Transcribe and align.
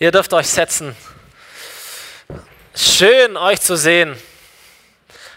Ihr 0.00 0.10
dürft 0.10 0.32
euch 0.32 0.48
setzen. 0.48 0.96
Schön, 2.74 3.36
euch 3.36 3.60
zu 3.60 3.76
sehen. 3.76 4.16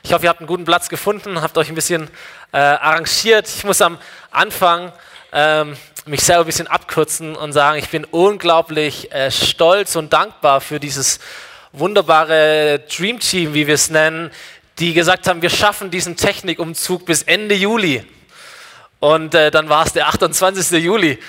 Ich 0.01 0.11
hoffe, 0.11 0.25
ihr 0.25 0.29
habt 0.29 0.39
einen 0.39 0.47
guten 0.47 0.65
Platz 0.65 0.89
gefunden, 0.89 1.41
habt 1.43 1.55
euch 1.59 1.69
ein 1.69 1.75
bisschen 1.75 2.09
äh, 2.51 2.57
arrangiert. 2.57 3.47
Ich 3.47 3.63
muss 3.65 3.83
am 3.83 3.99
Anfang 4.31 4.91
ähm, 5.31 5.77
mich 6.07 6.21
selber 6.21 6.41
ein 6.41 6.47
bisschen 6.47 6.65
abkürzen 6.65 7.35
und 7.35 7.53
sagen, 7.53 7.77
ich 7.77 7.89
bin 7.89 8.03
unglaublich 8.05 9.11
äh, 9.11 9.29
stolz 9.29 9.95
und 9.95 10.11
dankbar 10.11 10.59
für 10.59 10.79
dieses 10.79 11.19
wunderbare 11.71 12.79
Dream 12.89 13.19
Team, 13.19 13.53
wie 13.53 13.67
wir 13.67 13.75
es 13.75 13.91
nennen, 13.91 14.31
die 14.79 14.93
gesagt 14.93 15.27
haben, 15.27 15.43
wir 15.43 15.51
schaffen 15.51 15.91
diesen 15.91 16.17
Technikumzug 16.17 17.05
bis 17.05 17.21
Ende 17.21 17.53
Juli. 17.53 18.03
Und 18.99 19.35
äh, 19.35 19.51
dann 19.51 19.69
war 19.69 19.85
es 19.85 19.93
der 19.93 20.07
28. 20.07 20.83
Juli 20.83 21.19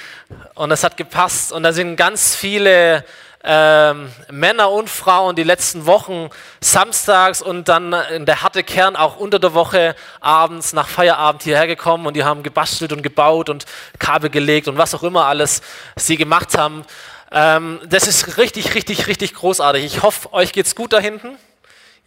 und 0.54 0.70
das 0.70 0.84
hat 0.84 0.96
gepasst. 0.96 1.52
Und 1.52 1.62
da 1.62 1.72
sind 1.72 1.96
ganz 1.96 2.34
viele 2.34 3.04
ähm, 3.44 4.10
Männer 4.30 4.70
und 4.70 4.90
Frauen 4.90 5.36
die 5.36 5.44
letzten 5.44 5.86
Wochen 5.86 6.28
samstags 6.60 7.40
und 7.40 7.68
dann 7.68 7.92
in 8.14 8.26
der 8.26 8.42
harte 8.42 8.64
Kern 8.64 8.96
auch 8.96 9.16
unter 9.16 9.38
der 9.38 9.54
Woche 9.54 9.94
abends 10.20 10.72
nach 10.72 10.88
Feierabend 10.88 11.42
hierher 11.42 11.66
gekommen 11.66 12.06
und 12.06 12.14
die 12.14 12.24
haben 12.24 12.42
gebastelt 12.42 12.92
und 12.92 13.02
gebaut 13.02 13.48
und 13.48 13.64
Kabel 13.98 14.30
gelegt 14.30 14.66
und 14.66 14.76
was 14.76 14.94
auch 14.94 15.02
immer 15.02 15.26
alles 15.26 15.62
sie 15.96 16.16
gemacht 16.16 16.58
haben. 16.58 16.84
Ähm, 17.30 17.80
das 17.88 18.06
ist 18.06 18.38
richtig, 18.38 18.74
richtig, 18.74 19.06
richtig 19.06 19.34
großartig. 19.34 19.84
Ich 19.84 20.02
hoffe, 20.02 20.32
euch 20.32 20.52
geht's 20.52 20.74
gut 20.74 20.92
da 20.92 20.98
hinten. 20.98 21.36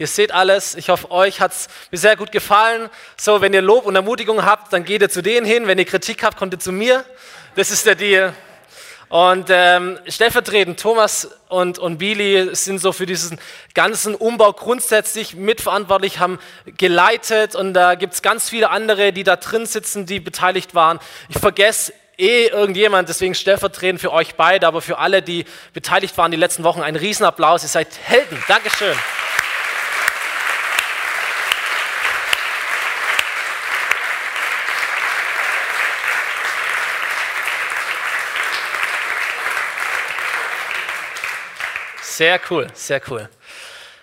Ihr 0.01 0.07
seht 0.07 0.31
alles. 0.31 0.73
Ich 0.73 0.89
hoffe, 0.89 1.11
euch 1.11 1.41
hat 1.41 1.51
es 1.51 1.67
sehr 1.91 2.15
gut 2.15 2.31
gefallen. 2.31 2.89
So, 3.17 3.39
wenn 3.39 3.53
ihr 3.53 3.61
Lob 3.61 3.85
und 3.85 3.95
Ermutigung 3.95 4.43
habt, 4.43 4.73
dann 4.73 4.83
geht 4.83 5.03
ihr 5.03 5.11
zu 5.11 5.21
denen 5.21 5.45
hin. 5.45 5.67
Wenn 5.67 5.77
ihr 5.77 5.85
Kritik 5.85 6.23
habt, 6.23 6.37
kommt 6.37 6.55
ihr 6.55 6.59
zu 6.59 6.71
mir. 6.71 7.05
Das 7.53 7.69
ist 7.69 7.85
der 7.85 7.93
Deal. 7.93 8.33
Und 9.09 9.49
ähm, 9.51 9.99
stellvertretend 10.07 10.79
Thomas 10.79 11.29
und, 11.49 11.77
und 11.77 11.99
Billy 11.99 12.55
sind 12.55 12.79
so 12.79 12.93
für 12.93 13.05
diesen 13.05 13.39
ganzen 13.75 14.15
Umbau 14.15 14.53
grundsätzlich 14.53 15.35
mitverantwortlich, 15.35 16.17
haben 16.17 16.39
geleitet 16.77 17.53
und 17.53 17.75
da 17.75 17.93
gibt 17.93 18.15
es 18.15 18.23
ganz 18.23 18.49
viele 18.49 18.71
andere, 18.71 19.13
die 19.13 19.23
da 19.23 19.35
drin 19.35 19.67
sitzen, 19.67 20.07
die 20.07 20.19
beteiligt 20.19 20.73
waren. 20.73 20.99
Ich 21.29 21.37
vergesse 21.37 21.93
eh 22.17 22.47
irgendjemand, 22.47 23.07
deswegen 23.07 23.35
stellvertretend 23.35 24.01
für 24.01 24.11
euch 24.11 24.33
beide, 24.33 24.65
aber 24.65 24.81
für 24.81 24.97
alle, 24.97 25.21
die 25.21 25.45
beteiligt 25.73 26.17
waren 26.17 26.31
die 26.31 26.37
letzten 26.37 26.63
Wochen, 26.63 26.81
ein 26.81 26.95
Riesenapplaus. 26.95 27.61
Ihr 27.61 27.69
seid 27.69 27.89
Helden. 28.03 28.41
Dankeschön. 28.47 28.95
Sehr 42.11 42.41
cool, 42.49 42.67
sehr 42.73 43.01
cool. 43.09 43.29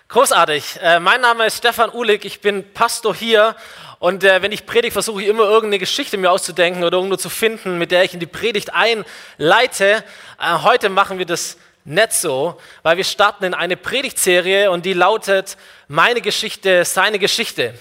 Großartig. 0.08 0.78
Äh, 0.80 0.98
mein 0.98 1.20
Name 1.20 1.44
ist 1.44 1.58
Stefan 1.58 1.92
Uhlig, 1.92 2.24
ich 2.24 2.40
bin 2.40 2.72
Pastor 2.72 3.14
hier 3.14 3.54
und 3.98 4.24
äh, 4.24 4.40
wenn 4.40 4.50
ich 4.50 4.64
predige, 4.64 4.92
versuche 4.92 5.20
ich 5.20 5.28
immer 5.28 5.42
irgendeine 5.42 5.78
Geschichte 5.78 6.16
mir 6.16 6.30
auszudenken 6.30 6.84
oder 6.84 6.96
irgendwo 6.96 7.16
zu 7.16 7.28
finden, 7.28 7.76
mit 7.76 7.90
der 7.90 8.04
ich 8.04 8.14
in 8.14 8.20
die 8.20 8.24
Predigt 8.26 8.72
einleite. 8.72 10.02
Äh, 10.40 10.62
heute 10.62 10.88
machen 10.88 11.18
wir 11.18 11.26
das 11.26 11.58
nicht 11.84 12.14
so, 12.14 12.58
weil 12.82 12.96
wir 12.96 13.04
starten 13.04 13.44
in 13.44 13.52
eine 13.52 13.76
Predigtserie 13.76 14.70
und 14.70 14.86
die 14.86 14.94
lautet 14.94 15.58
Meine 15.86 16.22
Geschichte, 16.22 16.86
seine 16.86 17.18
Geschichte. 17.18 17.74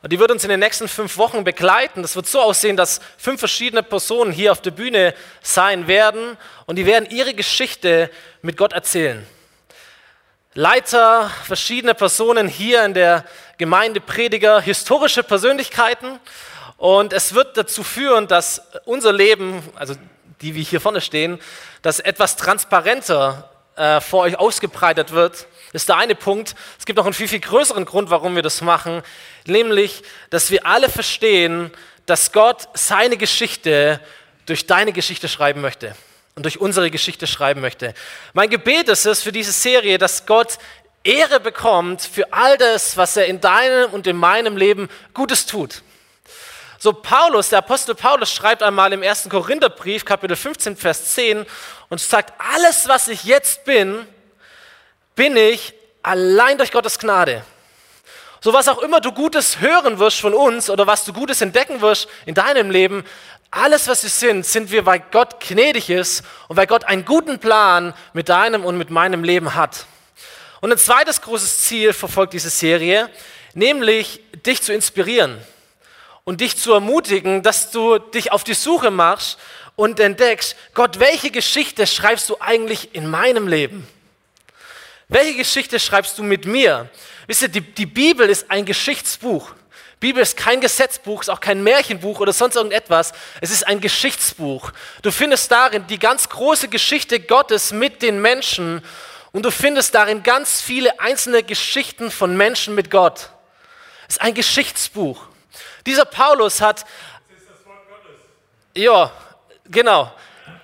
Und 0.00 0.10
die 0.10 0.18
wird 0.18 0.30
uns 0.30 0.42
in 0.42 0.48
den 0.48 0.60
nächsten 0.60 0.88
fünf 0.88 1.18
Wochen 1.18 1.44
begleiten. 1.44 2.00
Das 2.00 2.16
wird 2.16 2.26
so 2.26 2.40
aussehen, 2.40 2.78
dass 2.78 3.02
fünf 3.18 3.40
verschiedene 3.40 3.82
Personen 3.82 4.32
hier 4.32 4.52
auf 4.52 4.62
der 4.62 4.70
Bühne 4.70 5.12
sein 5.42 5.86
werden 5.86 6.38
und 6.64 6.76
die 6.76 6.86
werden 6.86 7.06
ihre 7.10 7.34
Geschichte 7.34 8.10
mit 8.40 8.56
Gott 8.56 8.72
erzählen. 8.72 9.26
Leiter, 10.58 11.30
verschiedene 11.44 11.92
Personen 11.92 12.48
hier 12.48 12.82
in 12.82 12.94
der 12.94 13.26
Gemeinde, 13.58 14.00
Prediger, 14.00 14.58
historische 14.58 15.22
Persönlichkeiten. 15.22 16.18
Und 16.78 17.12
es 17.12 17.34
wird 17.34 17.58
dazu 17.58 17.82
führen, 17.82 18.26
dass 18.26 18.62
unser 18.86 19.12
Leben, 19.12 19.62
also 19.74 19.96
die 20.40 20.54
wir 20.54 20.62
hier 20.62 20.80
vorne 20.80 21.02
stehen, 21.02 21.38
dass 21.82 22.00
etwas 22.00 22.36
transparenter 22.36 23.50
äh, 23.76 24.00
vor 24.00 24.22
euch 24.22 24.38
ausgebreitet 24.38 25.12
wird. 25.12 25.46
Das 25.72 25.82
ist 25.82 25.90
der 25.90 25.98
eine 25.98 26.14
Punkt. 26.14 26.54
Es 26.78 26.86
gibt 26.86 26.96
noch 26.96 27.04
einen 27.04 27.12
viel, 27.12 27.28
viel 27.28 27.40
größeren 27.40 27.84
Grund, 27.84 28.08
warum 28.08 28.34
wir 28.34 28.42
das 28.42 28.62
machen, 28.62 29.02
nämlich, 29.44 30.04
dass 30.30 30.50
wir 30.50 30.64
alle 30.64 30.88
verstehen, 30.88 31.70
dass 32.06 32.32
Gott 32.32 32.66
seine 32.72 33.18
Geschichte 33.18 34.00
durch 34.46 34.66
deine 34.66 34.94
Geschichte 34.94 35.28
schreiben 35.28 35.60
möchte 35.60 35.94
und 36.36 36.42
durch 36.42 36.60
unsere 36.60 36.90
Geschichte 36.90 37.26
schreiben 37.26 37.62
möchte. 37.62 37.94
Mein 38.34 38.50
Gebet 38.50 38.90
ist 38.90 39.06
es 39.06 39.22
für 39.22 39.32
diese 39.32 39.52
Serie, 39.52 39.96
dass 39.96 40.26
Gott 40.26 40.58
Ehre 41.02 41.40
bekommt 41.40 42.02
für 42.02 42.30
all 42.30 42.58
das, 42.58 42.98
was 42.98 43.16
er 43.16 43.24
in 43.24 43.40
deinem 43.40 43.90
und 43.94 44.06
in 44.06 44.18
meinem 44.18 44.58
Leben 44.58 44.90
Gutes 45.14 45.46
tut. 45.46 45.82
So 46.78 46.92
Paulus, 46.92 47.48
der 47.48 47.60
Apostel 47.60 47.94
Paulus 47.94 48.30
schreibt 48.30 48.62
einmal 48.62 48.92
im 48.92 49.02
1. 49.02 49.30
Korintherbrief, 49.30 50.04
Kapitel 50.04 50.36
15, 50.36 50.76
Vers 50.76 51.14
10 51.14 51.46
und 51.88 52.02
sagt, 52.02 52.34
alles, 52.54 52.86
was 52.86 53.08
ich 53.08 53.24
jetzt 53.24 53.64
bin, 53.64 54.06
bin 55.14 55.38
ich 55.38 55.72
allein 56.02 56.58
durch 56.58 56.70
Gottes 56.70 56.98
Gnade. 56.98 57.46
So 58.46 58.52
was 58.52 58.68
auch 58.68 58.78
immer 58.78 59.00
du 59.00 59.10
Gutes 59.10 59.58
hören 59.58 59.98
wirst 59.98 60.20
von 60.20 60.32
uns 60.32 60.70
oder 60.70 60.86
was 60.86 61.04
du 61.04 61.12
Gutes 61.12 61.40
entdecken 61.40 61.80
wirst 61.80 62.06
in 62.26 62.34
deinem 62.36 62.70
Leben, 62.70 63.02
alles, 63.50 63.88
was 63.88 64.04
wir 64.04 64.10
sind, 64.10 64.46
sind 64.46 64.70
wir, 64.70 64.86
weil 64.86 65.02
Gott 65.10 65.40
gnädig 65.40 65.90
ist 65.90 66.22
und 66.46 66.56
weil 66.56 66.68
Gott 66.68 66.84
einen 66.84 67.04
guten 67.04 67.40
Plan 67.40 67.92
mit 68.12 68.28
deinem 68.28 68.64
und 68.64 68.78
mit 68.78 68.88
meinem 68.88 69.24
Leben 69.24 69.56
hat. 69.56 69.86
Und 70.60 70.70
ein 70.70 70.78
zweites 70.78 71.22
großes 71.22 71.62
Ziel 71.62 71.92
verfolgt 71.92 72.34
diese 72.34 72.50
Serie, 72.50 73.10
nämlich 73.54 74.20
dich 74.46 74.62
zu 74.62 74.72
inspirieren 74.72 75.36
und 76.22 76.40
dich 76.40 76.56
zu 76.56 76.72
ermutigen, 76.72 77.42
dass 77.42 77.72
du 77.72 77.98
dich 77.98 78.30
auf 78.30 78.44
die 78.44 78.54
Suche 78.54 78.92
machst 78.92 79.40
und 79.74 79.98
entdeckst, 79.98 80.54
Gott, 80.72 81.00
welche 81.00 81.32
Geschichte 81.32 81.84
schreibst 81.84 82.30
du 82.30 82.36
eigentlich 82.38 82.94
in 82.94 83.10
meinem 83.10 83.48
Leben? 83.48 83.88
Welche 85.08 85.34
Geschichte 85.34 85.80
schreibst 85.80 86.16
du 86.16 86.22
mit 86.22 86.46
mir? 86.46 86.88
Wisst 87.26 87.42
ihr, 87.42 87.48
die, 87.48 87.60
die 87.60 87.86
Bibel 87.86 88.28
ist 88.28 88.50
ein 88.50 88.64
Geschichtsbuch. 88.64 89.52
Bibel 89.98 90.22
ist 90.22 90.36
kein 90.36 90.60
Gesetzbuch, 90.60 91.22
ist 91.22 91.30
auch 91.30 91.40
kein 91.40 91.62
Märchenbuch 91.62 92.20
oder 92.20 92.32
sonst 92.32 92.56
irgendetwas. 92.56 93.12
Es 93.40 93.50
ist 93.50 93.66
ein 93.66 93.80
Geschichtsbuch. 93.80 94.72
Du 95.02 95.10
findest 95.10 95.50
darin 95.50 95.86
die 95.86 95.98
ganz 95.98 96.28
große 96.28 96.68
Geschichte 96.68 97.18
Gottes 97.18 97.72
mit 97.72 98.02
den 98.02 98.20
Menschen 98.20 98.82
und 99.32 99.44
du 99.44 99.50
findest 99.50 99.94
darin 99.94 100.22
ganz 100.22 100.60
viele 100.60 101.00
einzelne 101.00 101.42
Geschichten 101.42 102.10
von 102.10 102.36
Menschen 102.36 102.74
mit 102.74 102.90
Gott. 102.90 103.30
Es 104.06 104.16
ist 104.16 104.22
ein 104.22 104.34
Geschichtsbuch. 104.34 105.26
Dieser 105.86 106.04
Paulus 106.04 106.60
hat. 106.60 106.84
Ja, 108.74 109.10
genau. 109.64 110.12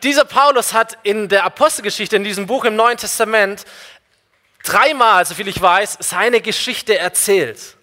Dieser 0.02 0.24
Paulus 0.24 0.74
hat 0.74 0.98
in 1.04 1.28
der 1.28 1.44
Apostelgeschichte, 1.44 2.16
in 2.16 2.24
diesem 2.24 2.46
Buch 2.46 2.64
im 2.64 2.76
Neuen 2.76 2.98
Testament, 2.98 3.64
dreimal, 4.62 5.24
soviel 5.26 5.48
ich 5.48 5.60
weiß, 5.60 5.98
seine 6.00 6.40
Geschichte 6.40 6.98
erzählt 6.98 7.76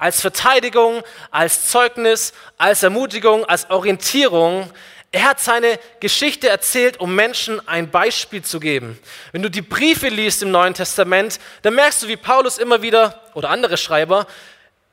als 0.00 0.22
Verteidigung, 0.22 1.02
als 1.30 1.68
Zeugnis, 1.68 2.32
als 2.56 2.82
Ermutigung, 2.82 3.44
als 3.44 3.68
Orientierung. 3.68 4.70
Er 5.12 5.24
hat 5.24 5.40
seine 5.40 5.78
Geschichte 6.00 6.48
erzählt, 6.48 6.98
um 7.00 7.14
Menschen 7.14 7.66
ein 7.68 7.90
Beispiel 7.90 8.42
zu 8.42 8.60
geben. 8.60 8.98
Wenn 9.32 9.42
du 9.42 9.50
die 9.50 9.60
Briefe 9.60 10.08
liest 10.08 10.42
im 10.42 10.50
Neuen 10.50 10.72
Testament, 10.72 11.38
dann 11.62 11.74
merkst 11.74 12.02
du, 12.02 12.08
wie 12.08 12.16
Paulus 12.16 12.56
immer 12.56 12.80
wieder, 12.80 13.20
oder 13.34 13.50
andere 13.50 13.76
Schreiber, 13.76 14.26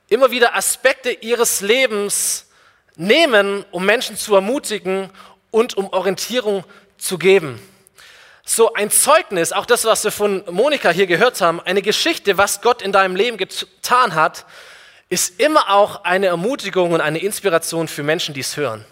immer 0.09 0.29
wieder 0.29 0.55
Aspekte 0.55 1.11
ihres 1.11 1.61
Lebens 1.61 2.47
nehmen, 2.97 3.63
um 3.71 3.85
Menschen 3.85 4.17
zu 4.17 4.35
ermutigen 4.35 5.09
und 5.51 5.77
um 5.77 5.87
Orientierung 5.93 6.65
zu 6.97 7.17
geben. 7.17 7.61
So 8.49 8.73
ein 8.73 8.89
Zeugnis, 8.89 9.51
auch 9.51 9.65
das, 9.65 9.83
was 9.83 10.05
wir 10.05 10.11
von 10.11 10.41
Monika 10.49 10.89
hier 10.89 11.05
gehört 11.05 11.41
haben, 11.41 11.59
eine 11.59 11.81
Geschichte, 11.81 12.37
was 12.37 12.61
Gott 12.61 12.81
in 12.81 12.93
deinem 12.93 13.17
Leben 13.17 13.35
getan 13.35 14.15
hat, 14.15 14.45
ist 15.09 15.41
immer 15.41 15.69
auch 15.69 16.05
eine 16.05 16.27
Ermutigung 16.27 16.93
und 16.93 17.01
eine 17.01 17.19
Inspiration 17.19 17.89
für 17.89 18.03
Menschen, 18.03 18.33
die 18.33 18.39
es 18.39 18.55
hören. 18.55 18.85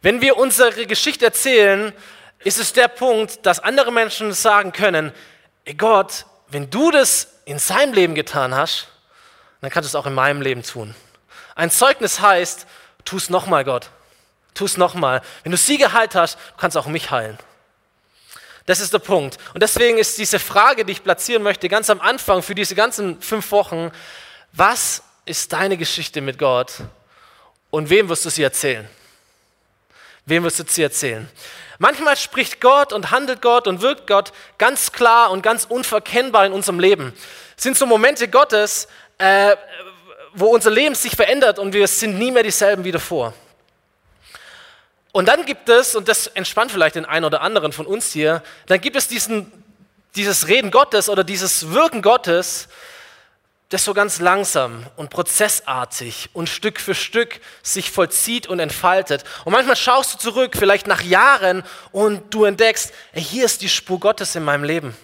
Wenn 0.00 0.22
wir 0.22 0.38
unsere 0.38 0.86
Geschichte 0.86 1.26
erzählen, 1.26 1.92
ist 2.44 2.58
es 2.58 2.72
der 2.72 2.88
Punkt, 2.88 3.44
dass 3.44 3.60
andere 3.60 3.92
Menschen 3.92 4.32
sagen 4.32 4.72
können, 4.72 5.12
Gott, 5.76 6.24
wenn 6.48 6.70
du 6.70 6.90
das 6.90 7.28
in 7.44 7.58
seinem 7.58 7.92
Leben 7.92 8.14
getan 8.14 8.54
hast, 8.54 8.88
dann 9.60 9.68
kannst 9.70 9.92
du 9.92 9.98
es 9.98 10.02
auch 10.02 10.06
in 10.06 10.14
meinem 10.14 10.40
Leben 10.40 10.62
tun. 10.62 10.94
Ein 11.56 11.70
Zeugnis 11.70 12.20
heißt, 12.20 12.66
tu 13.04 13.18
es 13.18 13.28
nochmal, 13.28 13.64
Gott. 13.64 13.90
Tu 14.54 14.64
es 14.64 14.78
nochmal. 14.78 15.20
Wenn 15.42 15.52
du 15.52 15.58
sie 15.58 15.76
geheilt 15.76 16.14
hast, 16.14 16.36
du 16.36 16.56
kannst 16.56 16.78
auch 16.78 16.86
mich 16.86 17.10
heilen. 17.10 17.36
Das 18.66 18.80
ist 18.80 18.92
der 18.92 18.98
Punkt. 18.98 19.38
Und 19.54 19.62
deswegen 19.62 19.96
ist 19.96 20.18
diese 20.18 20.40
Frage, 20.40 20.84
die 20.84 20.92
ich 20.92 21.04
platzieren 21.04 21.42
möchte, 21.42 21.68
ganz 21.68 21.88
am 21.88 22.00
Anfang 22.00 22.42
für 22.42 22.54
diese 22.54 22.74
ganzen 22.74 23.20
fünf 23.22 23.50
Wochen, 23.52 23.92
was 24.52 25.02
ist 25.24 25.52
deine 25.52 25.76
Geschichte 25.76 26.20
mit 26.20 26.38
Gott 26.38 26.72
und 27.70 27.90
wem 27.90 28.08
wirst 28.08 28.24
du 28.24 28.30
sie 28.30 28.42
erzählen? 28.42 28.88
Wem 30.24 30.42
wirst 30.42 30.58
du 30.58 30.64
sie 30.66 30.82
erzählen? 30.82 31.28
Manchmal 31.78 32.16
spricht 32.16 32.60
Gott 32.60 32.92
und 32.92 33.10
handelt 33.10 33.42
Gott 33.42 33.68
und 33.68 33.82
wirkt 33.82 34.06
Gott 34.06 34.32
ganz 34.58 34.90
klar 34.90 35.30
und 35.30 35.42
ganz 35.42 35.66
unverkennbar 35.66 36.46
in 36.46 36.52
unserem 36.52 36.80
Leben. 36.80 37.12
Es 37.56 37.62
sind 37.62 37.76
so 37.76 37.86
Momente 37.86 38.28
Gottes, 38.28 38.88
äh, 39.18 39.54
wo 40.34 40.46
unser 40.46 40.70
Leben 40.70 40.94
sich 40.94 41.14
verändert 41.14 41.58
und 41.58 41.72
wir 41.72 41.86
sind 41.86 42.18
nie 42.18 42.30
mehr 42.30 42.42
dieselben 42.42 42.82
wie 42.84 42.92
davor. 42.92 43.32
Und 45.16 45.28
dann 45.28 45.46
gibt 45.46 45.70
es, 45.70 45.94
und 45.94 46.08
das 46.08 46.26
entspannt 46.26 46.72
vielleicht 46.72 46.96
den 46.96 47.06
einen 47.06 47.24
oder 47.24 47.40
anderen 47.40 47.72
von 47.72 47.86
uns 47.86 48.12
hier, 48.12 48.42
dann 48.66 48.82
gibt 48.82 48.96
es 48.96 49.08
diesen, 49.08 49.50
dieses 50.14 50.46
Reden 50.46 50.70
Gottes 50.70 51.08
oder 51.08 51.24
dieses 51.24 51.70
Wirken 51.70 52.02
Gottes, 52.02 52.68
das 53.70 53.82
so 53.82 53.94
ganz 53.94 54.20
langsam 54.20 54.84
und 54.96 55.08
prozessartig 55.08 56.28
und 56.34 56.50
Stück 56.50 56.78
für 56.78 56.94
Stück 56.94 57.40
sich 57.62 57.90
vollzieht 57.90 58.46
und 58.46 58.60
entfaltet. 58.60 59.24
Und 59.46 59.54
manchmal 59.54 59.76
schaust 59.76 60.12
du 60.12 60.18
zurück, 60.18 60.52
vielleicht 60.54 60.86
nach 60.86 61.00
Jahren, 61.00 61.62
und 61.92 62.34
du 62.34 62.44
entdeckst, 62.44 62.92
hier 63.14 63.46
ist 63.46 63.62
die 63.62 63.70
Spur 63.70 63.98
Gottes 63.98 64.36
in 64.36 64.44
meinem 64.44 64.64
Leben. 64.64 64.94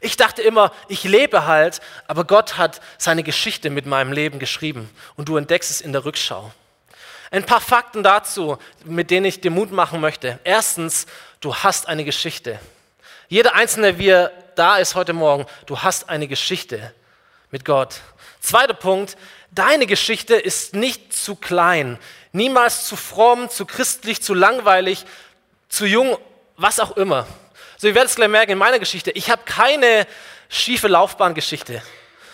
Ich 0.00 0.16
dachte 0.16 0.40
immer, 0.40 0.72
ich 0.88 1.04
lebe 1.04 1.44
halt, 1.44 1.82
aber 2.06 2.24
Gott 2.24 2.56
hat 2.56 2.80
seine 2.96 3.22
Geschichte 3.22 3.68
mit 3.68 3.84
meinem 3.84 4.14
Leben 4.14 4.38
geschrieben 4.38 4.88
und 5.16 5.28
du 5.28 5.36
entdeckst 5.36 5.70
es 5.70 5.82
in 5.82 5.92
der 5.92 6.06
Rückschau. 6.06 6.54
Ein 7.30 7.44
paar 7.44 7.60
Fakten 7.60 8.02
dazu, 8.02 8.58
mit 8.84 9.10
denen 9.10 9.26
ich 9.26 9.40
dir 9.40 9.50
Mut 9.50 9.70
machen 9.70 10.00
möchte. 10.00 10.38
Erstens, 10.44 11.06
du 11.40 11.54
hast 11.54 11.86
eine 11.88 12.04
Geschichte. 12.04 12.58
Jeder 13.28 13.54
Einzelne, 13.54 13.98
wie 13.98 14.08
er 14.08 14.32
da 14.54 14.78
ist 14.78 14.94
heute 14.94 15.12
Morgen, 15.12 15.46
du 15.66 15.78
hast 15.80 16.08
eine 16.08 16.26
Geschichte 16.26 16.94
mit 17.50 17.64
Gott. 17.64 18.00
Zweiter 18.40 18.74
Punkt, 18.74 19.16
deine 19.50 19.86
Geschichte 19.86 20.36
ist 20.36 20.74
nicht 20.74 21.12
zu 21.12 21.36
klein, 21.36 21.98
niemals 22.32 22.86
zu 22.86 22.96
fromm, 22.96 23.50
zu 23.50 23.66
christlich, 23.66 24.22
zu 24.22 24.32
langweilig, 24.32 25.04
zu 25.68 25.84
jung, 25.84 26.16
was 26.56 26.80
auch 26.80 26.96
immer. 26.96 27.26
So, 27.76 27.88
ihr 27.88 27.94
werdet 27.94 28.10
es 28.10 28.16
gleich 28.16 28.28
merken 28.28 28.52
in 28.52 28.58
meiner 28.58 28.78
Geschichte, 28.78 29.10
ich 29.10 29.30
habe 29.30 29.42
keine 29.44 30.06
schiefe 30.48 30.88
Laufbahngeschichte. 30.88 31.82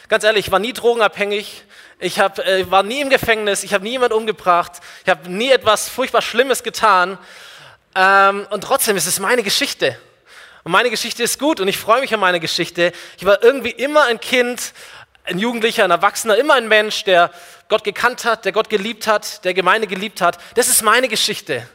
Ganz 0.08 0.23
ehrlich, 0.23 0.47
ich 0.47 0.52
war 0.52 0.61
nie 0.61 0.73
drogenabhängig, 0.73 1.64
ich 1.99 2.19
hab, 2.19 2.38
äh, 2.38 2.70
war 2.70 2.82
nie 2.82 3.00
im 3.00 3.11
Gefängnis, 3.11 3.62
ich 3.62 3.73
habe 3.73 3.85
nie 3.85 3.93
jemanden 3.93 4.17
umgebracht, 4.17 4.73
ich 5.05 5.11
habe 5.11 5.31
nie 5.31 5.50
etwas 5.50 5.88
furchtbar 5.88 6.23
Schlimmes 6.23 6.62
getan. 6.62 7.19
Ähm, 7.94 8.46
und 8.50 8.64
trotzdem 8.64 8.96
ist 8.96 9.06
es 9.06 9.20
meine 9.20 9.43
Geschichte. 9.43 9.99
Und 10.64 10.73
meine 10.73 10.91
Geschichte 10.91 11.23
ist 11.23 11.38
gut 11.38 11.61
und 11.61 11.69
ich 11.69 11.79
freue 11.79 12.00
mich 12.00 12.12
an 12.14 12.20
meine 12.20 12.41
Geschichte. 12.41 12.93
Ich 13.19 13.25
war 13.25 13.43
irgendwie 13.43 13.70
immer 13.70 14.05
ein 14.05 14.19
Kind, 14.19 14.73
ein 15.25 15.38
Jugendlicher, 15.38 15.85
ein 15.85 15.91
Erwachsener, 15.91 16.37
immer 16.37 16.55
ein 16.55 16.69
Mensch, 16.69 17.05
der 17.05 17.31
Gott 17.69 17.85
gekannt 17.85 18.25
hat, 18.25 18.44
der 18.44 18.52
Gott 18.52 18.69
geliebt 18.69 19.06
hat, 19.06 19.44
der 19.44 19.55
Gemeinde 19.55 19.87
geliebt 19.87 20.20
hat. 20.20 20.38
Das 20.55 20.69
ist 20.69 20.82
meine 20.82 21.08
Geschichte. 21.08 21.69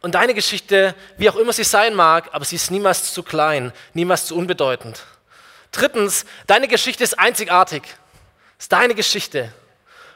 Und 0.00 0.16
deine 0.16 0.34
Geschichte, 0.34 0.94
wie 1.16 1.30
auch 1.30 1.36
immer 1.36 1.52
sie 1.52 1.64
sein 1.64 1.94
mag, 1.94 2.28
aber 2.32 2.44
sie 2.44 2.56
ist 2.56 2.70
niemals 2.70 3.14
zu 3.14 3.22
klein, 3.22 3.72
niemals 3.94 4.26
zu 4.26 4.36
unbedeutend. 4.36 5.02
Drittens, 5.72 6.26
deine 6.46 6.68
Geschichte 6.68 7.02
ist 7.04 7.18
einzigartig. 7.18 7.82
Ist 8.64 8.72
deine 8.72 8.94
Geschichte. 8.94 9.52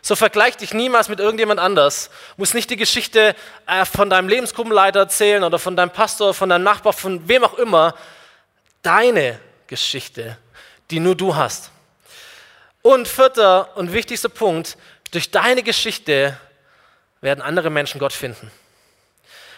So 0.01 0.17
vergleich 0.17 0.57
dich 0.57 0.73
niemals 0.73 1.11
mit 1.11 1.21
irgendjemand 1.21 1.61
anders. 1.61 2.09
Muss 2.39 2.55
nicht 2.55 2.71
die 2.71 2.79
Geschichte 2.79 3.37
äh, 3.67 3.85
von 3.85 4.09
deinem 4.09 4.27
Lebensgruppenleiter 4.27 5.01
erzählen 5.01 5.45
oder 5.45 5.59
von 5.59 5.77
deinem 5.77 5.91
Pastor, 5.91 6.33
von 6.33 6.49
deinem 6.49 6.63
Nachbar, 6.63 6.95
von 6.95 7.29
wem 7.29 7.45
auch 7.45 7.59
immer. 7.59 7.95
Deine 8.81 9.39
Geschichte, 9.67 10.39
die 10.91 10.99
nur 10.99 11.15
du 11.15 11.37
hast. 11.37 11.71
Und 12.81 13.07
vierter 13.07 13.77
und 13.77 13.93
wichtigster 13.93 14.31
Punkt, 14.31 14.79
durch 15.11 15.31
deine 15.31 15.63
Geschichte 15.63 16.35
werden 17.21 17.43
andere 17.43 17.69
Menschen 17.69 18.01
Gott 18.01 18.15
finden. 18.15 18.51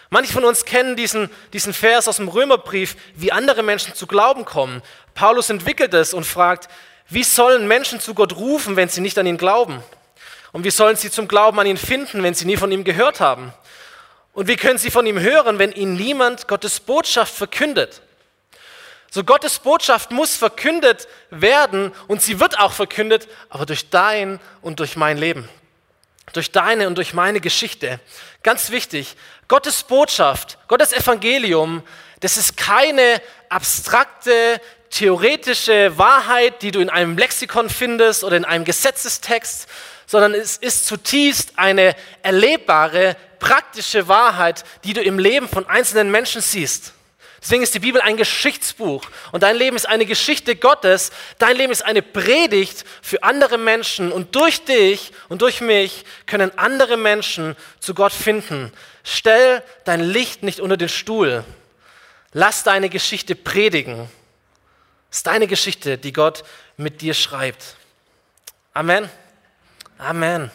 Manche 0.09 0.33
von 0.33 0.43
uns 0.43 0.65
kennen 0.65 0.97
diesen, 0.97 1.29
diesen 1.53 1.73
Vers 1.73 2.09
aus 2.09 2.17
dem 2.17 2.27
Römerbrief, 2.27 2.97
wie 3.15 3.31
andere 3.31 3.63
Menschen 3.63 3.95
zu 3.95 4.05
Glauben 4.05 4.43
kommen. 4.43 4.81
Paulus 5.13 5.49
entwickelt 5.49 5.93
es 5.93 6.13
und 6.13 6.25
fragt, 6.25 6.67
wie 7.11 7.23
sollen 7.23 7.67
Menschen 7.67 7.99
zu 7.99 8.13
Gott 8.13 8.37
rufen, 8.37 8.77
wenn 8.77 8.87
sie 8.87 9.01
nicht 9.01 9.17
an 9.17 9.25
ihn 9.25 9.37
glauben? 9.37 9.83
Und 10.53 10.63
wie 10.63 10.71
sollen 10.71 10.95
sie 10.95 11.11
zum 11.11 11.27
Glauben 11.27 11.59
an 11.59 11.67
ihn 11.67 11.77
finden, 11.77 12.23
wenn 12.23 12.33
sie 12.33 12.45
nie 12.45 12.57
von 12.57 12.71
ihm 12.71 12.83
gehört 12.83 13.19
haben? 13.19 13.53
Und 14.33 14.47
wie 14.47 14.55
können 14.55 14.77
sie 14.77 14.91
von 14.91 15.05
ihm 15.05 15.19
hören, 15.19 15.59
wenn 15.59 15.73
ihnen 15.73 15.95
niemand 15.95 16.47
Gottes 16.47 16.79
Botschaft 16.79 17.33
verkündet? 17.33 18.01
So 19.09 19.25
Gottes 19.25 19.59
Botschaft 19.59 20.11
muss 20.11 20.37
verkündet 20.37 21.09
werden 21.31 21.91
und 22.07 22.21
sie 22.21 22.39
wird 22.39 22.57
auch 22.59 22.71
verkündet, 22.71 23.27
aber 23.49 23.65
durch 23.65 23.89
dein 23.89 24.39
und 24.61 24.79
durch 24.79 24.95
mein 24.95 25.17
Leben. 25.17 25.49
Durch 26.31 26.51
deine 26.51 26.87
und 26.87 26.95
durch 26.95 27.13
meine 27.13 27.41
Geschichte. 27.41 27.99
Ganz 28.41 28.71
wichtig, 28.71 29.17
Gottes 29.49 29.83
Botschaft, 29.83 30.57
Gottes 30.69 30.93
Evangelium, 30.93 31.83
das 32.21 32.37
ist 32.37 32.55
keine 32.55 33.21
abstrakte, 33.49 34.61
theoretische 34.91 35.97
Wahrheit, 35.97 36.61
die 36.61 36.71
du 36.71 36.79
in 36.79 36.89
einem 36.89 37.17
Lexikon 37.17 37.69
findest 37.69 38.23
oder 38.23 38.37
in 38.37 38.45
einem 38.45 38.65
Gesetzestext, 38.65 39.67
sondern 40.05 40.33
es 40.33 40.57
ist 40.57 40.85
zutiefst 40.85 41.53
eine 41.55 41.95
erlebbare, 42.21 43.15
praktische 43.39 44.07
Wahrheit, 44.07 44.63
die 44.83 44.93
du 44.93 45.01
im 45.01 45.17
Leben 45.17 45.47
von 45.47 45.67
einzelnen 45.67 46.11
Menschen 46.11 46.41
siehst. 46.41 46.93
Deswegen 47.41 47.63
ist 47.63 47.73
die 47.73 47.79
Bibel 47.79 48.01
ein 48.01 48.17
Geschichtsbuch 48.17 49.03
und 49.31 49.41
dein 49.41 49.55
Leben 49.55 49.75
ist 49.75 49.87
eine 49.87 50.05
Geschichte 50.05 50.55
Gottes, 50.55 51.11
dein 51.39 51.57
Leben 51.57 51.71
ist 51.71 51.83
eine 51.83 52.03
Predigt 52.03 52.85
für 53.01 53.23
andere 53.23 53.57
Menschen 53.57 54.11
und 54.11 54.35
durch 54.35 54.63
dich 54.65 55.11
und 55.27 55.41
durch 55.41 55.59
mich 55.59 56.05
können 56.27 56.55
andere 56.57 56.97
Menschen 56.97 57.55
zu 57.79 57.95
Gott 57.95 58.13
finden. 58.13 58.71
Stell 59.03 59.63
dein 59.85 60.01
Licht 60.01 60.43
nicht 60.43 60.59
unter 60.59 60.77
den 60.77 60.89
Stuhl. 60.89 61.43
Lass 62.31 62.63
deine 62.63 62.89
Geschichte 62.89 63.33
predigen. 63.35 64.07
Ist 65.11 65.27
deine 65.27 65.45
Geschichte, 65.45 65.97
die 65.97 66.13
Gott 66.13 66.45
mit 66.77 67.01
dir 67.01 67.13
schreibt. 67.13 67.75
Amen. 68.73 69.09
Amen. 69.97 70.49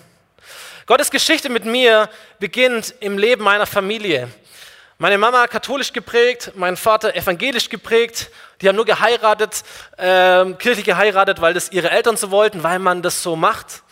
Gottes 0.86 1.10
Geschichte 1.10 1.50
mit 1.50 1.66
mir 1.66 2.08
beginnt 2.38 2.94
im 3.00 3.18
Leben 3.18 3.44
meiner 3.44 3.66
Familie. 3.66 4.30
Meine 4.96 5.18
Mama 5.18 5.46
katholisch 5.46 5.92
geprägt, 5.92 6.52
mein 6.54 6.78
Vater 6.78 7.14
evangelisch 7.14 7.68
geprägt. 7.68 8.30
Die 8.62 8.68
haben 8.68 8.76
nur 8.76 8.86
geheiratet, 8.86 9.62
äh, 9.98 10.50
kirchlich 10.54 10.86
geheiratet, 10.86 11.42
weil 11.42 11.52
das 11.52 11.70
ihre 11.70 11.90
Eltern 11.90 12.16
so 12.16 12.30
wollten, 12.30 12.62
weil 12.62 12.78
man 12.78 13.02
das 13.02 13.22
so 13.22 13.36
macht. 13.36 13.82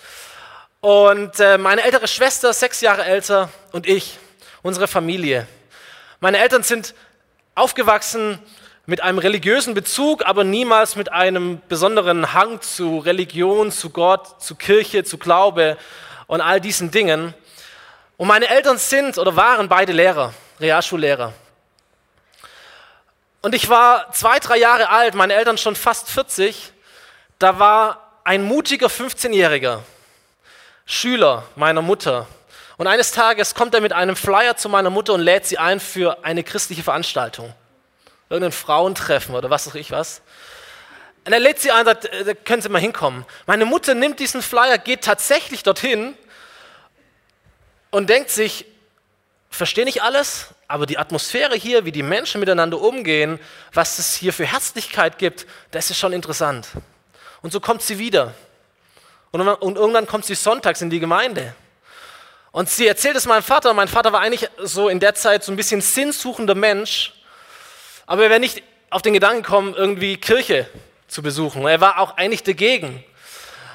Und 0.81 1.41
äh, 1.41 1.59
meine 1.59 1.83
ältere 1.83 2.09
Schwester, 2.09 2.55
sechs 2.55 2.81
Jahre 2.81 3.05
älter, 3.05 3.51
und 3.73 3.87
ich, 3.87 4.19
unsere 4.63 4.89
Familie. 4.89 5.47
Meine 6.21 6.39
Eltern 6.39 6.63
sind 6.63 6.95
aufgewachsen 7.55 8.39
mit 8.87 9.03
einem 9.03 9.19
religiösen 9.19 9.75
Bezug, 9.75 10.27
aber 10.27 10.45
niemals 10.45 10.97
mit 10.97 11.11
einem 11.11 11.61
besonderen 11.69 12.35
Hang 12.35 12.61
zu 12.61 12.99
Religion, 12.99 13.73
zu 13.73 13.91
Gott, 13.91 14.43
zu 14.43 14.55
Kirche, 14.55 15.05
zu 15.05 15.17
Glaube 15.17 15.79
und 16.27 16.41
all 16.41 16.61
diesen 16.61 16.91
Dingen. 16.91 17.35
Und 18.17 18.29
meine 18.29 18.49
Eltern 18.49 18.79
sind 18.79 19.17
oder 19.19 19.37
waren 19.37 19.69
beide 19.69 19.93
Lehrer. 19.93 20.35
Realschullehrer. 20.61 21.33
Und 23.41 23.55
ich 23.55 23.69
war 23.69 24.11
zwei, 24.13 24.39
drei 24.39 24.57
Jahre 24.57 24.89
alt, 24.89 25.15
meine 25.15 25.35
Eltern 25.35 25.59
schon 25.59 25.77
fast 25.77 26.09
40. 26.11 26.73
Da 27.39 27.59
war 27.59 28.21
ein 28.23 28.45
mutiger 28.45 28.87
15-Jähriger, 28.87 29.81
Schüler 30.87 31.45
meiner 31.57 31.83
Mutter. 31.83 32.27
Und 32.77 32.87
eines 32.87 33.13
Tages 33.13 33.55
kommt 33.55 33.75
er 33.75 33.81
mit 33.81 33.93
einem 33.93 34.17
Flyer 34.17 34.57
zu 34.57 34.69
meiner 34.69 34.91
Mutter 34.91 35.13
und 35.13 35.21
lädt 35.21 35.47
sie 35.47 35.59
ein 35.59 35.81
für 35.81 36.25
eine 36.25 36.43
christliche 36.43 36.83
Veranstaltung. 36.83 37.53
Irgendein 38.35 38.53
Frauentreffen 38.53 39.35
oder 39.35 39.49
was 39.49 39.67
weiß 39.67 39.77
ich 39.77 39.91
was. 39.91 40.21
Und 41.25 41.33
er 41.33 41.41
lädt 41.41 41.61
sie 41.61 41.71
ein, 41.71 41.85
sagt, 41.85 42.07
äh, 42.07 42.25
da 42.25 42.35
können 42.35 42.61
Sie 42.61 42.69
mal 42.69 42.81
hinkommen. 42.81 43.25
Meine 43.47 43.65
Mutter 43.65 43.95
nimmt 43.95 44.19
diesen 44.19 44.43
Flyer, 44.43 44.77
geht 44.77 45.03
tatsächlich 45.03 45.63
dorthin 45.63 46.17
und 47.91 48.11
denkt 48.11 48.31
sich, 48.31 48.67
verstehe 49.51 49.85
nicht 49.85 50.03
alles, 50.03 50.49
aber 50.67 50.85
die 50.85 50.99
Atmosphäre 50.99 51.55
hier, 51.55 51.85
wie 51.85 51.93
die 51.93 52.03
Menschen 52.03 52.41
miteinander 52.41 52.81
umgehen, 52.81 53.39
was 53.73 53.99
es 53.99 54.17
hier 54.17 54.33
für 54.33 54.45
Herzlichkeit 54.45 55.19
gibt, 55.19 55.47
das 55.71 55.91
ist 55.91 55.99
schon 55.99 56.13
interessant. 56.13 56.67
Und 57.41 57.53
so 57.53 57.61
kommt 57.61 57.83
sie 57.83 57.99
wieder. 57.99 58.35
Und, 59.31 59.41
und 59.47 59.77
irgendwann 59.77 60.07
kommt 60.07 60.25
sie 60.25 60.35
sonntags 60.35 60.83
in 60.83 60.91
die 60.91 61.01
Gemeinde. 61.01 61.55
Und 62.51 62.69
sie 62.69 62.87
erzählt 62.87 63.17
es 63.17 63.27
meinem 63.27 63.43
Vater. 63.43 63.73
Mein 63.75 63.89
Vater 63.89 64.13
war 64.13 64.21
eigentlich 64.21 64.49
so 64.59 64.89
in 64.89 65.01
der 65.01 65.15
Zeit 65.15 65.45
so 65.45 65.53
ein 65.53 65.57
bisschen 65.57 65.81
sinnsuchender 65.81 66.55
Mensch. 66.55 67.13
Aber 68.07 68.25
er 68.25 68.31
wäre 68.31 68.41
nicht 68.41 68.63
auf 68.91 69.03
den 69.03 69.15
Gedanken 69.15 69.43
gekommen, 69.43 69.75
irgendwie 69.75 70.17
Kirche 70.17 70.69
zu 71.09 71.23
besuchen. 71.23 71.67
Er 71.67 71.81
war 71.81 71.99
auch 71.99 72.17
eigentlich 72.17 72.43
dagegen. 72.43 73.03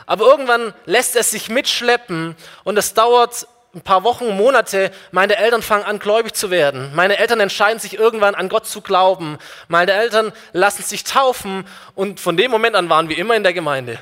Aber 0.05 0.25
irgendwann 0.25 0.73
lässt 0.85 1.15
er 1.15 1.23
sich 1.23 1.49
mitschleppen 1.49 2.35
und 2.63 2.77
es 2.77 2.93
dauert 2.93 3.47
ein 3.75 3.81
paar 3.81 4.03
Wochen, 4.03 4.35
Monate, 4.35 4.91
meine 5.11 5.35
Eltern 5.35 5.61
fangen 5.61 5.83
an, 5.83 5.99
gläubig 5.99 6.33
zu 6.33 6.49
werden. 6.49 6.91
Meine 6.95 7.17
Eltern 7.17 7.39
entscheiden 7.39 7.79
sich 7.79 7.93
irgendwann 7.93 8.33
an 8.33 8.49
Gott 8.49 8.65
zu 8.65 8.81
glauben. 8.81 9.37
Meine 9.67 9.91
Eltern 9.91 10.33
lassen 10.53 10.81
sich 10.81 11.03
taufen 11.03 11.67
und 11.93 12.19
von 12.19 12.35
dem 12.35 12.49
Moment 12.49 12.75
an 12.75 12.89
waren 12.89 13.09
wir 13.09 13.17
immer 13.17 13.35
in 13.35 13.43
der 13.43 13.53
Gemeinde. 13.53 13.99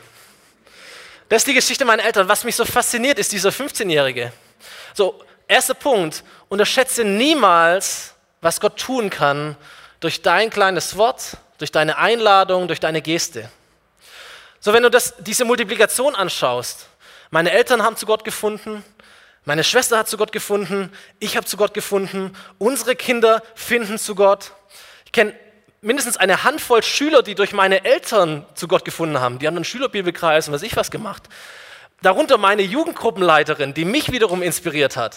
Das 1.27 1.41
ist 1.41 1.47
die 1.47 1.53
Geschichte 1.53 1.83
meiner 1.83 2.05
Eltern. 2.05 2.29
Was 2.29 2.45
mich 2.45 2.55
so 2.55 2.63
fasziniert, 2.63 3.19
ist 3.19 3.33
dieser 3.33 3.49
15-Jährige. 3.49 4.31
So, 4.93 5.21
Erster 5.47 5.75
Punkt, 5.75 6.23
unterschätze 6.49 7.05
niemals, 7.05 8.13
was 8.41 8.59
Gott 8.59 8.77
tun 8.77 9.09
kann 9.09 9.55
durch 9.99 10.21
dein 10.21 10.49
kleines 10.49 10.97
Wort, 10.97 11.37
durch 11.57 11.71
deine 11.71 11.97
Einladung, 11.97 12.67
durch 12.67 12.79
deine 12.79 13.01
Geste. 13.01 13.49
So, 14.59 14.73
wenn 14.73 14.83
du 14.83 14.89
das, 14.89 15.15
diese 15.19 15.45
Multiplikation 15.45 16.15
anschaust, 16.15 16.87
meine 17.29 17.51
Eltern 17.51 17.83
haben 17.83 17.95
zu 17.95 18.05
Gott 18.05 18.23
gefunden, 18.23 18.83
meine 19.45 19.63
Schwester 19.63 19.97
hat 19.97 20.09
zu 20.09 20.17
Gott 20.17 20.31
gefunden, 20.31 20.91
ich 21.19 21.37
habe 21.37 21.45
zu 21.45 21.57
Gott 21.57 21.73
gefunden, 21.73 22.35
unsere 22.57 22.95
Kinder 22.95 23.41
finden 23.55 23.97
zu 23.97 24.13
Gott. 24.13 24.51
Ich 25.05 25.13
kenne 25.13 25.33
mindestens 25.81 26.17
eine 26.17 26.43
Handvoll 26.43 26.83
Schüler, 26.83 27.23
die 27.23 27.35
durch 27.35 27.53
meine 27.53 27.85
Eltern 27.85 28.45
zu 28.55 28.67
Gott 28.67 28.83
gefunden 28.83 29.19
haben. 29.19 29.39
Die 29.39 29.47
haben 29.47 29.55
einen 29.55 29.63
Schülerbibelkreis 29.63 30.47
und 30.47 30.53
was 30.53 30.63
ich 30.63 30.75
was 30.75 30.91
gemacht. 30.91 31.23
Darunter 32.01 32.37
meine 32.37 32.61
Jugendgruppenleiterin, 32.61 33.73
die 33.73 33.85
mich 33.85 34.11
wiederum 34.11 34.43
inspiriert 34.43 34.97
hat. 34.97 35.15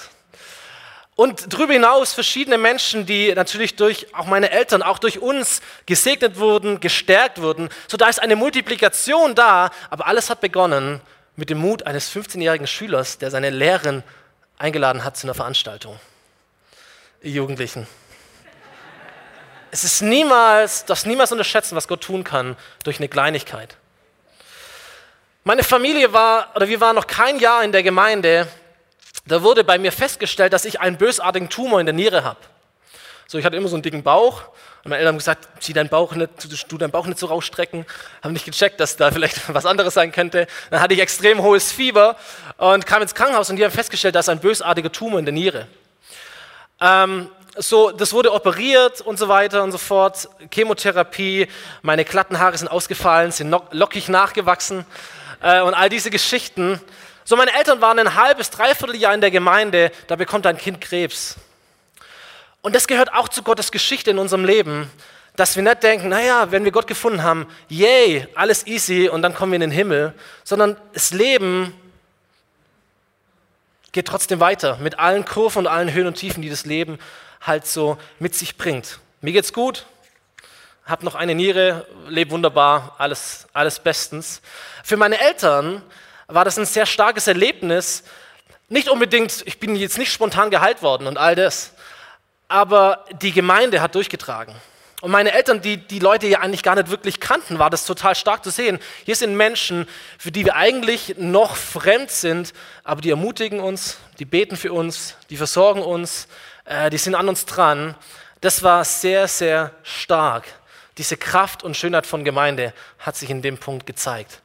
Und 1.21 1.53
darüber 1.53 1.75
hinaus 1.75 2.15
verschiedene 2.15 2.57
Menschen, 2.57 3.05
die 3.05 3.35
natürlich 3.35 3.77
durch 3.77 4.07
auch 4.15 4.25
meine 4.25 4.51
Eltern, 4.53 4.83
auch 4.83 4.99
durch 4.99 5.19
uns 5.19 5.61
gesegnet 5.85 6.39
wurden, 6.39 6.81
gestärkt 6.81 7.43
wurden. 7.43 7.69
So 7.89 7.99
da 7.99 8.09
ist 8.09 8.23
eine 8.23 8.37
Multiplikation 8.37 9.35
da, 9.35 9.71
aber 9.91 10.07
alles 10.07 10.31
hat 10.31 10.41
begonnen 10.41 11.03
mit 11.37 11.51
dem 11.51 11.59
Mut 11.59 11.83
eines 11.83 12.11
15-jährigen 12.11 12.67
Schülers, 12.67 13.19
der 13.19 13.31
seine 13.31 13.51
Lehrerin 13.51 14.03
eingeladen 14.57 15.05
hat 15.05 15.19
zu 15.19 15.27
einer 15.27 15.35
Veranstaltung. 15.35 16.01
Ihr 17.21 17.33
Jugendlichen. 17.33 17.87
Es 19.71 19.85
ist 19.85 20.01
niemals, 20.01 20.87
das 20.87 21.05
niemals 21.05 21.33
unterschätzen, 21.33 21.77
was 21.77 21.87
Gott 21.87 22.01
tun 22.01 22.25
kann 22.25 22.57
durch 22.83 22.97
eine 22.97 23.11
Kleinigkeit. 23.11 23.77
Meine 25.45 25.65
Familie 25.65 26.15
war, 26.15 26.51
oder 26.57 26.67
wir 26.67 26.81
waren 26.81 26.97
noch 26.97 27.07
kein 27.07 27.39
Jahr 27.39 27.63
in 27.63 27.73
der 27.73 27.83
Gemeinde, 27.83 28.49
da 29.27 29.43
wurde 29.43 29.65
bei 29.65 29.79
mir 29.79 29.93
festgestellt, 29.93 30.53
dass 30.53 30.65
ich 30.65 30.81
einen 30.81 30.97
bösartigen 30.97 31.49
Tumor 31.49 31.81
in 31.81 31.87
der 31.87 31.95
Niere 31.95 32.25
habe. 32.25 32.41
So, 33.27 33.39
ich 33.39 33.45
hatte 33.45 33.57
immer 33.57 33.69
so 33.69 33.77
einen 33.77 33.83
dicken 33.83 34.03
Bauch 34.03 34.45
und 34.83 34.89
meine 34.89 34.97
Eltern 34.97 35.13
haben 35.13 35.19
gesagt, 35.19 35.47
zieh 35.63 35.75
deinen 35.75 35.91
Bauch 35.91 36.15
nicht, 36.15 36.31
du 36.69 36.79
deinen 36.79 36.91
Bauch 36.91 37.07
nicht 37.07 37.19
so 37.19 37.27
rausstrecken. 37.27 37.85
Haben 38.23 38.33
nicht 38.33 38.47
gecheckt, 38.47 38.81
dass 38.81 38.97
da 38.97 39.11
vielleicht 39.11 39.53
was 39.55 39.67
anderes 39.67 39.95
sein 39.95 40.11
könnte. 40.11 40.47
Dann 40.71 40.81
hatte 40.81 40.95
ich 40.95 41.01
extrem 41.01 41.43
hohes 41.43 41.71
Fieber 41.71 42.17
und 42.57 42.87
kam 42.87 43.03
ins 43.03 43.15
Krankenhaus 43.15 43.51
und 43.51 43.57
die 43.57 43.65
haben 43.65 43.73
festgestellt, 43.73 44.15
dass 44.15 44.29
ein 44.31 44.41
bösartiger 44.41 44.91
Tumor 44.91 45.19
in 45.19 45.27
der 45.27 45.35
Niere. 45.35 45.67
Ähm, 46.81 47.29
so, 47.57 47.91
das 47.91 48.15
wurde 48.15 48.33
operiert 48.33 49.03
und 49.03 49.19
so 49.19 49.29
weiter 49.29 49.63
und 49.63 49.73
so 49.73 49.79
fort. 49.79 50.29
Chemotherapie, 50.51 51.47
meine 51.83 52.07
glatten 52.07 52.39
Haare 52.39 52.57
sind 52.57 52.69
ausgefallen, 52.69 53.33
sind 53.33 53.55
lockig 53.73 54.09
nachgewachsen 54.09 54.87
äh, 55.43 55.61
und 55.61 55.75
all 55.75 55.91
diese 55.91 56.11
Geschichten. 56.11 56.81
So, 57.25 57.37
meine 57.37 57.53
Eltern 57.55 57.81
waren 57.81 57.99
ein 57.99 58.15
halbes, 58.15 58.51
dreiviertel 58.51 58.97
Jahr 58.97 59.15
in 59.15 59.21
der 59.21 59.31
Gemeinde, 59.31 59.93
da 60.07 60.17
bekommt 60.17 60.47
ein 60.47 60.57
Kind 60.57 60.81
Krebs. 60.81 61.37
Und 62.63 62.75
das 62.75 62.87
gehört 62.87 63.13
auch 63.13 63.29
zu 63.29 63.43
Gottes 63.43 63.71
Geschichte 63.71 64.11
in 64.11 64.19
unserem 64.19 64.45
Leben, 64.45 64.91
dass 65.37 65.57
wir 65.57 65.63
nicht 65.63 65.83
denken, 65.83 66.09
naja, 66.09 66.51
wenn 66.51 66.65
wir 66.65 66.73
Gott 66.73 66.87
gefunden 66.87 67.23
haben, 67.23 67.47
yay, 67.69 68.27
alles 68.35 68.67
easy 68.67 69.09
und 69.09 69.23
dann 69.23 69.35
kommen 69.35 69.53
wir 69.53 69.57
in 69.57 69.63
den 69.63 69.71
Himmel, 69.71 70.13
sondern 70.45 70.77
das 70.93 71.13
Leben 71.13 71.75
geht 73.93 74.07
trotzdem 74.07 74.41
weiter 74.41 74.77
mit 74.79 74.99
allen 74.99 75.25
Kurven 75.25 75.61
und 75.61 75.67
allen 75.67 75.93
Höhen 75.93 76.07
und 76.07 76.15
Tiefen, 76.15 76.43
die 76.43 76.51
das 76.51 76.67
Leben 76.67 76.99
halt 77.41 77.67
so 77.67 77.97
mit 78.19 78.35
sich 78.35 78.57
bringt. 78.57 78.99
Mir 79.21 79.33
geht's 79.33 79.53
gut, 79.53 79.87
habe 80.85 81.05
noch 81.05 81.15
eine 81.15 81.35
Niere, 81.35 81.87
lebe 82.09 82.31
wunderbar, 82.33 82.97
alles, 82.99 83.47
alles 83.53 83.79
bestens. 83.81 84.43
Für 84.85 84.97
meine 84.97 85.21
Eltern 85.21 85.83
war 86.31 86.45
das 86.45 86.59
ein 86.59 86.65
sehr 86.65 86.87
starkes 86.87 87.27
Erlebnis. 87.27 88.05
Nicht 88.69 88.89
unbedingt, 88.89 89.43
ich 89.47 89.59
bin 89.59 89.77
jetzt 89.77 89.99
nicht 89.99 90.13
spontan 90.13 90.51
geheilt 90.51 90.83
worden 90.83 91.07
und 91.07 91.19
all 91.19 91.35
das, 91.35 91.73
aber 92.49 93.05
die 93.21 93.33
Gemeinde 93.33 93.81
hat 93.81 93.95
durchgetragen. 93.95 94.55
Und 95.01 95.11
meine 95.11 95.33
Eltern, 95.33 95.63
die 95.63 95.79
die 95.79 95.99
Leute 95.99 96.27
ja 96.27 96.41
eigentlich 96.41 96.63
gar 96.63 96.75
nicht 96.75 96.91
wirklich 96.91 97.21
kannten, 97.21 97.59
war 97.59 97.71
das 97.71 97.87
total 97.87 98.15
stark 98.15 98.45
zu 98.45 98.51
sehen. 98.51 98.79
Hier 99.07 99.17
sind 99.17 99.35
Menschen, 99.35 99.89
für 100.19 100.31
die 100.31 100.45
wir 100.45 100.57
eigentlich 100.57 101.15
noch 101.17 101.57
fremd 101.57 102.11
sind, 102.11 102.53
aber 102.85 103.01
die 103.01 103.11
ermutigen 103.11 103.61
uns, 103.61 103.97
die 104.19 104.27
beten 104.27 104.57
für 104.57 104.73
uns, 104.73 105.17
die 105.31 105.39
versorgen 105.39 105.83
uns, 105.83 106.29
äh, 106.67 106.91
die 106.91 106.99
sind 106.99 107.15
an 107.15 107.31
uns 107.31 107.47
dran. 107.47 107.95
Das 108.43 108.63
war 108.63 108.85
sehr, 108.85 109.27
sehr 109.27 109.73
stark. 109.83 110.45
Diese 110.99 111.17
Kraft 111.17 111.63
und 111.63 111.79
Schönheit 111.79 112.07
von 112.07 112.25
Gemeinde 112.25 112.75
hat 112.99 113.17
sich 113.17 113.31
in 113.31 113.41
dem 113.41 113.57
Punkt 113.57 113.87
gezeigt. 113.87 114.43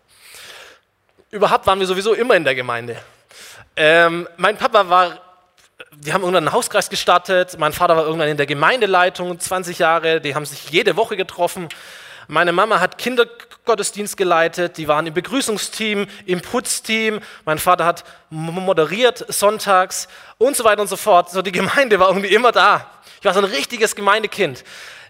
Überhaupt 1.32 1.66
waren 1.66 1.80
wir 1.80 1.88
sowieso 1.88 2.14
immer 2.14 2.36
in 2.36 2.44
der 2.44 2.56
Gemeinde. 2.56 2.98
Ähm, 3.76 4.28
mein 4.38 4.58
Papa 4.58 4.90
war, 4.90 5.20
die 5.92 6.14
haben 6.14 6.22
irgendwann 6.22 6.48
einen 6.48 6.54
Hauskreis 6.54 6.90
gestartet, 6.90 7.58
mein 7.58 7.74
Vater 7.74 7.98
war 7.98 8.06
irgendwann 8.06 8.30
in 8.30 8.38
der 8.38 8.46
Gemeindeleitung, 8.46 9.40
20 9.40 9.80
Jahre, 9.80 10.22
die 10.22 10.36
haben 10.36 10.46
sich 10.46 10.70
jede 10.70 10.96
Woche 10.96 11.18
getroffen. 11.18 11.68
Meine 12.28 12.54
Mama 12.54 12.80
hat 12.80 12.98
Kindergottesdienst 12.98 14.18
geleitet, 14.18 14.78
die 14.78 14.88
waren 14.88 15.08
im 15.08 15.14
Begrüßungsteam, 15.14 16.08
im 16.26 16.42
Putzteam, 16.42 17.20
mein 17.44 17.60
Vater 17.60 17.86
hat 17.86 18.04
moderiert 18.30 19.26
sonntags 19.28 20.08
und 20.38 20.56
so 20.56 20.64
weiter 20.64 20.82
und 20.82 20.88
so 20.88 20.98
fort. 20.98 21.32
So 21.32 21.42
die 21.42 21.52
Gemeinde 21.52 22.00
war 22.00 22.08
irgendwie 22.10 22.34
immer 22.34 22.52
da. 22.52 22.90
Ich 23.20 23.26
war 23.26 23.34
so 23.34 23.40
ein 23.40 23.46
richtiges 23.46 23.96
Gemeindekind. 23.96 24.64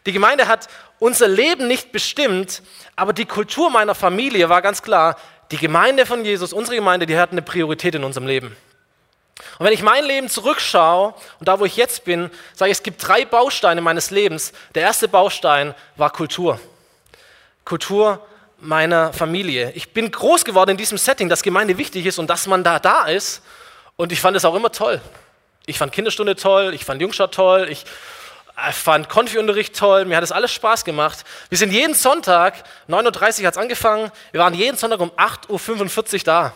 Die 0.05 0.11
Gemeinde 0.11 0.47
hat 0.47 0.67
unser 0.99 1.27
Leben 1.27 1.67
nicht 1.67 1.91
bestimmt, 1.91 2.61
aber 2.95 3.11
die 3.11 3.25
Kultur 3.25 3.69
meiner 3.69 3.95
Familie 3.95 4.49
war 4.49 4.61
ganz 4.61 4.81
klar, 4.81 5.17
die 5.51 5.57
Gemeinde 5.57 6.05
von 6.05 6.25
Jesus, 6.25 6.53
unsere 6.53 6.75
Gemeinde, 6.75 7.05
die 7.05 7.17
hat 7.17 7.31
eine 7.31 7.41
Priorität 7.41 7.95
in 7.95 8.03
unserem 8.03 8.27
Leben. 8.27 8.55
Und 9.57 9.65
wenn 9.65 9.73
ich 9.73 9.81
mein 9.81 10.05
Leben 10.05 10.29
zurückschaue 10.29 11.13
und 11.39 11.47
da, 11.47 11.59
wo 11.59 11.65
ich 11.65 11.75
jetzt 11.75 12.05
bin, 12.05 12.29
sage 12.53 12.71
ich, 12.71 12.77
es 12.77 12.83
gibt 12.83 13.05
drei 13.05 13.25
Bausteine 13.25 13.81
meines 13.81 14.11
Lebens. 14.11 14.53
Der 14.73 14.83
erste 14.83 15.07
Baustein 15.07 15.75
war 15.97 16.09
Kultur. 16.09 16.59
Kultur 17.65 18.25
meiner 18.59 19.11
Familie. 19.13 19.71
Ich 19.75 19.91
bin 19.93 20.09
groß 20.11 20.45
geworden 20.45 20.71
in 20.71 20.77
diesem 20.77 20.97
Setting, 20.97 21.29
dass 21.29 21.43
Gemeinde 21.43 21.77
wichtig 21.77 22.05
ist 22.05 22.19
und 22.19 22.29
dass 22.29 22.47
man 22.47 22.63
da 22.63 22.79
da 22.79 23.05
ist. 23.05 23.41
Und 23.97 24.11
ich 24.11 24.21
fand 24.21 24.37
es 24.37 24.45
auch 24.45 24.55
immer 24.55 24.71
toll. 24.71 25.01
Ich 25.65 25.77
fand 25.77 25.91
Kinderstunde 25.91 26.35
toll, 26.35 26.73
ich 26.73 26.85
fand 26.85 27.01
Jungstadt 27.01 27.33
toll, 27.33 27.67
ich 27.69 27.85
ich 28.69 28.75
fand 28.75 29.09
Konfi-Unterricht 29.09 29.75
toll, 29.75 30.05
mir 30.05 30.15
hat 30.15 30.23
das 30.23 30.31
alles 30.31 30.51
Spaß 30.51 30.85
gemacht. 30.85 31.25
Wir 31.49 31.57
sind 31.57 31.71
jeden 31.71 31.93
Sonntag, 31.93 32.63
9.30 32.87 33.41
Uhr 33.41 33.47
hat 33.47 33.53
es 33.55 33.57
angefangen, 33.57 34.11
wir 34.31 34.41
waren 34.41 34.53
jeden 34.53 34.77
Sonntag 34.77 34.99
um 34.99 35.11
8.45 35.11 36.13
Uhr 36.13 36.19
da. 36.23 36.53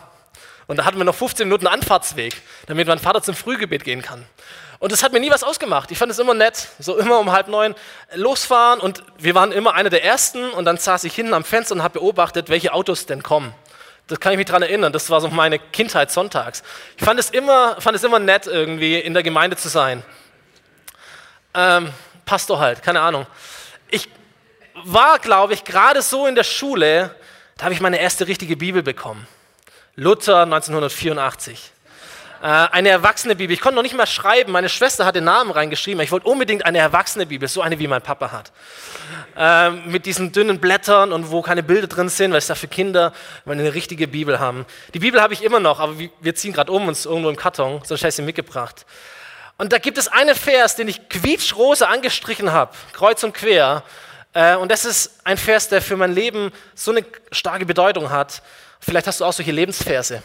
Und 0.66 0.76
da 0.76 0.84
hatten 0.84 0.98
wir 0.98 1.04
noch 1.04 1.14
15 1.14 1.48
Minuten 1.48 1.66
Anfahrtsweg, 1.66 2.40
damit 2.66 2.86
mein 2.86 2.98
Vater 2.98 3.22
zum 3.22 3.34
Frühgebet 3.34 3.84
gehen 3.84 4.02
kann. 4.02 4.24
Und 4.78 4.92
das 4.92 5.02
hat 5.02 5.12
mir 5.12 5.20
nie 5.20 5.30
was 5.30 5.44
ausgemacht. 5.44 5.90
Ich 5.90 5.98
fand 5.98 6.10
es 6.10 6.18
immer 6.18 6.32
nett, 6.32 6.68
so 6.78 6.96
immer 6.96 7.18
um 7.18 7.32
halb 7.32 7.48
neun 7.48 7.74
losfahren 8.14 8.80
und 8.80 9.02
wir 9.18 9.34
waren 9.34 9.52
immer 9.52 9.74
einer 9.74 9.90
der 9.90 10.04
Ersten 10.04 10.50
und 10.50 10.64
dann 10.64 10.78
saß 10.78 11.04
ich 11.04 11.14
hinten 11.14 11.34
am 11.34 11.44
Fenster 11.44 11.74
und 11.74 11.82
habe 11.82 11.98
beobachtet, 11.98 12.48
welche 12.48 12.72
Autos 12.72 13.04
denn 13.04 13.22
kommen. 13.22 13.52
Das 14.06 14.20
kann 14.20 14.32
ich 14.32 14.38
mich 14.38 14.46
daran 14.46 14.62
erinnern, 14.62 14.92
das 14.92 15.10
war 15.10 15.20
so 15.20 15.28
meine 15.28 15.58
Kindheit 15.58 16.10
sonntags. 16.10 16.62
Ich 16.96 17.04
fand 17.04 17.20
es 17.20 17.30
immer, 17.30 17.80
fand 17.80 17.94
es 17.94 18.02
immer 18.02 18.18
nett, 18.18 18.46
irgendwie 18.46 18.98
in 18.98 19.12
der 19.12 19.22
Gemeinde 19.22 19.56
zu 19.56 19.68
sein. 19.68 20.02
Ähm, 21.54 21.92
Pastor 22.24 22.60
halt, 22.60 22.82
keine 22.82 23.00
Ahnung. 23.00 23.26
Ich 23.88 24.08
war, 24.84 25.18
glaube 25.18 25.54
ich, 25.54 25.64
gerade 25.64 26.02
so 26.02 26.26
in 26.26 26.34
der 26.34 26.44
Schule, 26.44 27.14
da 27.56 27.64
habe 27.64 27.74
ich 27.74 27.80
meine 27.80 27.98
erste 27.98 28.26
richtige 28.26 28.56
Bibel 28.56 28.82
bekommen. 28.82 29.26
Luther 29.96 30.42
1984. 30.42 31.72
Äh, 32.42 32.46
eine 32.46 32.88
erwachsene 32.88 33.36
Bibel. 33.36 33.52
Ich 33.52 33.60
konnte 33.60 33.76
noch 33.76 33.82
nicht 33.82 33.96
mal 33.96 34.06
schreiben. 34.06 34.52
Meine 34.52 34.68
Schwester 34.70 35.04
hat 35.04 35.14
den 35.14 35.24
Namen 35.24 35.50
reingeschrieben. 35.50 36.00
Ich 36.02 36.10
wollte 36.10 36.26
unbedingt 36.26 36.64
eine 36.64 36.78
erwachsene 36.78 37.26
Bibel, 37.26 37.48
so 37.48 37.60
eine 37.60 37.78
wie 37.78 37.86
mein 37.86 38.00
Papa 38.00 38.32
hat. 38.32 38.52
Äh, 39.36 39.70
mit 39.70 40.06
diesen 40.06 40.32
dünnen 40.32 40.58
Blättern 40.58 41.12
und 41.12 41.30
wo 41.30 41.42
keine 41.42 41.62
Bilder 41.62 41.86
drin 41.86 42.08
sind, 42.08 42.30
weil 42.30 42.38
es 42.38 42.46
da 42.46 42.54
für 42.54 42.68
Kinder, 42.68 43.12
eine 43.44 43.74
richtige 43.74 44.08
Bibel 44.08 44.38
haben. 44.38 44.64
Die 44.94 45.00
Bibel 45.00 45.20
habe 45.20 45.34
ich 45.34 45.42
immer 45.42 45.60
noch, 45.60 45.80
aber 45.80 45.96
wir 46.20 46.34
ziehen 46.34 46.52
gerade 46.52 46.72
um 46.72 46.88
uns 46.88 47.04
irgendwo 47.04 47.28
im 47.28 47.36
Karton, 47.36 47.82
sonst 47.84 48.00
hätte 48.00 48.08
ich 48.08 48.14
sie 48.14 48.22
mitgebracht. 48.22 48.86
Und 49.60 49.74
da 49.74 49.78
gibt 49.78 49.98
es 49.98 50.08
einen 50.08 50.34
Vers, 50.34 50.76
den 50.76 50.88
ich 50.88 51.10
quietschrosa 51.10 51.84
angestrichen 51.84 52.50
habe, 52.50 52.74
kreuz 52.94 53.22
und 53.24 53.34
quer. 53.34 53.82
Äh, 54.32 54.56
und 54.56 54.72
das 54.72 54.86
ist 54.86 55.20
ein 55.22 55.36
Vers, 55.36 55.68
der 55.68 55.82
für 55.82 55.98
mein 55.98 56.14
Leben 56.14 56.50
so 56.74 56.92
eine 56.92 57.04
starke 57.30 57.66
Bedeutung 57.66 58.08
hat. 58.08 58.42
Vielleicht 58.80 59.06
hast 59.06 59.20
du 59.20 59.26
auch 59.26 59.34
solche 59.34 59.52
Lebensverse. 59.52 60.22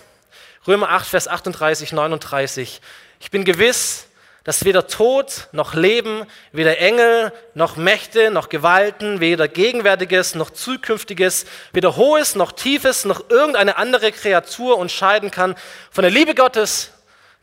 Römer 0.65 0.89
8, 0.89 1.10
Vers 1.10 1.27
38, 1.27 1.92
39. 1.92 2.80
Ich 3.20 3.30
bin 3.30 3.44
gewiss, 3.44 4.08
dass 4.46 4.63
weder 4.63 4.88
Tod 4.88 5.50
noch 5.51 5.74
Leben, 5.74 6.25
weder 6.54 6.77
Engel 6.77 7.34
noch 7.56 7.75
Mächte 7.75 8.32
noch 8.32 8.48
Gewalten, 8.48 9.20
weder 9.20 9.50
Gegenwärtiges 9.50 10.36
noch 10.36 10.50
Zukünftiges, 10.50 11.46
weder 11.74 11.98
Hohes 11.98 12.36
noch 12.36 12.54
Tiefes 12.54 13.04
noch 13.04 13.30
irgendeine 13.30 13.75
andere 13.75 14.13
Kreatur 14.13 14.77
uns 14.77 14.98
kann 14.98 15.56
von 15.92 16.04
der 16.04 16.12
Liebe 16.12 16.36
Gottes, 16.36 16.92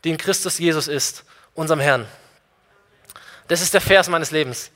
die 0.03 0.09
in 0.09 0.17
Christus 0.17 0.57
Jesus 0.57 0.87
ist 0.87 1.23
unserem 1.55 1.79
Herrn. 1.79 2.07
Das 3.47 3.61
ist 3.61 3.73
der 3.73 3.81
Vers 3.81 4.07
meines 4.09 4.31
Lebens. 4.31 4.71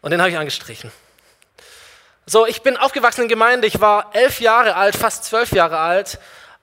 Und 0.00 0.10
den 0.10 0.20
habe 0.20 0.30
ich 0.30 0.36
angestrichen. 0.36 0.90
So, 2.26 2.46
ich 2.46 2.62
bin 2.62 2.76
aufgewachsen 2.76 3.22
in 3.22 3.28
Gemeinde. 3.28 3.66
Ich 3.66 3.80
war 3.80 4.14
elf 4.14 4.40
Jahre 4.40 4.76
alt, 4.76 4.96
fast 4.96 5.24
zwölf 5.24 5.52
Jahre 5.52 5.78
alt. 5.78 6.18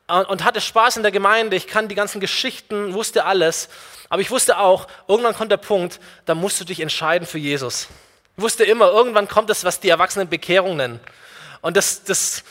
und 0.07 0.43
hatte 0.43 0.59
Spaß 0.59 0.97
in 0.97 1.03
der 1.03 1.11
Gemeinde. 1.11 1.55
Ich 1.55 1.67
kann 1.67 1.87
die 1.87 1.95
ganzen 1.95 2.19
Geschichten, 2.19 2.93
wusste 2.93 3.25
alles. 3.25 3.69
Aber 4.09 4.21
ich 4.21 4.31
wusste 4.31 4.57
auch, 4.57 4.87
irgendwann 5.07 5.35
kommt 5.35 5.51
der 5.51 5.57
Punkt, 5.57 5.99
da 6.25 6.33
musst 6.33 6.59
du 6.59 6.65
dich 6.65 6.79
entscheiden 6.79 7.27
für 7.27 7.37
Jesus. 7.37 7.87
Ich 8.35 8.41
wusste 8.41 8.63
immer, 8.63 8.89
irgendwann 8.89 9.27
kommt 9.27 9.49
das, 9.49 9.63
was 9.63 9.79
die 9.79 9.89
Erwachsenen 9.89 10.27
Bekehrung 10.27 10.77
nennen. 10.77 10.99
Und 11.61 11.77
das, 11.77 12.03
das, 12.03 12.43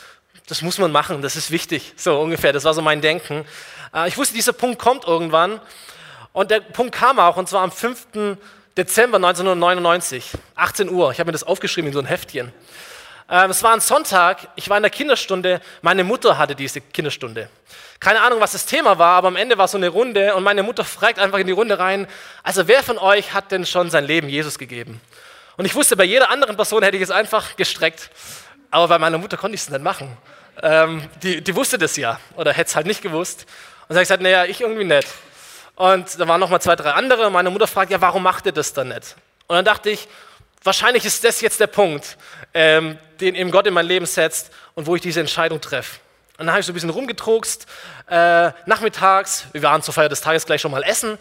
das 0.47 0.61
muss 0.61 0.77
man 0.77 0.91
machen, 0.91 1.21
das 1.21 1.35
ist 1.35 1.51
wichtig. 1.51 1.93
So 1.97 2.19
ungefähr, 2.21 2.53
das 2.53 2.63
war 2.63 2.73
so 2.73 2.81
mein 2.81 3.01
Denken. 3.01 3.45
Äh, 3.93 4.07
ich 4.07 4.17
wusste, 4.17 4.35
dieser 4.35 4.53
Punkt 4.53 4.79
kommt 4.79 5.05
irgendwann. 5.05 5.59
Und 6.33 6.51
der 6.51 6.59
Punkt 6.59 6.93
kam 6.95 7.19
auch, 7.19 7.37
und 7.37 7.49
zwar 7.49 7.61
am 7.63 7.71
5. 7.71 8.37
Dezember 8.77 9.17
1999, 9.17 10.31
18 10.55 10.89
Uhr. 10.89 11.11
Ich 11.11 11.19
habe 11.19 11.29
mir 11.29 11.33
das 11.33 11.43
aufgeschrieben 11.43 11.87
in 11.87 11.93
so 11.93 11.99
ein 11.99 12.05
Heftchen. 12.05 12.53
Ähm, 13.29 13.51
es 13.51 13.61
war 13.61 13.73
ein 13.73 13.79
Sonntag, 13.79 14.47
ich 14.55 14.69
war 14.69 14.77
in 14.77 14.83
der 14.83 14.89
Kinderstunde, 14.89 15.61
meine 15.81 16.03
Mutter 16.03 16.37
hatte 16.37 16.55
diese 16.55 16.81
Kinderstunde. 16.81 17.49
Keine 17.99 18.21
Ahnung, 18.21 18.39
was 18.39 18.53
das 18.53 18.65
Thema 18.65 18.97
war, 18.97 19.17
aber 19.17 19.27
am 19.27 19.35
Ende 19.35 19.57
war 19.57 19.67
so 19.67 19.77
eine 19.77 19.89
Runde 19.89 20.33
und 20.35 20.43
meine 20.43 20.63
Mutter 20.63 20.85
fragt 20.85 21.19
einfach 21.19 21.37
in 21.37 21.47
die 21.47 21.53
Runde 21.53 21.77
rein, 21.77 22.07
also 22.43 22.67
wer 22.67 22.81
von 22.81 22.97
euch 22.97 23.33
hat 23.33 23.51
denn 23.51 23.65
schon 23.65 23.89
sein 23.89 24.05
Leben 24.05 24.29
Jesus 24.29 24.57
gegeben? 24.57 25.01
Und 25.57 25.65
ich 25.65 25.75
wusste, 25.75 25.97
bei 25.97 26.05
jeder 26.05 26.31
anderen 26.31 26.55
Person 26.55 26.81
hätte 26.81 26.95
ich 26.95 27.03
es 27.03 27.11
einfach 27.11 27.57
gestreckt, 27.57 28.09
aber 28.71 28.87
bei 28.87 28.97
meiner 28.97 29.17
Mutter 29.17 29.35
konnte 29.35 29.55
ich 29.55 29.61
es 29.61 29.69
nicht 29.69 29.83
machen. 29.83 30.17
Ähm, 30.63 31.03
die, 31.21 31.41
die, 31.43 31.55
wusste 31.55 31.77
das 31.77 31.97
ja 31.97 32.19
oder 32.35 32.53
hätte 32.53 32.69
es 32.69 32.75
halt 32.75 32.87
nicht 32.87 33.01
gewusst. 33.01 33.41
Und 33.41 33.89
dann 33.89 33.97
habe 33.97 34.03
ich 34.03 34.07
gesagt, 34.07 34.23
naja, 34.23 34.45
ich 34.45 34.61
irgendwie 34.61 34.85
nicht. 34.85 35.07
Und 35.79 36.19
da 36.19 36.27
waren 36.27 36.41
noch 36.41 36.49
mal 36.49 36.59
zwei, 36.59 36.75
drei 36.75 36.91
andere 36.91 37.31
meine 37.31 37.49
Mutter 37.49 37.65
fragt, 37.65 37.89
ja, 37.89 38.01
warum 38.01 38.21
macht 38.21 38.45
ihr 38.45 38.51
das 38.51 38.73
dann 38.73 38.89
nicht? 38.89 39.15
Und 39.47 39.55
dann 39.55 39.63
dachte 39.63 39.89
ich, 39.89 40.09
wahrscheinlich 40.61 41.05
ist 41.05 41.23
das 41.23 41.39
jetzt 41.39 41.61
der 41.61 41.67
Punkt, 41.67 42.17
ähm, 42.53 42.97
den 43.21 43.33
eben 43.33 43.49
Gott 43.49 43.65
in 43.65 43.73
mein 43.73 43.85
Leben 43.85 44.05
setzt 44.05 44.51
und 44.75 44.87
wo 44.87 44.97
ich 44.97 45.01
diese 45.01 45.21
Entscheidung 45.21 45.61
treffe. 45.61 46.01
Und 46.37 46.47
dann 46.47 46.49
habe 46.49 46.59
ich 46.59 46.65
so 46.65 46.73
ein 46.73 46.73
bisschen 46.73 46.89
rumgetrugst, 46.89 47.65
äh, 48.09 48.51
nachmittags, 48.65 49.45
wir 49.53 49.63
waren 49.63 49.81
zur 49.81 49.93
Feier 49.93 50.09
des 50.09 50.19
Tages 50.19 50.45
gleich 50.45 50.59
schon 50.59 50.71
mal 50.71 50.83
essen 50.83 51.17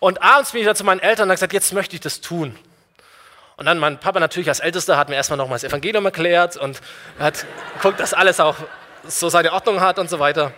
und 0.00 0.22
abends 0.22 0.52
bin 0.52 0.60
ich 0.60 0.66
dann 0.66 0.76
zu 0.76 0.84
meinen 0.84 1.00
Eltern 1.00 1.22
und 1.22 1.30
habe 1.30 1.36
gesagt, 1.36 1.54
jetzt 1.54 1.72
möchte 1.72 1.96
ich 1.96 2.02
das 2.02 2.20
tun. 2.20 2.58
Und 3.56 3.64
dann 3.64 3.78
mein 3.78 3.98
Papa 3.98 4.20
natürlich 4.20 4.50
als 4.50 4.60
Ältester 4.60 4.98
hat 4.98 5.08
mir 5.08 5.14
erstmal 5.14 5.38
nochmal 5.38 5.56
das 5.56 5.64
Evangelium 5.64 6.04
erklärt 6.04 6.58
und 6.58 6.82
hat 7.18 7.46
geguckt, 7.76 8.00
dass 8.00 8.12
alles 8.12 8.38
auch 8.38 8.56
so 9.06 9.30
seine 9.30 9.54
Ordnung 9.54 9.80
hat 9.80 9.98
und 9.98 10.10
so 10.10 10.18
weiter. 10.18 10.52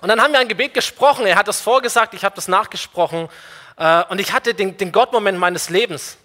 Und 0.00 0.08
dann 0.08 0.20
haben 0.20 0.32
wir 0.32 0.40
ein 0.40 0.48
Gebet 0.48 0.74
gesprochen, 0.74 1.26
er 1.26 1.36
hat 1.36 1.48
das 1.48 1.60
vorgesagt, 1.60 2.14
ich 2.14 2.24
habe 2.24 2.34
das 2.34 2.48
nachgesprochen 2.48 3.28
äh, 3.76 4.04
und 4.08 4.18
ich 4.20 4.32
hatte 4.32 4.54
den, 4.54 4.76
den 4.76 4.92
Gottmoment 4.92 5.38
meines 5.38 5.68
Lebens. 5.68 6.16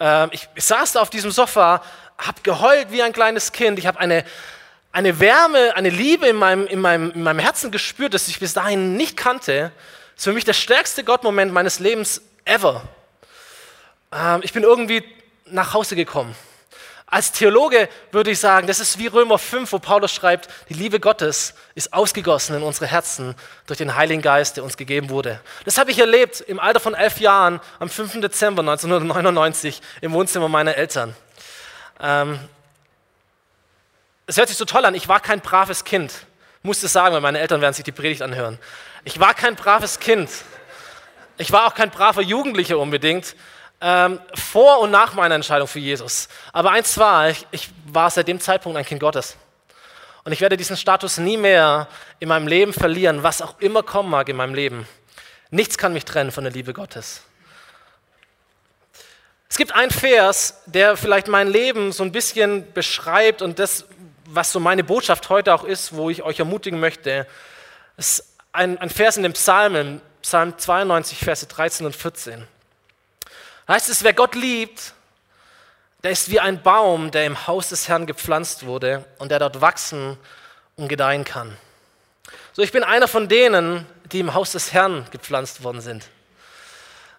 Äh, 0.00 0.34
ich, 0.34 0.48
ich 0.54 0.64
saß 0.64 0.92
da 0.92 1.00
auf 1.00 1.10
diesem 1.10 1.30
Sofa, 1.30 1.82
habe 2.18 2.40
geheult 2.42 2.90
wie 2.90 3.02
ein 3.02 3.12
kleines 3.12 3.52
Kind, 3.52 3.78
ich 3.78 3.86
habe 3.86 4.00
eine, 4.00 4.24
eine 4.92 5.20
Wärme, 5.20 5.76
eine 5.76 5.90
Liebe 5.90 6.26
in 6.26 6.36
meinem, 6.36 6.66
in, 6.66 6.80
meinem, 6.80 7.12
in 7.12 7.22
meinem 7.22 7.38
Herzen 7.38 7.70
gespürt, 7.70 8.14
das 8.14 8.28
ich 8.28 8.40
bis 8.40 8.54
dahin 8.54 8.96
nicht 8.96 9.16
kannte. 9.16 9.70
Das 10.14 10.22
ist 10.22 10.24
für 10.24 10.32
mich 10.32 10.44
der 10.44 10.54
stärkste 10.54 11.04
Gottmoment 11.04 11.52
meines 11.52 11.78
Lebens 11.78 12.22
ever. 12.44 12.82
Ähm, 14.12 14.40
ich 14.42 14.52
bin 14.52 14.62
irgendwie 14.62 15.04
nach 15.44 15.74
Hause 15.74 15.96
gekommen. 15.96 16.34
Als 17.16 17.32
Theologe 17.32 17.88
würde 18.12 18.30
ich 18.30 18.38
sagen, 18.38 18.66
das 18.66 18.78
ist 18.78 18.98
wie 18.98 19.06
Römer 19.06 19.38
5, 19.38 19.72
wo 19.72 19.78
Paulus 19.78 20.12
schreibt, 20.12 20.50
die 20.68 20.74
Liebe 20.74 21.00
Gottes 21.00 21.54
ist 21.74 21.94
ausgegossen 21.94 22.56
in 22.56 22.62
unsere 22.62 22.86
Herzen 22.88 23.34
durch 23.66 23.78
den 23.78 23.96
Heiligen 23.96 24.20
Geist, 24.20 24.58
der 24.58 24.64
uns 24.64 24.76
gegeben 24.76 25.08
wurde. 25.08 25.40
Das 25.64 25.78
habe 25.78 25.90
ich 25.90 25.98
erlebt 25.98 26.42
im 26.42 26.60
Alter 26.60 26.78
von 26.78 26.92
elf 26.92 27.18
Jahren 27.18 27.60
am 27.78 27.88
5. 27.88 28.20
Dezember 28.20 28.60
1999 28.60 29.80
im 30.02 30.12
Wohnzimmer 30.12 30.50
meiner 30.50 30.74
Eltern. 30.74 31.16
Ähm, 32.02 32.38
es 34.26 34.36
hört 34.36 34.48
sich 34.48 34.58
so 34.58 34.66
toll 34.66 34.84
an, 34.84 34.94
ich 34.94 35.08
war 35.08 35.20
kein 35.20 35.40
braves 35.40 35.84
Kind. 35.84 36.12
Musste 36.62 36.86
sagen, 36.86 37.14
weil 37.14 37.22
meine 37.22 37.38
Eltern 37.38 37.62
werden 37.62 37.72
sich 37.72 37.84
die 37.84 37.92
Predigt 37.92 38.20
anhören. 38.20 38.58
Ich 39.04 39.18
war 39.18 39.32
kein 39.32 39.56
braves 39.56 40.00
Kind. 40.00 40.28
Ich 41.38 41.50
war 41.50 41.66
auch 41.66 41.74
kein 41.74 41.88
braver 41.88 42.20
Jugendlicher 42.20 42.76
unbedingt. 42.76 43.34
Ähm, 43.80 44.20
vor 44.34 44.80
und 44.80 44.90
nach 44.90 45.14
meiner 45.14 45.34
Entscheidung 45.34 45.68
für 45.68 45.78
Jesus. 45.78 46.28
Aber 46.52 46.70
eins 46.70 46.96
war, 46.96 47.28
ich, 47.28 47.46
ich 47.50 47.68
war 47.86 48.10
seit 48.10 48.26
dem 48.28 48.40
Zeitpunkt 48.40 48.78
ein 48.78 48.84
Kind 48.84 49.00
Gottes. 49.00 49.36
Und 50.24 50.32
ich 50.32 50.40
werde 50.40 50.56
diesen 50.56 50.76
Status 50.76 51.18
nie 51.18 51.36
mehr 51.36 51.86
in 52.18 52.28
meinem 52.28 52.48
Leben 52.48 52.72
verlieren, 52.72 53.22
was 53.22 53.42
auch 53.42 53.60
immer 53.60 53.82
kommen 53.82 54.10
mag 54.10 54.28
in 54.28 54.36
meinem 54.36 54.54
Leben. 54.54 54.88
Nichts 55.50 55.78
kann 55.78 55.92
mich 55.92 56.04
trennen 56.04 56.32
von 56.32 56.42
der 56.42 56.52
Liebe 56.52 56.72
Gottes. 56.72 57.22
Es 59.48 59.56
gibt 59.56 59.72
einen 59.72 59.92
Vers, 59.92 60.62
der 60.66 60.96
vielleicht 60.96 61.28
mein 61.28 61.48
Leben 61.48 61.92
so 61.92 62.02
ein 62.02 62.12
bisschen 62.12 62.72
beschreibt 62.72 63.42
und 63.42 63.58
das, 63.58 63.84
was 64.24 64.50
so 64.50 64.58
meine 64.58 64.82
Botschaft 64.82 65.28
heute 65.28 65.54
auch 65.54 65.62
ist, 65.62 65.94
wo 65.94 66.10
ich 66.10 66.22
euch 66.22 66.40
ermutigen 66.40 66.80
möchte. 66.80 67.26
Es 67.96 68.18
ist 68.18 68.36
ein, 68.52 68.78
ein 68.78 68.90
Vers 68.90 69.16
in 69.16 69.22
den 69.22 69.32
Psalmen, 69.34 70.00
Psalm 70.22 70.58
92, 70.58 71.18
Verse 71.18 71.46
13 71.46 71.86
und 71.86 71.94
14. 71.94 72.48
Heißt 73.68 73.88
es, 73.88 74.04
wer 74.04 74.12
Gott 74.12 74.34
liebt, 74.34 74.92
der 76.04 76.12
ist 76.12 76.30
wie 76.30 76.38
ein 76.38 76.62
Baum, 76.62 77.10
der 77.10 77.26
im 77.26 77.48
Haus 77.48 77.70
des 77.70 77.88
Herrn 77.88 78.06
gepflanzt 78.06 78.64
wurde 78.64 79.04
und 79.18 79.30
der 79.30 79.40
dort 79.40 79.60
wachsen 79.60 80.16
und 80.76 80.88
gedeihen 80.88 81.24
kann. 81.24 81.56
So, 82.52 82.62
ich 82.62 82.70
bin 82.70 82.84
einer 82.84 83.08
von 83.08 83.28
denen, 83.28 83.84
die 84.12 84.20
im 84.20 84.34
Haus 84.34 84.52
des 84.52 84.72
Herrn 84.72 85.06
gepflanzt 85.10 85.64
worden 85.64 85.80
sind. 85.80 86.06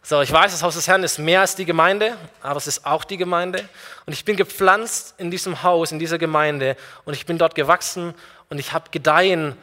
So, 0.02 0.22
ich 0.22 0.32
weiß, 0.32 0.54
das 0.54 0.64
Haus 0.64 0.76
des 0.76 0.88
Herrn 0.88 1.04
ist 1.04 1.18
mehr 1.18 1.42
als 1.42 1.56
die 1.56 1.66
Gemeinde, 1.66 2.16
aber 2.42 2.56
es 2.56 2.68
ist 2.68 2.86
auch 2.86 3.04
die 3.04 3.18
Gemeinde. 3.18 3.68
Und 4.06 4.14
ich 4.14 4.24
bin 4.24 4.38
gepflanzt 4.38 5.16
in 5.18 5.30
diesem 5.30 5.64
Haus, 5.64 5.92
in 5.92 6.00
dieser 6.00 6.18
Gemeinde. 6.18 6.78
Und 7.04 7.14
ich 7.14 7.26
bin 7.26 7.38
dort 7.38 7.56
gewachsen 7.56 8.14
und 8.50 8.58
ich 8.58 8.72
habe 8.72 8.90
gedeihen 8.90 9.58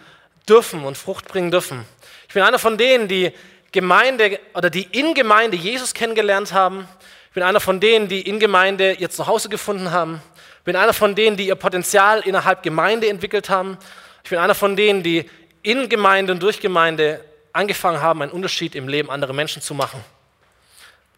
dürfen 0.46 0.84
und 0.84 0.98
Frucht 0.98 1.28
bringen 1.28 1.50
dürfen. 1.50 1.86
Ich 2.28 2.34
bin 2.34 2.42
einer 2.42 2.58
von 2.58 2.76
denen, 2.76 3.08
die 3.08 3.32
Gemeinde 3.74 4.38
oder 4.54 4.70
die 4.70 4.84
in 4.92 5.14
Gemeinde 5.14 5.56
Jesus 5.56 5.94
kennengelernt 5.94 6.52
haben. 6.52 6.88
Ich 7.26 7.34
bin 7.34 7.42
einer 7.42 7.58
von 7.58 7.80
denen, 7.80 8.06
die 8.06 8.22
in 8.22 8.38
Gemeinde 8.38 8.92
ihr 8.92 9.10
Zuhause 9.10 9.48
gefunden 9.48 9.90
haben. 9.90 10.22
Ich 10.58 10.64
bin 10.64 10.76
einer 10.76 10.92
von 10.94 11.16
denen, 11.16 11.36
die 11.36 11.48
ihr 11.48 11.56
Potenzial 11.56 12.20
innerhalb 12.20 12.62
Gemeinde 12.62 13.08
entwickelt 13.08 13.50
haben. 13.50 13.76
Ich 14.22 14.30
bin 14.30 14.38
einer 14.38 14.54
von 14.54 14.76
denen, 14.76 15.02
die 15.02 15.28
in 15.62 15.88
Gemeinde 15.88 16.32
und 16.32 16.40
durch 16.40 16.60
Gemeinde 16.60 17.24
angefangen 17.52 18.00
haben, 18.00 18.22
einen 18.22 18.30
Unterschied 18.30 18.76
im 18.76 18.86
Leben 18.86 19.10
anderer 19.10 19.32
Menschen 19.32 19.60
zu 19.60 19.74
machen. 19.74 20.02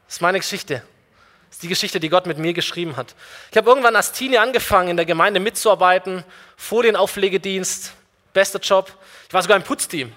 Das 0.07 0.16
ist 0.16 0.23
meine 0.23 0.38
Geschichte. 0.38 0.77
Das 1.49 1.57
ist 1.57 1.62
die 1.62 1.69
Geschichte, 1.69 2.01
die 2.01 2.09
Gott 2.09 2.25
mit 2.25 2.38
mir 2.38 2.55
geschrieben 2.55 2.97
hat. 2.97 3.14
Ich 3.51 3.57
habe 3.59 3.69
irgendwann 3.69 3.97
als 3.97 4.12
Teenie 4.12 4.38
angefangen, 4.38 4.88
in 4.88 4.97
der 4.97 5.05
Gemeinde 5.05 5.40
mitzuarbeiten, 5.40 6.25
Folienauflegedienst, 6.57 7.92
bester 8.33 8.61
Job. 8.61 8.90
Ich 9.29 9.35
war 9.35 9.42
sogar 9.42 9.59
im 9.59 9.62
Putzteam. 9.62 10.11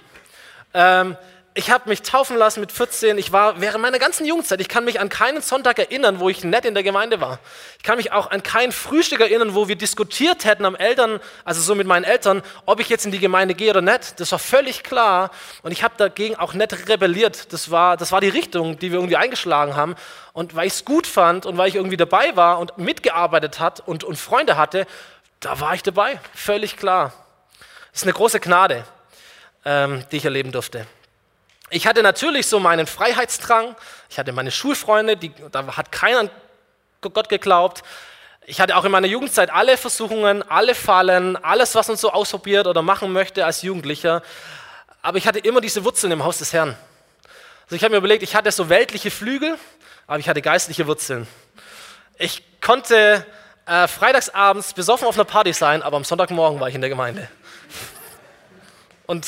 Ähm, 0.74 1.18
ich 1.56 1.72
habe 1.72 1.90
mich 1.90 2.04
taufen 2.04 2.38
lassen 2.38 2.60
mit 2.60 2.72
14. 2.72 3.18
Ich 3.18 3.32
war 3.32 3.60
während 3.60 3.82
meiner 3.82 3.98
ganzen 3.98 4.26
Jugendzeit, 4.26 4.62
ich 4.62 4.70
kann 4.70 4.86
mich 4.86 5.00
an 5.00 5.10
keinen 5.10 5.42
Sonntag 5.42 5.80
erinnern, 5.80 6.20
wo 6.20 6.30
ich 6.30 6.44
nett 6.44 6.64
in 6.64 6.74
der 6.74 6.84
Gemeinde 6.84 7.20
war. 7.22 7.40
Ich 7.78 7.84
kann 7.84 7.98
mich 7.98 8.12
auch 8.12 8.30
an 8.30 8.44
kein 8.44 8.72
Frühstück 8.72 9.20
erinnern, 9.20 9.56
wo 9.56 9.68
wir 9.68 9.76
diskutiert 9.76 10.46
hätten 10.46 10.64
am 10.64 10.76
Eltern, 10.76 11.20
also 11.46 11.62
so 11.62 11.74
mit 11.74 11.88
meinen 11.88 12.04
Eltern, 12.04 12.44
ob 12.66 12.80
ich 12.80 12.88
jetzt 12.88 13.06
in 13.06 13.12
die 13.12 13.20
Gemeinde 13.20 13.56
gehe 13.56 13.72
oder 13.72 13.82
nicht. 13.82 14.20
Das 14.20 14.32
war 14.32 14.40
völlig 14.40 14.84
klar 14.84 15.32
und 15.64 15.72
ich 15.72 15.84
habe 15.84 15.96
dagegen 15.98 16.36
auch 16.36 16.54
nicht 16.54 16.88
rebelliert. 16.88 17.52
Das 17.52 17.72
war, 17.72 17.98
das 17.98 18.12
war 18.12 18.22
die 18.22 18.30
Richtung, 18.30 18.78
die 18.78 18.92
wir 18.92 19.00
irgendwie 19.00 19.18
eingeschlagen 19.18 19.76
haben. 19.76 19.96
Und 20.34 20.56
weil 20.56 20.68
ich 20.68 20.74
es 20.74 20.86
gut 20.86 21.08
fand 21.08 21.46
und 21.48 21.58
weil 21.58 21.68
ich 21.68 21.76
irgendwie 21.76 21.98
dabei 21.98 22.36
war 22.36 22.60
und 22.60 22.78
mitgearbeitet 22.78 23.60
hat 23.60 23.82
und, 23.86 24.04
und 24.04 24.18
Freunde 24.18 24.56
hatte, 24.56 24.86
da 25.40 25.60
war 25.60 25.74
ich 25.74 25.82
dabei. 25.82 26.20
Völlig 26.34 26.78
klar. 26.78 27.12
Das 27.92 28.02
ist 28.02 28.04
eine 28.04 28.14
große 28.14 28.40
Gnade, 28.40 28.86
ähm, 29.66 30.06
die 30.12 30.18
ich 30.18 30.26
erleben 30.26 30.52
durfte. 30.52 30.86
Ich 31.72 31.86
hatte 31.86 32.02
natürlich 32.02 32.48
so 32.48 32.60
meinen 32.60 32.88
Freiheitsdrang. 32.88 33.76
Ich 34.10 34.18
hatte 34.18 34.32
meine 34.32 34.52
Schulfreunde, 34.52 35.18
die, 35.18 35.32
da 35.52 35.78
hat 35.78 35.92
keiner 35.92 36.20
an 36.22 36.30
Gott 37.02 37.30
geglaubt. 37.30 37.84
Ich 38.46 38.60
hatte 38.60 38.76
auch 38.76 38.84
in 38.86 38.92
meiner 38.92 39.08
Jugendzeit 39.08 39.52
alle 39.52 39.78
Versuchungen, 39.78 40.42
alle 40.50 40.74
Fallen, 40.74 41.36
alles, 41.38 41.76
was 41.76 41.88
man 41.88 41.98
so 41.98 42.12
ausprobiert 42.12 42.66
oder 42.66 42.82
machen 42.82 43.14
möchte 43.14 43.46
als 43.46 43.62
Jugendlicher. 43.62 44.24
Aber 45.04 45.20
ich 45.20 45.28
hatte 45.28 45.40
immer 45.40 45.62
diese 45.62 45.86
Wurzeln 45.86 46.12
im 46.12 46.24
Haus 46.24 46.40
des 46.40 46.54
Herrn. 46.54 46.76
Also 47.66 47.76
ich 47.76 47.84
habe 47.84 47.92
mir 47.92 47.98
überlegt, 47.98 48.24
ich 48.24 48.36
hatte 48.36 48.52
so 48.52 48.70
weltliche 48.70 49.12
Flügel, 49.12 49.56
aber 50.08 50.18
ich 50.18 50.28
hatte 50.28 50.42
geistliche 50.42 50.88
Wurzeln. 50.88 51.28
Ich 52.18 52.44
konnte 52.60 53.24
äh, 53.68 53.88
freitagsabends 53.88 54.74
besoffen 54.74 55.08
auf 55.08 55.16
einer 55.16 55.26
Party 55.26 55.54
sein, 55.54 55.84
aber 55.84 55.98
am 55.98 56.04
Sonntagmorgen 56.04 56.60
war 56.60 56.68
ich 56.68 56.76
in 56.76 56.82
der 56.82 56.90
Gemeinde. 56.90 57.30
Und 59.06 59.26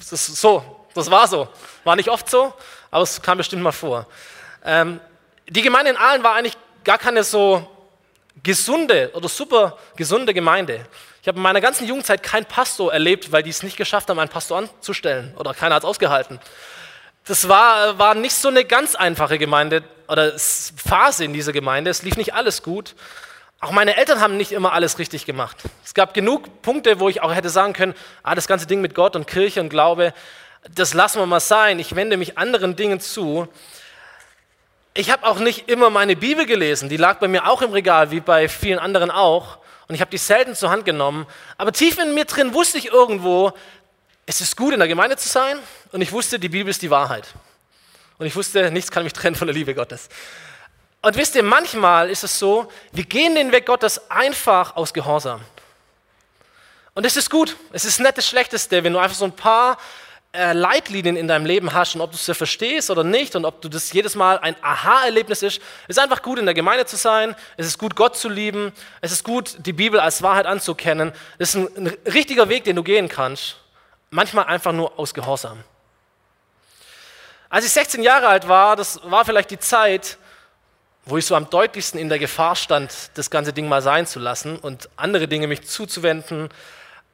so, 0.00 0.79
das 0.94 1.10
war 1.10 1.26
so. 1.28 1.48
War 1.84 1.96
nicht 1.96 2.08
oft 2.08 2.28
so, 2.28 2.52
aber 2.90 3.02
es 3.02 3.22
kam 3.22 3.38
bestimmt 3.38 3.62
mal 3.62 3.72
vor. 3.72 4.06
Ähm, 4.64 5.00
die 5.48 5.62
Gemeinde 5.62 5.90
in 5.90 5.96
Aalen 5.96 6.22
war 6.22 6.34
eigentlich 6.34 6.56
gar 6.84 6.98
keine 6.98 7.24
so 7.24 7.66
gesunde 8.42 9.10
oder 9.14 9.28
super 9.28 9.78
gesunde 9.96 10.32
Gemeinde. 10.32 10.86
Ich 11.22 11.28
habe 11.28 11.36
in 11.36 11.42
meiner 11.42 11.60
ganzen 11.60 11.86
Jugendzeit 11.86 12.22
keinen 12.22 12.46
Pastor 12.46 12.92
erlebt, 12.92 13.30
weil 13.30 13.42
die 13.42 13.50
es 13.50 13.62
nicht 13.62 13.76
geschafft 13.76 14.08
haben, 14.08 14.18
einen 14.18 14.30
Pastor 14.30 14.58
anzustellen 14.58 15.34
oder 15.36 15.52
keiner 15.52 15.74
hat 15.74 15.82
es 15.82 15.88
ausgehalten. 15.88 16.40
Das 17.26 17.48
war, 17.48 17.98
war 17.98 18.14
nicht 18.14 18.34
so 18.34 18.48
eine 18.48 18.64
ganz 18.64 18.94
einfache 18.94 19.38
Gemeinde 19.38 19.84
oder 20.08 20.32
Phase 20.38 21.24
in 21.24 21.34
dieser 21.34 21.52
Gemeinde. 21.52 21.90
Es 21.90 22.02
lief 22.02 22.16
nicht 22.16 22.34
alles 22.34 22.62
gut. 22.62 22.94
Auch 23.60 23.72
meine 23.72 23.96
Eltern 23.96 24.20
haben 24.20 24.38
nicht 24.38 24.52
immer 24.52 24.72
alles 24.72 24.98
richtig 24.98 25.26
gemacht. 25.26 25.58
Es 25.84 25.92
gab 25.92 26.14
genug 26.14 26.62
Punkte, 26.62 26.98
wo 26.98 27.10
ich 27.10 27.20
auch 27.20 27.34
hätte 27.34 27.50
sagen 27.50 27.74
können, 27.74 27.94
ah, 28.22 28.34
das 28.34 28.48
ganze 28.48 28.66
Ding 28.66 28.80
mit 28.80 28.94
Gott 28.94 29.16
und 29.16 29.26
Kirche 29.26 29.60
und 29.60 29.68
Glaube, 29.68 30.14
das 30.68 30.94
lassen 30.94 31.18
wir 31.18 31.26
mal 31.26 31.40
sein. 31.40 31.78
Ich 31.78 31.94
wende 31.94 32.16
mich 32.16 32.38
anderen 32.38 32.76
Dingen 32.76 33.00
zu. 33.00 33.48
Ich 34.94 35.10
habe 35.10 35.26
auch 35.26 35.38
nicht 35.38 35.68
immer 35.68 35.90
meine 35.90 36.16
Bibel 36.16 36.46
gelesen. 36.46 36.88
Die 36.88 36.96
lag 36.96 37.18
bei 37.18 37.28
mir 37.28 37.46
auch 37.46 37.62
im 37.62 37.72
Regal, 37.72 38.10
wie 38.10 38.20
bei 38.20 38.48
vielen 38.48 38.78
anderen 38.78 39.10
auch. 39.10 39.58
Und 39.88 39.94
ich 39.94 40.00
habe 40.00 40.10
die 40.10 40.18
selten 40.18 40.54
zur 40.54 40.70
Hand 40.70 40.84
genommen. 40.84 41.26
Aber 41.56 41.72
tief 41.72 41.98
in 41.98 42.14
mir 42.14 42.24
drin 42.24 42.54
wusste 42.54 42.78
ich 42.78 42.86
irgendwo, 42.86 43.52
es 44.26 44.40
ist 44.40 44.56
gut, 44.56 44.72
in 44.72 44.78
der 44.78 44.88
Gemeinde 44.88 45.16
zu 45.16 45.28
sein. 45.28 45.58
Und 45.92 46.00
ich 46.00 46.12
wusste, 46.12 46.38
die 46.38 46.48
Bibel 46.48 46.70
ist 46.70 46.82
die 46.82 46.90
Wahrheit. 46.90 47.26
Und 48.18 48.26
ich 48.26 48.36
wusste, 48.36 48.70
nichts 48.70 48.90
kann 48.90 49.02
mich 49.04 49.12
trennen 49.12 49.34
von 49.34 49.46
der 49.46 49.54
Liebe 49.54 49.74
Gottes. 49.74 50.08
Und 51.02 51.16
wisst 51.16 51.34
ihr, 51.34 51.42
manchmal 51.42 52.10
ist 52.10 52.22
es 52.22 52.38
so, 52.38 52.70
wir 52.92 53.04
gehen 53.04 53.34
den 53.34 53.50
Weg 53.52 53.66
Gottes 53.66 54.10
einfach 54.10 54.76
aus 54.76 54.92
Gehorsam. 54.92 55.40
Und 56.94 57.06
es 57.06 57.16
ist 57.16 57.30
gut. 57.30 57.56
Es 57.72 57.84
ist 57.84 58.00
nicht 58.00 58.18
das 58.18 58.28
Schlechteste, 58.28 58.84
wenn 58.84 58.92
du 58.92 58.98
einfach 58.98 59.16
so 59.16 59.24
ein 59.24 59.34
paar 59.34 59.78
äh, 60.32 60.52
Leitlinien 60.52 61.16
in 61.16 61.26
deinem 61.26 61.44
Leben 61.44 61.72
hast 61.72 61.96
und 61.96 62.00
ob 62.00 62.12
du 62.12 62.16
es 62.16 62.36
verstehst 62.36 62.88
oder 62.90 63.02
nicht 63.02 63.34
und 63.34 63.44
ob 63.44 63.60
du 63.60 63.68
das 63.68 63.92
jedes 63.92 64.14
Mal 64.14 64.38
ein 64.38 64.54
Aha-Erlebnis 64.62 65.42
ist. 65.42 65.60
Ist 65.88 65.98
einfach 65.98 66.22
gut, 66.22 66.38
in 66.38 66.44
der 66.44 66.54
Gemeinde 66.54 66.86
zu 66.86 66.96
sein. 66.96 67.34
Es 67.56 67.66
ist 67.66 67.78
gut, 67.78 67.96
Gott 67.96 68.16
zu 68.16 68.28
lieben. 68.28 68.72
Es 69.00 69.10
ist 69.10 69.24
gut, 69.24 69.56
die 69.66 69.72
Bibel 69.72 69.98
als 69.98 70.22
Wahrheit 70.22 70.46
anzukennen. 70.46 71.12
Es 71.38 71.54
ist 71.54 71.76
ein 71.76 71.86
richtiger 72.06 72.48
Weg, 72.48 72.62
den 72.62 72.76
du 72.76 72.84
gehen 72.84 73.08
kannst. 73.08 73.56
Manchmal 74.10 74.44
einfach 74.44 74.72
nur 74.72 74.96
aus 74.98 75.14
Gehorsam. 75.14 75.64
Als 77.48 77.66
ich 77.66 77.72
16 77.72 78.04
Jahre 78.04 78.28
alt 78.28 78.46
war, 78.46 78.76
das 78.76 79.00
war 79.02 79.24
vielleicht 79.24 79.50
die 79.50 79.58
Zeit, 79.58 80.16
wo 81.04 81.16
ich 81.16 81.26
so 81.26 81.34
am 81.34 81.50
deutlichsten 81.50 81.98
in 81.98 82.08
der 82.08 82.20
Gefahr 82.20 82.54
stand, 82.54 83.10
das 83.14 83.30
ganze 83.30 83.52
Ding 83.52 83.66
mal 83.66 83.82
sein 83.82 84.06
zu 84.06 84.20
lassen 84.20 84.56
und 84.56 84.88
andere 84.96 85.26
Dinge 85.26 85.48
mich 85.48 85.66
zuzuwenden. 85.66 86.50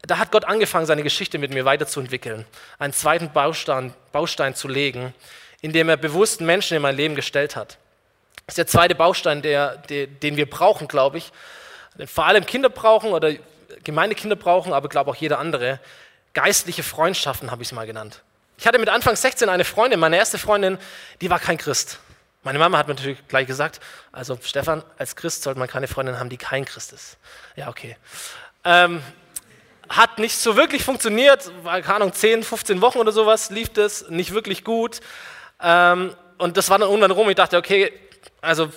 Da 0.03 0.19
hat 0.19 0.31
Gott 0.31 0.45
angefangen, 0.45 0.87
seine 0.87 1.03
Geschichte 1.03 1.39
mit 1.39 1.53
mir 1.53 1.65
weiterzuentwickeln, 1.65 2.45
einen 2.79 2.93
zweiten 2.93 3.33
Baustein, 3.33 3.93
Baustein 4.13 4.55
zu 4.55 4.69
legen, 4.69 5.15
indem 5.61 5.89
er 5.89 5.97
bewusst 5.97 6.41
Menschen 6.41 6.77
in 6.77 6.83
mein 6.83 6.97
Leben 6.97 7.15
gestellt 7.15 7.57
hat. 7.57 7.79
Das 8.47 8.53
ist 8.53 8.59
der 8.59 8.67
zweite 8.67 8.95
Baustein, 8.95 9.43
der, 9.43 9.79
der, 9.79 10.07
den 10.07 10.37
wir 10.37 10.49
brauchen, 10.49 10.87
glaube 10.87 11.19
ich. 11.19 11.33
Vor 12.07 12.27
allem 12.27 12.47
Kinder 12.47 12.69
brauchen 12.69 13.13
oder 13.13 13.33
Gemeindekinder 13.83 14.37
brauchen, 14.37 14.73
aber 14.73 14.89
glaube 14.89 15.11
auch 15.11 15.17
jeder 15.17 15.39
andere. 15.39 15.81
Geistliche 16.35 16.83
Freundschaften 16.83 17.51
habe 17.51 17.63
ich 17.63 17.69
es 17.69 17.73
mal 17.73 17.87
genannt. 17.87 18.23
Ich 18.59 18.67
hatte 18.67 18.79
mit 18.79 18.89
Anfang 18.89 19.17
16 19.17 19.49
eine 19.49 19.65
Freundin, 19.65 19.99
meine 19.99 20.17
erste 20.17 20.39
Freundin, 20.39 20.79
die 21.21 21.31
war 21.31 21.41
kein 21.41 21.59
Christ. 21.59 21.99
Meine 22.43 22.59
Mama 22.59 22.79
hat 22.79 22.87
mir 22.87 22.95
natürlich 22.95 23.27
gleich 23.27 23.47
gesagt, 23.47 23.81
also 24.13 24.39
Stefan, 24.41 24.85
als 24.99 25.17
Christ 25.17 25.43
sollte 25.43 25.59
man 25.59 25.69
keine 25.69 25.89
Freundin 25.89 26.19
haben, 26.21 26.29
die 26.29 26.37
kein 26.37 26.65
Christ 26.65 26.93
ist. 26.93 27.17
Ja, 27.57 27.69
okay. 27.69 27.97
Ähm, 28.65 29.03
hat 29.89 30.19
nicht 30.19 30.37
so 30.37 30.57
wirklich 30.57 30.85
funktioniert, 30.85 31.51
war, 31.63 31.81
keine 31.83 31.97
Ahnung, 31.97 32.13
10, 32.13 32.43
15 32.43 32.81
Wochen 32.81 32.99
oder 32.99 33.13
sowas 33.13 33.51
lief 33.51 33.69
das, 33.71 34.09
nicht 34.09 34.33
wirklich 34.33 34.65
gut. 34.65 35.01
Ähm, 35.63 36.15
und 36.39 36.57
das 36.57 36.71
war 36.71 36.79
dann 36.79 36.89
irgendwann 36.89 37.11
rum, 37.11 37.29
ich 37.29 37.37
dachte, 37.37 37.57
okay, 37.57 37.93
also 38.41 38.69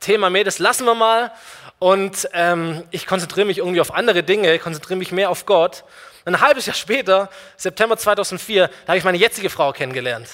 Thema 0.00 0.30
Mädels 0.30 0.58
lassen 0.58 0.84
wir 0.84 0.94
mal 0.94 1.32
und 1.78 2.28
ähm, 2.32 2.84
ich 2.90 3.06
konzentriere 3.06 3.46
mich 3.46 3.58
irgendwie 3.58 3.80
auf 3.80 3.92
andere 3.94 4.22
Dinge, 4.22 4.58
konzentriere 4.58 4.98
mich 4.98 5.12
mehr 5.12 5.30
auf 5.30 5.46
Gott. 5.46 5.84
Ein 6.24 6.40
halbes 6.40 6.66
Jahr 6.66 6.76
später, 6.76 7.30
September 7.56 7.96
2004, 7.96 8.68
da 8.68 8.88
habe 8.88 8.98
ich 8.98 9.04
meine 9.04 9.18
jetzige 9.18 9.50
Frau 9.50 9.72
kennengelernt. 9.72 10.28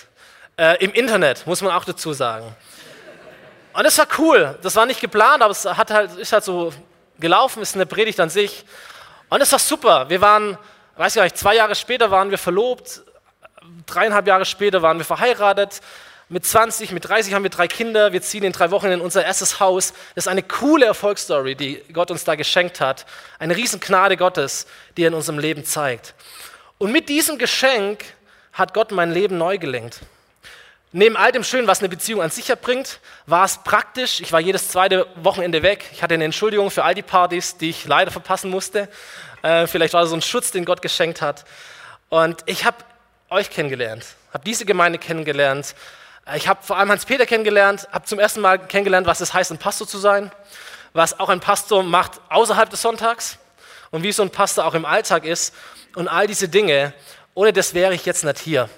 Äh, 0.56 0.84
Im 0.84 0.92
Internet, 0.92 1.46
muss 1.46 1.62
man 1.62 1.72
auch 1.72 1.84
dazu 1.84 2.12
sagen. 2.12 2.54
Und 3.72 3.84
das 3.84 3.98
war 3.98 4.06
cool. 4.18 4.58
Das 4.62 4.76
war 4.76 4.86
nicht 4.86 5.00
geplant, 5.00 5.42
aber 5.42 5.50
es 5.50 5.64
hat 5.64 5.90
halt, 5.90 6.16
ist 6.16 6.32
halt 6.32 6.44
so 6.44 6.72
gelaufen, 7.18 7.62
ist 7.62 7.74
eine 7.74 7.86
Predigt 7.86 8.20
an 8.20 8.30
sich. 8.30 8.64
Und 9.34 9.40
es 9.40 9.50
war 9.50 9.58
super. 9.58 10.08
Wir 10.10 10.20
waren, 10.20 10.56
weiß 10.96 11.16
ich 11.16 11.22
nicht, 11.22 11.36
zwei 11.36 11.56
Jahre 11.56 11.74
später 11.74 12.12
waren 12.12 12.30
wir 12.30 12.38
verlobt, 12.38 13.02
dreieinhalb 13.84 14.28
Jahre 14.28 14.44
später 14.44 14.80
waren 14.80 14.98
wir 14.98 15.04
verheiratet. 15.04 15.80
Mit 16.28 16.46
20, 16.46 16.92
mit 16.92 17.08
30 17.08 17.34
haben 17.34 17.42
wir 17.42 17.50
drei 17.50 17.66
Kinder. 17.66 18.12
Wir 18.12 18.22
ziehen 18.22 18.44
in 18.44 18.52
drei 18.52 18.70
Wochen 18.70 18.86
in 18.86 19.00
unser 19.00 19.24
erstes 19.24 19.58
Haus. 19.58 19.92
Das 20.14 20.26
ist 20.26 20.28
eine 20.28 20.44
coole 20.44 20.86
Erfolgsstory, 20.86 21.56
die 21.56 21.82
Gott 21.92 22.12
uns 22.12 22.22
da 22.22 22.36
geschenkt 22.36 22.80
hat. 22.80 23.06
Eine 23.40 23.56
Riesengnade 23.56 24.16
Gottes, 24.16 24.68
die 24.96 25.02
er 25.02 25.08
in 25.08 25.14
unserem 25.14 25.40
Leben 25.40 25.64
zeigt. 25.64 26.14
Und 26.78 26.92
mit 26.92 27.08
diesem 27.08 27.36
Geschenk 27.36 28.04
hat 28.52 28.72
Gott 28.72 28.92
mein 28.92 29.10
Leben 29.10 29.36
neu 29.36 29.58
gelenkt. 29.58 29.98
Neben 30.96 31.16
all 31.16 31.32
dem 31.32 31.42
Schönen, 31.42 31.66
was 31.66 31.80
eine 31.80 31.88
Beziehung 31.88 32.22
an 32.22 32.30
sich 32.30 32.46
bringt, 32.62 33.00
war 33.26 33.44
es 33.44 33.58
praktisch. 33.58 34.20
Ich 34.20 34.30
war 34.30 34.38
jedes 34.38 34.68
zweite 34.68 35.08
Wochenende 35.16 35.64
weg. 35.64 35.86
Ich 35.92 36.04
hatte 36.04 36.14
eine 36.14 36.22
Entschuldigung 36.22 36.70
für 36.70 36.84
all 36.84 36.94
die 36.94 37.02
Partys, 37.02 37.56
die 37.56 37.70
ich 37.70 37.84
leider 37.86 38.12
verpassen 38.12 38.48
musste. 38.48 38.88
Äh, 39.42 39.66
vielleicht 39.66 39.92
war 39.92 40.02
das 40.02 40.10
so 40.10 40.16
ein 40.16 40.22
Schutz, 40.22 40.52
den 40.52 40.64
Gott 40.64 40.82
geschenkt 40.82 41.20
hat. 41.20 41.46
Und 42.10 42.44
ich 42.46 42.64
habe 42.64 42.76
euch 43.28 43.50
kennengelernt, 43.50 44.06
habe 44.32 44.44
diese 44.44 44.64
Gemeinde 44.66 45.00
kennengelernt. 45.00 45.74
Äh, 46.26 46.36
ich 46.36 46.46
habe 46.46 46.62
vor 46.62 46.78
allem 46.78 46.90
Hans-Peter 46.90 47.26
kennengelernt, 47.26 47.88
habe 47.90 48.04
zum 48.04 48.20
ersten 48.20 48.40
Mal 48.40 48.60
kennengelernt, 48.60 49.08
was 49.08 49.20
es 49.20 49.34
heißt, 49.34 49.50
ein 49.50 49.58
Pastor 49.58 49.88
zu 49.88 49.98
sein, 49.98 50.30
was 50.92 51.18
auch 51.18 51.28
ein 51.28 51.40
Pastor 51.40 51.82
macht 51.82 52.20
außerhalb 52.28 52.70
des 52.70 52.80
Sonntags 52.80 53.38
und 53.90 54.04
wie 54.04 54.12
so 54.12 54.22
ein 54.22 54.30
Pastor 54.30 54.64
auch 54.64 54.74
im 54.74 54.84
Alltag 54.84 55.24
ist 55.24 55.56
und 55.96 56.06
all 56.06 56.28
diese 56.28 56.48
Dinge. 56.48 56.94
Ohne 57.34 57.52
das 57.52 57.74
wäre 57.74 57.94
ich 57.94 58.06
jetzt 58.06 58.22
nicht 58.22 58.38
hier. 58.38 58.70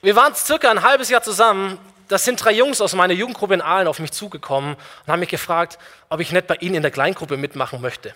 Wir 0.00 0.14
waren 0.14 0.34
circa 0.34 0.70
ein 0.70 0.82
halbes 0.82 1.08
Jahr 1.08 1.22
zusammen. 1.22 1.78
Da 2.06 2.18
sind 2.18 2.42
drei 2.42 2.52
Jungs 2.52 2.80
aus 2.80 2.94
meiner 2.94 3.14
Jugendgruppe 3.14 3.54
in 3.54 3.60
Aalen 3.60 3.88
auf 3.88 3.98
mich 3.98 4.12
zugekommen 4.12 4.74
und 4.74 5.12
haben 5.12 5.20
mich 5.20 5.28
gefragt, 5.28 5.78
ob 6.08 6.20
ich 6.20 6.32
nicht 6.32 6.46
bei 6.46 6.54
ihnen 6.56 6.76
in 6.76 6.82
der 6.82 6.90
Kleingruppe 6.90 7.36
mitmachen 7.36 7.80
möchte. 7.80 8.14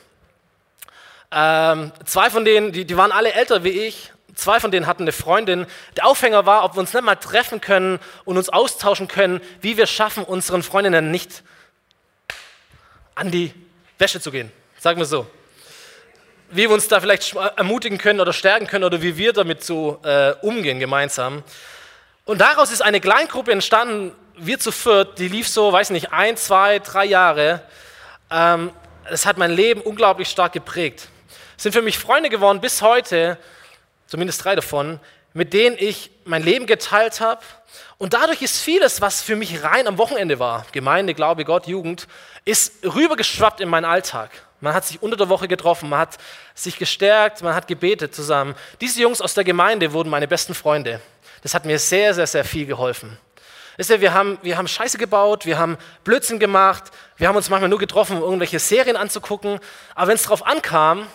Ähm, 1.31 1.93
zwei 2.05 2.31
von 2.31 2.45
denen, 2.45 2.73
die, 2.73 2.85
die 2.85 2.97
waren 2.97 3.11
alle 3.11 3.33
älter 3.33 3.65
wie 3.65 3.71
ich. 3.71 4.13
Zwei 4.35 4.61
von 4.61 4.71
denen 4.71 4.87
hatten 4.87 5.03
eine 5.03 5.13
Freundin. 5.13 5.67
Der 5.97 6.07
Aufhänger 6.07 6.47
war, 6.47 6.65
ob 6.65 6.75
wir 6.75 6.81
uns 6.81 6.95
nicht 6.95 7.05
mal 7.05 7.17
treffen 7.17 7.61
können 7.61 7.99
und 8.25 8.39
uns 8.39 8.49
austauschen 8.49 9.09
können, 9.09 9.41
wie 9.61 9.77
wir 9.77 9.87
schaffen, 9.87 10.25
unseren 10.25 10.63
Freundinnen 10.63 11.11
nicht 11.11 11.43
an 13.15 13.31
die 13.31 13.53
Wäsche 13.99 14.21
zu 14.21 14.31
gehen. 14.31 14.51
Sagen 14.79 14.99
wir 14.99 15.05
so 15.05 15.27
wie 16.53 16.69
wir 16.69 16.71
uns 16.71 16.87
da 16.87 17.01
vielleicht 17.01 17.35
ermutigen 17.35 17.99
können 17.99 18.21
oder 18.21 18.33
stärken 18.33 18.67
können 18.67 18.85
oder 18.85 19.01
wie 19.01 19.17
wir 19.17 19.33
damit 19.33 19.65
so 19.65 20.01
äh, 20.05 20.33
umgehen 20.43 20.79
gemeinsam. 20.79 21.43
Und 22.25 22.41
daraus 22.41 22.71
ist 22.71 22.83
eine 22.83 23.01
Kleingruppe 23.01 23.53
entstanden, 23.53 24.13
wir 24.37 24.59
zu 24.59 24.71
viert, 24.71 25.19
die 25.19 25.29
lief 25.29 25.49
so, 25.49 25.73
weiß 25.73 25.91
nicht, 25.91 26.13
ein, 26.13 26.37
zwei, 26.37 26.79
drei 26.79 27.07
Jahre. 27.07 27.63
Ähm, 28.31 28.71
das 29.09 29.25
hat 29.25 29.39
mein 29.39 29.51
Leben 29.51 29.81
unglaublich 29.81 30.29
stark 30.29 30.53
geprägt. 30.53 31.09
Es 31.57 31.63
sind 31.63 31.73
für 31.73 31.83
mich 31.83 31.99
Freunde 31.99 32.29
geworden 32.29 32.61
bis 32.61 32.83
heute, 32.83 33.39
zumindest 34.07 34.45
drei 34.45 34.55
davon, 34.55 35.01
mit 35.33 35.55
denen 35.55 35.77
ich 35.79 36.11
mein 36.25 36.43
Leben 36.43 36.67
geteilt 36.67 37.21
habe. 37.21 37.41
Und 37.97 38.13
dadurch 38.13 38.43
ist 38.43 38.61
vieles, 38.61 39.01
was 39.01 39.23
für 39.23 39.37
mich 39.37 39.63
rein 39.63 39.87
am 39.87 39.97
Wochenende 39.97 40.39
war, 40.39 40.67
Gemeinde, 40.73 41.15
Glaube, 41.15 41.45
Gott, 41.45 41.67
Jugend, 41.67 42.09
ist 42.45 42.85
rübergeschwappt 42.85 43.61
in 43.61 43.69
meinen 43.69 43.85
Alltag. 43.87 44.31
Man 44.63 44.75
hat 44.75 44.85
sich 44.85 45.03
unter 45.03 45.17
der 45.17 45.29
Woche 45.29 45.49
getroffen, 45.49 45.89
man 45.89 45.99
hat 45.99 46.19
sich 46.55 46.79
gestärkt, 46.79 47.43
man 47.43 47.53
hat 47.53 47.67
gebetet 47.67 48.15
zusammen. 48.15 48.55
Diese 48.81 49.03
Jungs 49.03 49.21
aus 49.21 49.35
der 49.35 49.43
Gemeinde 49.43 49.93
wurden 49.93 50.09
meine 50.09 50.29
besten 50.29 50.55
Freunde. 50.55 51.01
Das 51.43 51.53
hat 51.53 51.65
mir 51.65 51.81
sehr, 51.81 52.15
sehr, 52.15 52.29
sehr 52.29 52.45
viel 52.45 52.65
geholfen. 52.65 53.19
Wisst 53.77 53.91
ihr, 53.91 54.01
wir 54.01 54.15
haben, 54.15 54.39
wir 54.43 54.57
haben 54.57 54.69
Scheiße 54.69 54.99
gebaut, 54.99 55.47
wir 55.47 55.59
haben 55.59 55.77
Blödsinn 56.05 56.39
gemacht, 56.39 56.93
wir 57.17 57.27
haben 57.27 57.35
uns 57.35 57.51
manchmal 57.51 57.71
nur 57.71 57.81
getroffen, 57.81 58.19
um 58.19 58.23
irgendwelche 58.23 58.61
Serien 58.61 58.97
anzugucken. 58.97 59.59
Aber 59.97 60.07
wenn 60.07 60.15
es 60.15 60.23
darauf 60.23 60.47
ankam, 60.47 61.09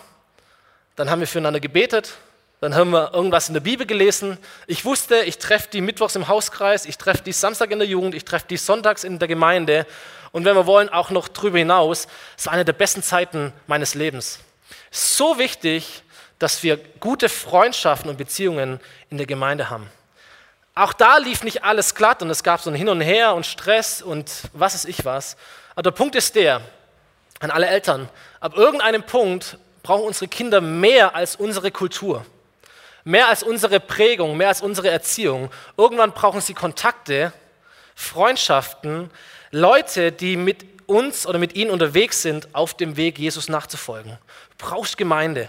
dann 0.97 1.10
haben 1.10 1.21
wir 1.21 1.27
füreinander 1.27 1.62
gebetet, 1.62 2.15
dann 2.60 2.76
haben 2.76 2.91
wir 2.91 3.13
irgendwas 3.13 3.48
in 3.50 3.54
der 3.54 3.62
Bibel 3.62 3.86
gelesen. 3.86 4.38
Ich 4.65 4.84
wusste, 4.84 5.17
ich 5.24 5.38
treffe 5.38 5.70
die 5.72 5.82
mittwochs 5.82 6.15
im 6.15 6.28
Hauskreis, 6.28 6.86
ich 6.86 6.98
treffe 6.98 7.24
die 7.24 7.34
Samstag 7.34 7.72
in 7.72 7.80
der 7.80 7.88
Jugend, 7.88 8.15
ich 8.15 8.26
treffe 8.26 8.48
die 8.50 8.58
sonntags 8.58 9.04
in 9.04 9.20
der 9.20 9.28
Gemeinde 9.28 9.86
und 10.32 10.46
wenn 10.46 10.56
wir 10.56 10.65
wollen, 10.65 10.89
auch 10.89 11.10
noch 11.10 11.28
darüber 11.28 11.58
hinaus. 11.58 12.08
War 12.43 12.54
eine 12.54 12.65
der 12.65 12.74
besten 12.74 13.04
Zeiten 13.04 13.54
meines 13.65 13.96
Lebens. 13.96 14.39
So 14.91 15.38
wichtig, 15.38 16.04
dass 16.39 16.63
wir 16.63 16.78
gute 17.00 17.30
Freundschaften 17.30 18.10
und 18.10 18.17
Beziehungen 18.17 18.80
in 19.10 19.17
der 19.17 19.28
Gemeinde 19.28 19.70
haben. 19.70 19.89
Auch 20.76 20.93
da 20.93 21.17
lief 21.17 21.43
nicht 21.43 21.63
alles 21.63 21.96
glatt 21.96 22.22
und 22.22 22.30
es 22.30 22.43
gab 22.43 22.62
so 22.62 22.70
ein 22.70 22.76
Hin 22.76 22.89
und 22.89 23.02
Her 23.02 23.34
und 23.34 23.46
Stress 23.48 24.02
und 24.02 24.32
was 24.54 24.76
ist 24.76 24.86
ich 24.86 25.06
was. 25.06 25.36
Aber 25.74 25.84
der 25.84 25.91
Punkt 25.91 26.15
ist 26.15 26.36
der, 26.36 26.62
an 27.39 27.50
alle 27.50 27.67
Eltern, 27.67 28.10
ab 28.39 28.56
irgendeinem 28.56 29.04
Punkt 29.04 29.58
brauchen 29.82 30.04
unsere 30.04 30.28
Kinder 30.28 30.62
mehr 30.62 31.15
als 31.15 31.36
unsere 31.36 31.72
Kultur, 31.72 32.26
mehr 33.08 33.30
als 33.30 33.41
unsere 33.41 33.80
Prägung, 33.80 34.36
mehr 34.36 34.50
als 34.50 34.62
unsere 34.62 34.89
Erziehung. 34.89 35.50
Irgendwann 35.78 36.12
brauchen 36.12 36.41
sie 36.41 36.54
Kontakte, 36.54 37.32
Freundschaften, 37.96 39.10
Leute, 39.50 40.12
die 40.12 40.36
mit 40.36 40.65
uns 40.88 41.26
oder 41.26 41.39
mit 41.39 41.56
ihnen 41.56 41.72
unterwegs 41.72 42.22
sind, 42.22 42.54
auf 42.54 42.74
dem 42.74 42.98
Weg, 42.98 43.17
Jesus 43.17 43.48
nachzufolgen. 43.48 44.17
Du 44.58 44.65
brauchst 44.65 44.98
Gemeinde. 44.98 45.48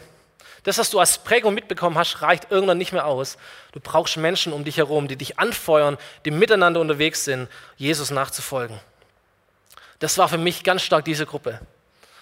Das, 0.62 0.79
was 0.79 0.90
du 0.90 1.01
als 1.01 1.18
Prägung 1.18 1.53
mitbekommen 1.53 1.99
hast, 1.99 2.23
reicht 2.23 2.53
irgendwann 2.53 2.79
nicht 2.79 2.92
mehr 2.92 3.07
aus. 3.07 3.37
Du 3.73 3.81
brauchst 3.81 4.16
Menschen 4.16 4.53
um 4.53 4.62
dich 4.62 4.77
herum, 4.77 5.09
die 5.09 5.16
dich 5.16 5.40
anfeuern, 5.40 5.99
die 6.25 6.31
miteinander 6.31 6.79
unterwegs 6.79 7.25
sind, 7.25 7.49
Jesus 7.77 8.12
nachzufolgen. 8.12 8.79
Das 9.99 10.16
war 10.16 10.29
für 10.29 10.38
mich 10.38 10.62
ganz 10.62 10.83
stark 10.83 11.05
diese 11.05 11.27
Gruppe, 11.27 11.59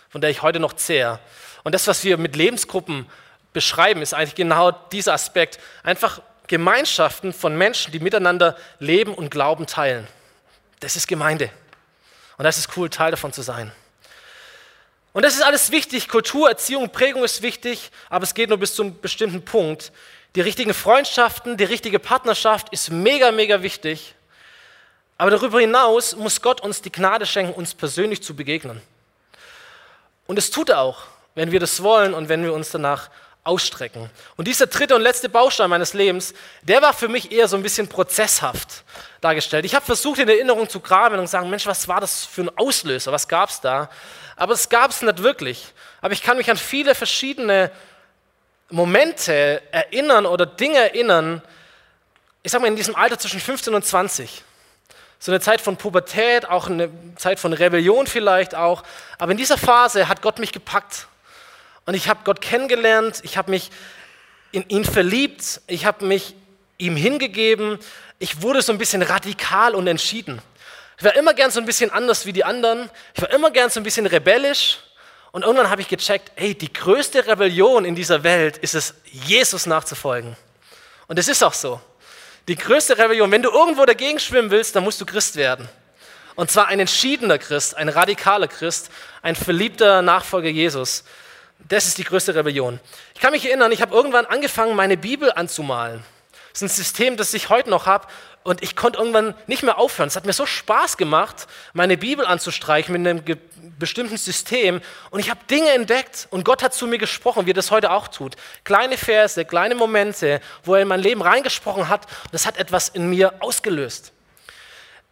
von 0.09 0.22
der 0.22 0.31
ich 0.31 0.40
heute 0.40 0.61
noch 0.61 0.72
zehre. 0.72 1.20
Und 1.62 1.75
das, 1.75 1.87
was 1.88 2.05
wir 2.05 2.16
mit 2.16 2.37
Lebensgruppen 2.37 3.07
beschreiben, 3.56 4.02
ist 4.02 4.12
eigentlich 4.12 4.34
genau 4.34 4.70
dieser 4.70 5.14
Aspekt. 5.14 5.58
Einfach 5.82 6.20
Gemeinschaften 6.46 7.32
von 7.32 7.56
Menschen, 7.56 7.90
die 7.90 8.00
miteinander 8.00 8.54
leben 8.80 9.14
und 9.14 9.30
Glauben 9.30 9.66
teilen. 9.66 10.06
Das 10.80 10.94
ist 10.94 11.08
Gemeinde. 11.08 11.48
Und 12.36 12.44
das 12.44 12.58
ist 12.58 12.76
cool, 12.76 12.90
Teil 12.90 13.12
davon 13.12 13.32
zu 13.32 13.40
sein. 13.40 13.72
Und 15.14 15.24
das 15.24 15.34
ist 15.34 15.42
alles 15.42 15.70
wichtig. 15.70 16.06
Kultur, 16.08 16.50
Erziehung, 16.50 16.90
Prägung 16.90 17.24
ist 17.24 17.40
wichtig, 17.40 17.90
aber 18.10 18.24
es 18.24 18.34
geht 18.34 18.50
nur 18.50 18.58
bis 18.58 18.74
zu 18.74 18.82
einem 18.82 19.00
bestimmten 19.00 19.42
Punkt. 19.42 19.90
Die 20.34 20.42
richtigen 20.42 20.74
Freundschaften, 20.74 21.56
die 21.56 21.64
richtige 21.64 21.98
Partnerschaft 21.98 22.68
ist 22.74 22.90
mega, 22.90 23.32
mega 23.32 23.62
wichtig. 23.62 24.14
Aber 25.16 25.30
darüber 25.30 25.60
hinaus 25.60 26.14
muss 26.14 26.42
Gott 26.42 26.60
uns 26.60 26.82
die 26.82 26.92
Gnade 26.92 27.24
schenken, 27.24 27.54
uns 27.54 27.72
persönlich 27.72 28.22
zu 28.22 28.36
begegnen. 28.36 28.82
Und 30.26 30.38
es 30.38 30.50
tut 30.50 30.68
er 30.68 30.80
auch, 30.80 31.04
wenn 31.34 31.52
wir 31.52 31.60
das 31.60 31.82
wollen 31.82 32.12
und 32.12 32.28
wenn 32.28 32.42
wir 32.42 32.52
uns 32.52 32.70
danach 32.70 33.08
ausstrecken. 33.46 34.11
Und 34.37 34.48
dieser 34.48 34.66
dritte 34.66 34.94
und 34.94 35.02
letzte 35.02 35.28
Baustein 35.28 35.70
meines 35.70 35.94
Lebens, 35.94 36.35
der 36.62 36.82
war 36.82 36.92
für 36.92 37.09
mich 37.09 37.30
eher 37.32 37.48
so 37.48 37.56
ein 37.56 37.62
bisschen 37.62 37.88
prozesshaft 37.88 38.85
dargestellt. 39.20 39.64
Ich 39.64 39.74
habe 39.74 39.85
versucht, 39.85 40.18
in 40.18 40.28
Erinnerung 40.28 40.68
zu 40.68 40.80
graben 40.80 41.18
und 41.18 41.26
zu 41.26 41.32
sagen, 41.32 41.48
Mensch, 41.48 41.66
was 41.66 41.88
war 41.88 42.00
das 42.00 42.24
für 42.24 42.42
ein 42.42 42.59
Auslöser? 42.59 43.12
Was 43.12 43.28
gab 43.28 43.50
es 43.50 43.61
da? 43.61 43.88
Aber 44.37 44.54
es 44.54 44.68
gab 44.68 44.90
es 44.90 45.02
nicht 45.02 45.22
wirklich. 45.22 45.72
Aber 46.00 46.12
ich 46.12 46.22
kann 46.22 46.37
mich 46.37 46.50
an 46.50 46.56
viele 46.56 46.94
verschiedene 46.94 47.70
Momente 48.68 49.62
erinnern 49.70 50.26
oder 50.26 50.44
Dinge 50.46 50.78
erinnern, 50.78 51.42
ich 52.42 52.52
sage 52.52 52.62
mal 52.62 52.68
in 52.68 52.76
diesem 52.76 52.94
Alter 52.94 53.18
zwischen 53.18 53.40
15 53.40 53.74
und 53.74 53.85
20. 53.85 54.44
So 55.18 55.32
eine 55.32 55.40
Zeit 55.40 55.61
von 55.61 55.76
Pubertät, 55.76 56.48
auch 56.48 56.68
eine 56.68 56.90
Zeit 57.16 57.40
von 57.40 57.52
Rebellion 57.52 58.06
vielleicht 58.06 58.54
auch. 58.54 58.82
Aber 59.18 59.32
in 59.32 59.38
dieser 59.38 59.59
Phase 59.59 60.09
hat 60.09 60.22
Gott 60.22 60.38
mich 60.38 60.52
gepackt. 60.52 61.09
Und 61.87 61.94
ich 61.94 62.09
habe 62.09 62.20
Gott 62.25 62.40
kennengelernt, 62.40 63.20
ich 63.22 63.37
habe 63.37 63.51
mich 63.51 63.70
in 64.53 64.68
ihn 64.68 64.85
verliebt, 64.85 65.61
ich 65.66 65.87
habe 65.87 66.05
mich 66.05 66.35
ihm 66.79 66.96
hingegeben. 66.96 67.79
Ich 68.18 68.42
wurde 68.42 68.62
so 68.62 68.72
ein 68.72 68.79
bisschen 68.79 69.03
radikal 69.03 69.75
und 69.75 69.87
entschieden. 69.87 70.40
Ich 70.99 71.05
war 71.05 71.14
immer 71.14 71.35
gern 71.35 71.51
so 71.51 71.61
ein 71.61 71.66
bisschen 71.66 71.90
anders 71.90 72.27
wie 72.27 72.33
die 72.33 72.44
anderen. 72.44 72.90
Ich 73.14 73.22
war 73.22 73.31
immer 73.31 73.51
gern 73.51 73.70
so 73.70 73.81
ein 73.81 73.83
bisschen 73.83 74.07
rebellisch. 74.07 74.79
Und 75.33 75.42
irgendwann 75.42 75.68
habe 75.68 75.83
ich 75.83 75.88
gecheckt, 75.88 76.33
hey, 76.35 76.55
die 76.55 76.72
größte 76.72 77.27
Rebellion 77.27 77.85
in 77.85 77.94
dieser 77.94 78.22
Welt 78.22 78.57
ist 78.59 78.75
es, 78.75 78.94
Jesus 79.05 79.66
nachzufolgen. 79.66 80.37
Und 81.09 81.18
es 81.18 81.29
ist 81.29 81.42
auch 81.42 81.53
so. 81.53 81.81
Die 82.49 82.57
größte 82.57 82.96
Rebellion, 82.96 83.31
wenn 83.31 83.42
du 83.42 83.51
irgendwo 83.51 83.85
dagegen 83.85 84.18
schwimmen 84.18 84.51
willst, 84.51 84.75
dann 84.75 84.85
musst 84.85 85.01
du 85.01 85.05
Christ 85.05 85.37
werden. 85.37 85.68
Und 86.37 86.51
zwar 86.51 86.68
ein 86.68 86.81
entschiedener 86.81 87.38
Christ, 87.38 87.77
ein 87.77 87.88
radikaler 87.88 88.49
Christ, 88.49 88.90
ein 89.22 89.37
verliebter 89.37 90.01
Nachfolger 90.01 90.49
Jesus. 90.49 91.05
Das 91.68 91.87
ist 91.87 91.98
die 91.98 92.05
größte 92.05 92.35
Rebellion. 92.35 92.79
Ich 93.14 93.20
kann 93.20 93.33
mich 93.33 93.44
erinnern, 93.44 93.72
ich 93.72 93.83
habe 93.83 93.94
irgendwann 93.94 94.26
angefangen, 94.26 94.76
meine 94.76 94.96
Bibel 94.96 95.33
anzumalen. 95.33 96.05
Das 96.52 96.62
ist 96.62 96.72
ein 96.72 96.85
System, 96.85 97.16
das 97.16 97.35
ich 97.35 97.48
heute 97.48 97.70
noch 97.70 97.87
habe. 97.87 98.07
Und 98.44 98.62
ich 98.62 98.76
konnte 98.76 99.00
irgendwann 99.00 99.35
nicht 99.48 99.64
mehr 99.64 99.76
aufhören. 99.76 100.07
Es 100.07 100.14
hat 100.14 100.24
mir 100.24 100.33
so 100.33 100.46
Spaß 100.46 100.96
gemacht, 100.96 101.48
meine 101.72 101.96
Bibel 101.96 102.24
anzustreichen 102.24 102.92
mit 102.92 103.07
einem 103.07 103.22
bestimmten 103.76 104.16
System. 104.16 104.81
Und 105.11 105.18
ich 105.18 105.31
habe 105.31 105.40
Dinge 105.50 105.70
entdeckt 105.70 106.29
und 106.31 106.44
Gott 106.44 106.62
hat 106.62 106.72
zu 106.72 106.87
mir 106.87 106.98
gesprochen, 106.98 107.46
wie 107.46 107.50
er 107.50 107.55
das 107.55 107.72
heute 107.72 107.90
auch 107.90 108.07
tut. 108.07 108.37
Kleine 108.62 108.96
Verse, 108.96 109.44
kleine 109.44 109.74
Momente, 109.74 110.40
wo 110.62 110.76
er 110.76 110.83
in 110.83 110.88
mein 110.88 111.00
Leben 111.00 111.22
reingesprochen 111.22 111.88
hat. 111.88 112.07
Und 112.24 112.35
das 112.35 112.46
hat 112.46 112.57
etwas 112.57 112.88
in 112.88 113.11
mir 113.11 113.35
ausgelöst. 113.40 114.12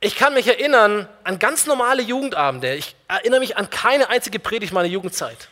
Ich 0.00 0.14
kann 0.14 0.34
mich 0.34 0.46
erinnern 0.46 1.08
an 1.24 1.40
ganz 1.40 1.66
normale 1.66 2.02
Jugendabende. 2.02 2.74
Ich 2.74 2.94
erinnere 3.08 3.40
mich 3.40 3.56
an 3.56 3.68
keine 3.68 4.08
einzige 4.10 4.38
Predigt 4.38 4.72
meiner 4.72 4.88
Jugendzeit. 4.88 5.48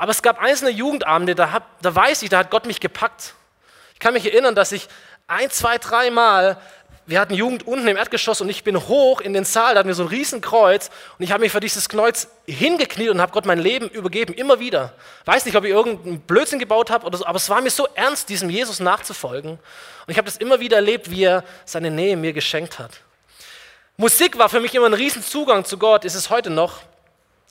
Aber 0.00 0.12
es 0.12 0.22
gab 0.22 0.40
einzelne 0.40 0.70
Jugendabende, 0.70 1.34
da, 1.34 1.52
hab, 1.52 1.78
da 1.82 1.94
weiß 1.94 2.22
ich, 2.22 2.30
da 2.30 2.38
hat 2.38 2.50
Gott 2.50 2.64
mich 2.64 2.80
gepackt. 2.80 3.34
Ich 3.92 4.00
kann 4.00 4.14
mich 4.14 4.24
erinnern, 4.24 4.54
dass 4.54 4.72
ich 4.72 4.88
ein, 5.26 5.50
zwei, 5.50 5.76
drei 5.76 6.10
Mal 6.10 6.56
wir 7.04 7.20
hatten 7.20 7.34
Jugend 7.34 7.66
unten 7.66 7.86
im 7.86 7.96
Erdgeschoss 7.96 8.40
und 8.40 8.48
ich 8.48 8.64
bin 8.64 8.88
hoch 8.88 9.20
in 9.20 9.34
den 9.34 9.44
Saal, 9.44 9.74
da 9.74 9.80
hatten 9.80 9.88
wir 9.88 9.94
so 9.94 10.04
ein 10.04 10.08
Riesenkreuz 10.08 10.90
und 11.18 11.24
ich 11.24 11.32
habe 11.32 11.40
mich 11.40 11.52
für 11.52 11.60
dieses 11.60 11.88
Kreuz 11.88 12.28
hingekniet 12.46 13.10
und 13.10 13.20
habe 13.20 13.32
Gott 13.32 13.44
mein 13.44 13.58
Leben 13.58 13.88
übergeben, 13.88 14.32
immer 14.32 14.58
wieder. 14.60 14.94
Weiß 15.26 15.44
nicht, 15.44 15.56
ob 15.56 15.64
ich 15.64 15.70
irgendeinen 15.70 16.20
Blödsinn 16.20 16.60
gebaut 16.60 16.88
habe 16.88 17.04
oder 17.04 17.18
so, 17.18 17.26
aber 17.26 17.36
es 17.36 17.50
war 17.50 17.60
mir 17.60 17.70
so 17.70 17.86
ernst, 17.94 18.28
diesem 18.28 18.48
Jesus 18.48 18.80
nachzufolgen. 18.80 19.52
Und 19.52 19.60
ich 20.06 20.16
habe 20.16 20.26
das 20.26 20.36
immer 20.36 20.60
wieder 20.60 20.76
erlebt, 20.76 21.10
wie 21.10 21.24
er 21.24 21.44
seine 21.64 21.90
Nähe 21.90 22.16
mir 22.16 22.32
geschenkt 22.32 22.78
hat. 22.78 23.00
Musik 23.96 24.38
war 24.38 24.48
für 24.48 24.60
mich 24.60 24.74
immer 24.74 24.86
ein 24.86 24.94
Riesenzugang 24.94 25.64
zu 25.64 25.76
Gott, 25.76 26.06
ist 26.06 26.14
es 26.14 26.30
heute 26.30 26.48
noch. 26.48 26.80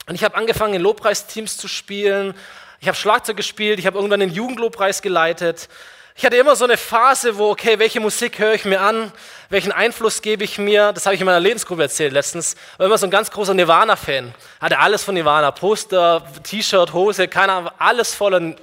Und 0.10 0.16
ich 0.16 0.24
habe 0.24 0.36
angefangen, 0.36 0.74
in 0.74 0.82
Lobpreisteams 0.82 1.58
zu 1.58 1.68
spielen. 1.68 2.34
Ich 2.80 2.88
habe 2.88 2.98
Schlagzeug 2.98 3.38
gespielt, 3.38 3.78
ich 3.78 3.86
habe 3.86 3.96
irgendwann 4.00 4.20
den 4.20 4.32
Jugendlobpreis 4.32 5.04
geleitet. 5.04 5.70
Ich 6.16 6.26
hatte 6.26 6.36
immer 6.36 6.56
so 6.56 6.66
eine 6.66 6.78
Phase, 6.78 7.38
wo, 7.38 7.52
okay, 7.52 7.78
welche 7.78 8.00
Musik 8.00 8.40
höre 8.40 8.56
ich 8.56 8.66
mir 8.66 8.82
an? 8.82 9.12
Welchen 9.50 9.72
Einfluss 9.72 10.24
gebe 10.24 10.44
ich 10.44 10.58
mir? 10.58 10.94
Das 10.94 11.06
habe 11.06 11.14
ich 11.14 11.22
in 11.22 11.26
meiner 11.26 11.40
Lebensgruppe 11.40 11.84
erzählt 11.84 12.12
letztens. 12.12 12.56
War 12.78 12.88
immer 12.88 12.98
so 12.98 13.06
ein 13.06 13.12
ganz 13.12 13.30
großer 13.30 13.54
Nirvana-Fan. 13.54 14.34
Hatte 14.60 14.80
alles 14.80 15.04
von 15.04 15.14
Nirvana. 15.14 15.52
Poster, 15.52 16.26
T-Shirt, 16.42 16.92
Hose, 16.92 17.28
keine 17.28 17.54
Ahnung, 17.54 17.72
alles 17.78 18.16
voller 18.16 18.56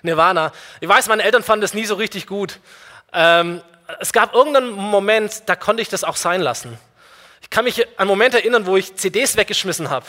Nirvana. 0.00 0.52
Ich 0.80 0.88
weiß, 0.88 1.08
meine 1.08 1.22
Eltern 1.22 1.42
fanden 1.42 1.60
das 1.60 1.74
nie 1.74 1.84
so 1.84 1.96
richtig 1.96 2.26
gut. 2.26 2.58
Ähm, 3.12 3.60
es 4.00 4.14
gab 4.14 4.34
irgendeinen 4.34 4.70
Moment, 4.70 5.42
da 5.44 5.54
konnte 5.54 5.82
ich 5.82 5.90
das 5.90 6.02
auch 6.02 6.16
sein 6.16 6.40
lassen. 6.40 6.78
Ich 7.44 7.50
kann 7.50 7.64
mich 7.64 7.86
an 7.86 7.92
einen 7.98 8.08
Moment 8.08 8.34
erinnern, 8.34 8.66
wo 8.66 8.76
ich 8.76 8.96
CDs 8.96 9.36
weggeschmissen 9.36 9.90
habe. 9.90 10.06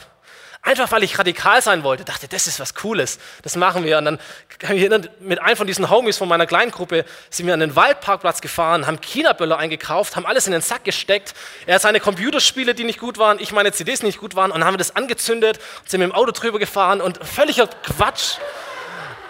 Einfach 0.66 0.92
weil 0.92 1.04
ich 1.04 1.20
radikal 1.20 1.62
sein 1.62 1.84
wollte, 1.84 2.06
dachte, 2.06 2.28
das 2.28 2.48
ist 2.48 2.60
was 2.60 2.74
Cooles, 2.74 3.20
das 3.44 3.56
machen 3.56 3.84
wir. 3.84 4.00
Und 4.00 4.06
dann 4.06 4.20
kann 4.58 4.76
ich 4.76 4.82
erinnern, 4.82 5.08
mit 5.20 5.40
einem 5.40 5.56
von 5.56 5.68
diesen 5.68 5.92
Homies 5.92 6.18
von 6.18 6.28
meiner 6.28 6.48
kleinen 6.48 6.72
Gruppe 6.72 7.06
sind 7.30 7.46
wir 7.46 7.54
an 7.54 7.60
den 7.60 7.76
Waldparkplatz 7.76 8.42
gefahren, 8.42 8.88
haben 8.88 9.00
China-Böller 9.00 9.60
eingekauft, 9.60 10.16
haben 10.16 10.26
alles 10.26 10.48
in 10.48 10.54
den 10.54 10.62
Sack 10.62 10.84
gesteckt. 10.84 11.36
Er 11.68 11.76
hat 11.76 11.84
seine 11.84 12.00
Computerspiele, 12.00 12.74
die 12.74 12.84
nicht 12.84 13.00
gut 13.00 13.20
waren, 13.20 13.38
ich 13.40 13.52
meine 13.52 13.74
CDs, 13.74 14.00
die 14.00 14.08
nicht 14.08 14.20
gut 14.20 14.36
waren, 14.36 14.50
und 14.50 14.62
dann 14.62 14.66
haben 14.66 14.74
wir 14.74 14.80
das 14.80 14.96
angezündet, 14.96 15.60
sind 15.86 16.00
mit 16.00 16.10
dem 16.10 16.16
Auto 16.16 16.32
drüber 16.32 16.58
gefahren 16.58 17.00
und 17.00 17.24
völliger 17.24 17.68
Quatsch. 17.68 18.38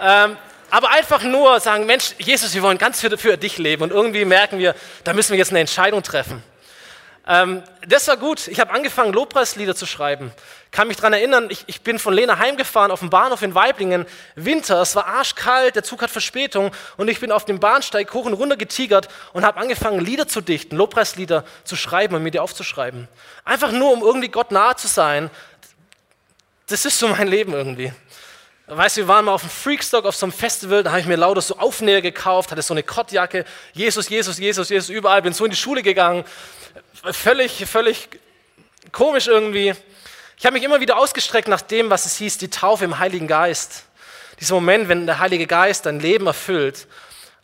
Ähm, 0.01 0.37
aber 0.69 0.91
einfach 0.91 1.21
nur 1.23 1.59
sagen, 1.59 1.85
Mensch, 1.85 2.15
Jesus, 2.17 2.53
wir 2.53 2.61
wollen 2.61 2.77
ganz 2.77 3.01
für, 3.01 3.17
für 3.17 3.35
dich 3.35 3.57
leben. 3.57 3.83
Und 3.83 3.91
irgendwie 3.91 4.23
merken 4.23 4.57
wir, 4.57 4.73
da 5.03 5.11
müssen 5.11 5.31
wir 5.31 5.37
jetzt 5.37 5.51
eine 5.51 5.59
Entscheidung 5.59 6.01
treffen. 6.01 6.41
Ähm, 7.27 7.63
das 7.88 8.07
war 8.07 8.17
gut. 8.17 8.47
Ich 8.47 8.59
habe 8.59 8.71
angefangen, 8.71 9.11
Lobpreislieder 9.11 9.75
zu 9.75 9.85
schreiben. 9.85 10.31
Kann 10.71 10.88
mich 10.88 10.97
daran 10.97 11.13
erinnern, 11.13 11.47
ich, 11.49 11.63
ich, 11.67 11.81
bin 11.81 11.97
von 11.97 12.13
Lena 12.13 12.38
heimgefahren 12.38 12.91
auf 12.91 12.99
dem 12.99 13.09
Bahnhof 13.09 13.41
in 13.41 13.55
Weiblingen. 13.55 14.05
Winter, 14.35 14.81
es 14.81 14.95
war 14.95 15.07
arschkalt, 15.07 15.75
der 15.75 15.83
Zug 15.83 16.01
hat 16.01 16.11
Verspätung 16.11 16.71
und 16.97 17.07
ich 17.07 17.19
bin 17.19 17.31
auf 17.31 17.45
dem 17.45 17.59
Bahnsteig 17.59 18.13
hoch 18.13 18.25
und 18.25 18.33
runter 18.33 18.57
getigert 18.57 19.07
und 19.33 19.43
habe 19.45 19.59
angefangen, 19.59 19.99
Lieder 19.99 20.27
zu 20.27 20.41
dichten, 20.41 20.75
Lobpreislieder 20.75 21.45
zu 21.63 21.75
schreiben 21.75 22.15
und 22.15 22.23
mir 22.23 22.31
die 22.31 22.39
aufzuschreiben. 22.39 23.07
Einfach 23.43 23.71
nur, 23.71 23.91
um 23.91 24.01
irgendwie 24.01 24.29
Gott 24.29 24.51
nahe 24.51 24.75
zu 24.75 24.88
sein. 24.88 25.31
Das 26.67 26.85
ist 26.85 26.99
so 26.99 27.07
mein 27.07 27.27
Leben 27.27 27.53
irgendwie. 27.53 27.91
Weißt 28.67 28.97
du, 28.97 29.01
wir 29.01 29.08
waren 29.08 29.25
mal 29.25 29.34
auf 29.34 29.41
dem 29.41 29.49
Freakstock 29.49 30.06
auf 30.06 30.15
so 30.15 30.25
einem 30.25 30.34
Festival, 30.34 30.82
da 30.82 30.89
habe 30.91 30.99
ich 30.99 31.06
mir 31.06 31.17
lauter 31.17 31.41
so 31.41 31.58
Aufnäher 31.58 32.01
gekauft, 32.01 32.51
hatte 32.51 32.63
so 32.63 32.73
eine 32.73 32.82
Kottjacke, 32.82 33.45
Jesus, 33.73 34.10
Jesus, 34.10 34.39
Jesus, 34.39 34.69
Jesus, 34.69 34.89
überall, 34.89 35.21
bin 35.21 35.34
so 35.34 35.45
in 35.45 35.51
die 35.51 35.58
Schule 35.58 35.84
gegangen 35.84 36.25
völlig, 37.13 37.65
völlig 37.65 38.10
komisch 38.91 39.28
irgendwie. 39.28 39.73
Ich 40.38 40.45
habe 40.45 40.54
mich 40.54 40.63
immer 40.63 40.80
wieder 40.80 40.97
ausgestreckt 40.97 41.47
nach 41.47 41.62
dem, 41.62 41.89
was 41.89 42.06
es 42.06 42.17
hieß, 42.17 42.38
die 42.38 42.49
Taufe 42.49 42.86
im 42.86 42.99
Heiligen 42.99 43.28
Geist. 43.28 43.86
Dieser 44.39 44.56
Moment, 44.56 44.89
wenn 44.89 45.06
der 45.06 45.19
Heilige 45.19 45.47
Geist 45.47 45.86
dein 45.86 45.99
Leben 45.99 46.28
erfüllt. 46.28 46.88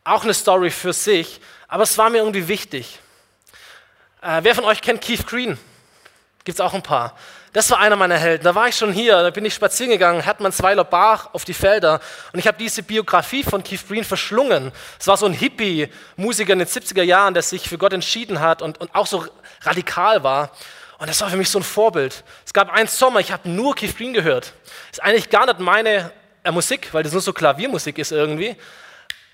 Auch 0.04 0.24
eine 0.24 0.34
Story 0.34 0.72
für 0.72 0.94
sich, 0.94 1.40
aber 1.68 1.84
es 1.84 1.98
war 1.98 2.10
mir 2.10 2.18
irgendwie 2.18 2.48
wichtig. 2.48 3.00
Äh, 4.22 4.40
wer 4.44 4.56
von 4.56 4.66
euch 4.66 4.82
kennt 4.82 5.02
Keith 5.02 5.26
Green? 5.26 5.58
Gibt 6.44 6.58
es 6.58 6.62
auch 6.62 6.74
ein 6.74 6.84
paar. 6.84 7.16
Das 7.54 7.70
war 7.70 7.80
einer 7.80 7.98
meiner 7.98 8.18
Helden. 8.18 8.46
Da 8.46 8.56
war 8.56 8.70
ich 8.70 8.76
schon 8.78 8.94
hier, 8.94 9.24
da 9.24 9.30
bin 9.30 9.44
ich 9.44 9.54
spazieren 9.54 9.92
gegangen, 9.92 10.22
Hermannsweiler 10.22 10.86
Bach 10.86 11.34
auf 11.34 11.44
die 11.44 11.54
Felder 11.54 12.00
und 12.32 12.40
ich 12.40 12.48
habe 12.48 12.58
diese 12.58 12.82
Biografie 12.82 13.44
von 13.44 13.62
Keith 13.62 13.86
Green 13.88 14.06
verschlungen. 14.06 14.72
Es 14.98 15.08
war 15.08 15.18
so 15.18 15.26
ein 15.26 15.34
Hippie-Musiker 15.34 16.54
in 16.54 16.60
den 16.60 16.68
70er 16.68 17.04
Jahren, 17.04 17.34
der 17.34 17.44
sich 17.44 17.68
für 17.68 17.78
Gott 17.78 17.92
entschieden 17.92 18.40
hat 18.40 18.62
und, 18.62 18.80
und 18.80 18.96
auch 18.96 19.06
so 19.06 19.26
radikal 19.64 20.24
war. 20.24 20.52
Und 20.98 21.10
das 21.10 21.20
war 21.20 21.30
für 21.30 21.36
mich 21.36 21.50
so 21.50 21.60
ein 21.60 21.64
Vorbild. 21.64 22.24
Es 22.46 22.54
gab 22.54 22.72
einen 22.72 22.88
Sommer, 22.88 23.20
ich 23.20 23.34
habe 23.34 23.50
nur 23.50 23.76
Keith 23.76 23.98
Green 23.98 24.14
gehört. 24.14 24.54
Ist 24.92 25.04
eigentlich 25.04 25.30
gar 25.30 25.46
nicht 25.46 25.60
meine 25.60 26.12
äh, 26.44 26.52
Musik, 26.52 26.94
weil 26.94 27.04
das 27.04 27.12
nur 27.12 27.22
so 27.22 27.34
Klaviermusik 27.34 27.98
ist 27.98 28.14
irgendwie. 28.14 28.56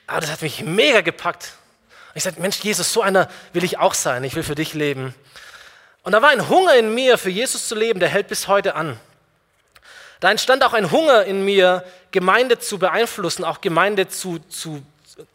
Aber 0.07 0.21
das 0.21 0.31
hat 0.31 0.41
mich 0.41 0.63
mega 0.63 1.01
gepackt. 1.01 1.53
Und 2.09 2.17
ich 2.17 2.23
sagte, 2.23 2.41
Mensch, 2.41 2.57
Jesus, 2.61 2.91
so 2.91 3.01
einer 3.01 3.29
will 3.53 3.63
ich 3.63 3.77
auch 3.77 3.93
sein. 3.93 4.23
Ich 4.23 4.35
will 4.35 4.43
für 4.43 4.55
dich 4.55 4.73
leben. 4.73 5.13
Und 6.07 6.13
da 6.13 6.21
war 6.21 6.29
ein 6.29 6.47
Hunger 6.47 6.73
in 6.75 6.95
mir, 6.95 7.17
für 7.17 7.29
Jesus 7.29 7.67
zu 7.67 7.75
leben, 7.75 7.99
der 7.99 8.07
hält 8.07 8.29
bis 8.29 8.47
heute 8.47 8.75
an. 8.75 8.97
Da 10.21 10.31
entstand 10.31 10.63
auch 10.63 10.71
ein 10.71 10.89
Hunger 10.89 11.25
in 11.25 11.43
mir, 11.43 11.83
Gemeinde 12.11 12.59
zu 12.59 12.79
beeinflussen, 12.79 13.43
auch 13.43 13.59
Gemeinde 13.59 14.07
zu, 14.07 14.39
zu 14.39 14.81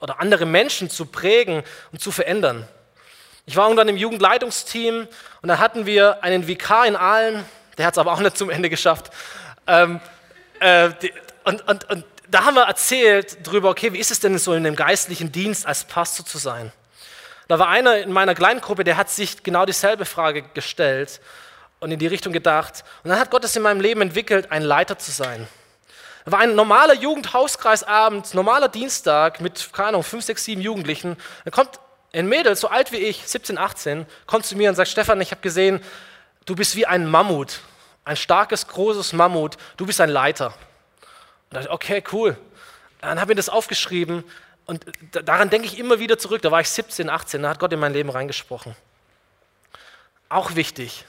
oder 0.01 0.19
andere 0.19 0.47
Menschen 0.47 0.89
zu 0.89 1.05
prägen 1.05 1.63
und 1.93 2.01
zu 2.01 2.11
verändern. 2.11 2.67
Ich 3.45 3.55
war 3.55 3.67
irgendwann 3.67 3.89
im 3.89 3.99
Jugendleitungsteam 3.99 5.09
und 5.43 5.49
da 5.51 5.59
hatten 5.59 5.85
wir 5.85 6.25
einen 6.25 6.47
Vikar 6.47 6.87
in 6.87 6.97
Aalen, 6.97 7.45
der 7.77 7.85
hat 7.85 7.93
es 7.93 7.99
aber 7.99 8.15
auch 8.15 8.21
nicht 8.21 8.39
zum 8.39 8.49
Ende 8.49 8.71
geschafft. 8.71 9.13
Ähm, 9.67 10.01
äh, 10.59 10.89
die, 11.03 11.13
und, 11.45 11.69
und, 11.69 11.91
und 11.91 12.05
da 12.31 12.47
haben 12.47 12.55
wir 12.55 12.63
erzählt 12.63 13.47
darüber, 13.47 13.69
okay, 13.69 13.93
wie 13.93 13.99
ist 13.99 14.11
es 14.11 14.21
denn 14.21 14.39
so 14.39 14.55
in 14.55 14.65
dem 14.65 14.77
geistlichen 14.77 15.33
Dienst 15.33 15.67
als 15.67 15.85
Pastor 15.85 16.25
zu 16.25 16.39
sein? 16.39 16.73
Da 17.53 17.59
war 17.59 17.69
einer 17.69 17.99
in 17.99 18.11
meiner 18.11 18.35
kleinen 18.35 18.63
Gruppe, 18.63 18.83
der 18.83 18.97
hat 18.97 19.11
sich 19.11 19.43
genau 19.43 19.67
dieselbe 19.67 20.07
Frage 20.07 20.41
gestellt 20.55 21.21
und 21.81 21.93
in 21.93 21.99
die 21.99 22.07
Richtung 22.07 22.33
gedacht. 22.33 22.83
Und 23.05 23.11
dann 23.11 23.21
hat 23.21 23.31
Gott 23.31 23.45
es 23.45 23.55
in 23.55 23.61
meinem 23.61 23.83
Leben 23.83 24.01
entwickelt, 24.01 24.51
ein 24.51 24.63
Leiter 24.63 24.97
zu 24.97 25.11
sein. 25.11 25.47
Da 26.25 26.33
war 26.33 26.39
ein 26.39 26.55
normaler 26.55 26.95
Jugendhauskreisabend, 26.95 28.33
normaler 28.33 28.69
Dienstag 28.69 29.43
mit, 29.43 29.69
keine 29.75 29.89
Ahnung, 29.89 30.03
fünf, 30.03 30.25
sechs, 30.25 30.47
sieben 30.47 30.63
Jugendlichen. 30.63 31.19
Da 31.45 31.51
kommt 31.51 31.79
ein 32.15 32.27
Mädel, 32.27 32.57
so 32.57 32.69
alt 32.69 32.91
wie 32.91 32.97
ich, 32.97 33.29
17, 33.29 33.59
18, 33.59 34.07
kommt 34.25 34.47
zu 34.47 34.57
mir 34.57 34.71
und 34.71 34.75
sagt, 34.75 34.89
Stefan, 34.89 35.21
ich 35.21 35.31
habe 35.31 35.43
gesehen, 35.43 35.83
du 36.47 36.57
bist 36.57 36.75
wie 36.75 36.87
ein 36.87 37.07
Mammut, 37.07 37.61
ein 38.07 38.17
starkes, 38.17 38.67
großes 38.67 39.13
Mammut, 39.13 39.59
du 39.77 39.85
bist 39.85 40.01
ein 40.01 40.09
Leiter. 40.09 40.55
Und 41.51 41.57
dachte, 41.57 41.71
okay, 41.71 42.03
cool. 42.13 42.35
Dann 43.03 43.21
habe 43.21 43.33
ich 43.33 43.37
das 43.37 43.51
aufgeschrieben 43.51 44.25
und 44.67 44.85
daran 45.11 45.51
denke 45.51 45.67
ich 45.67 45.79
immer 45.79 45.99
wieder 45.99 46.19
zurück. 46.19 46.43
Da 46.43 46.51
war 46.51 46.61
ich 46.61 46.69
17, 46.69 47.11
18, 47.11 47.43
da 47.43 47.51
hat 47.51 47.59
Gott 47.59 47.73
in 47.73 47.81
mein 47.81 47.93
Leben 47.93 48.11
reingesprochen. 48.11 48.77
Auch 50.29 50.55
wichtig. 50.55 51.05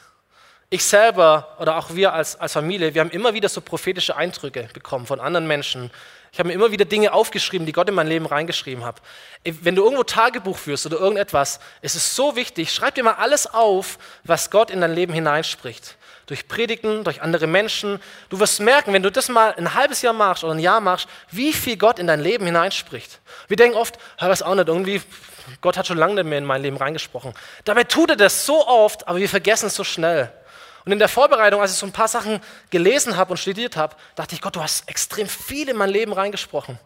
Ich 0.69 0.83
selber 0.83 1.55
oder 1.59 1.77
auch 1.77 1.93
wir 1.93 2.13
als, 2.13 2.35
als 2.39 2.53
Familie, 2.53 2.95
wir 2.95 3.01
haben 3.01 3.11
immer 3.11 3.33
wieder 3.35 3.47
so 3.47 3.61
prophetische 3.61 4.15
Eindrücke 4.15 4.67
bekommen 4.73 5.05
von 5.05 5.19
anderen 5.19 5.45
Menschen. 5.45 5.91
Ich 6.31 6.39
habe 6.39 6.47
mir 6.47 6.55
immer 6.55 6.71
wieder 6.71 6.85
Dinge 6.85 7.13
aufgeschrieben, 7.13 7.67
die 7.67 7.73
Gott 7.73 7.87
in 7.89 7.95
mein 7.95 8.07
Leben 8.07 8.25
reingeschrieben 8.25 8.83
hat. 8.83 8.99
Wenn 9.43 9.75
du 9.75 9.83
irgendwo 9.83 10.03
Tagebuch 10.03 10.57
führst 10.57 10.87
oder 10.87 10.97
irgendetwas, 10.97 11.59
ist 11.81 11.95
es 11.95 12.15
so 12.15 12.35
wichtig, 12.35 12.73
schreib 12.73 12.95
dir 12.95 13.03
mal 13.03 13.13
alles 13.13 13.45
auf, 13.45 13.99
was 14.23 14.49
Gott 14.49 14.71
in 14.71 14.81
dein 14.81 14.95
Leben 14.95 15.13
hineinspricht 15.13 15.95
durch 16.25 16.47
Predigten, 16.47 17.03
durch 17.03 17.21
andere 17.21 17.47
Menschen. 17.47 17.99
Du 18.29 18.39
wirst 18.39 18.59
merken, 18.59 18.93
wenn 18.93 19.03
du 19.03 19.11
das 19.11 19.29
mal 19.29 19.53
ein 19.55 19.73
halbes 19.73 20.01
Jahr 20.01 20.13
machst 20.13 20.43
oder 20.43 20.53
ein 20.53 20.59
Jahr 20.59 20.79
machst, 20.79 21.07
wie 21.31 21.53
viel 21.53 21.77
Gott 21.77 21.99
in 21.99 22.07
dein 22.07 22.21
Leben 22.21 22.45
hineinspricht. 22.45 23.19
Wir 23.47 23.57
denken 23.57 23.77
oft, 23.77 23.97
hör 24.17 24.29
das 24.29 24.41
auch 24.41 24.55
nicht, 24.55 24.67
irgendwie, 24.67 25.01
Gott 25.61 25.77
hat 25.77 25.87
schon 25.87 25.97
lange 25.97 26.15
nicht 26.15 26.25
mehr 26.25 26.37
in 26.37 26.45
mein 26.45 26.61
Leben 26.61 26.77
reingesprochen. 26.77 27.33
Dabei 27.65 27.83
tut 27.83 28.11
er 28.11 28.15
das 28.15 28.45
so 28.45 28.65
oft, 28.67 29.07
aber 29.07 29.19
wir 29.19 29.29
vergessen 29.29 29.67
es 29.67 29.75
so 29.75 29.83
schnell. 29.83 30.31
Und 30.85 30.91
in 30.91 30.99
der 30.99 31.07
Vorbereitung, 31.07 31.61
als 31.61 31.71
ich 31.71 31.77
so 31.77 31.85
ein 31.85 31.93
paar 31.93 32.07
Sachen 32.07 32.41
gelesen 32.69 33.15
habe 33.15 33.31
und 33.31 33.37
studiert 33.37 33.77
habe, 33.77 33.95
dachte 34.15 34.35
ich, 34.35 34.41
Gott, 34.41 34.55
du 34.55 34.61
hast 34.61 34.89
extrem 34.89 35.27
viel 35.27 35.69
in 35.69 35.77
mein 35.77 35.89
Leben 35.89 36.11
reingesprochen. 36.11 36.77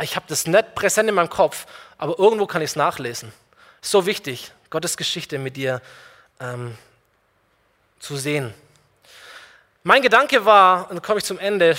Ich 0.00 0.16
habe 0.16 0.26
das 0.28 0.46
nicht 0.46 0.74
präsent 0.74 1.08
in 1.08 1.14
meinem 1.14 1.30
Kopf, 1.30 1.66
aber 1.96 2.18
irgendwo 2.18 2.46
kann 2.46 2.62
ich 2.62 2.70
es 2.70 2.76
nachlesen. 2.76 3.32
So 3.80 4.06
wichtig, 4.06 4.52
Gottes 4.70 4.96
Geschichte 4.96 5.38
mit 5.38 5.56
dir 5.56 5.80
ähm, 6.40 6.76
zu 7.98 8.16
sehen. 8.16 8.54
Mein 9.88 10.02
Gedanke 10.02 10.44
war, 10.44 10.90
und 10.90 10.96
dann 10.96 11.02
komme 11.02 11.16
ich 11.16 11.24
zum 11.24 11.38
Ende, 11.38 11.74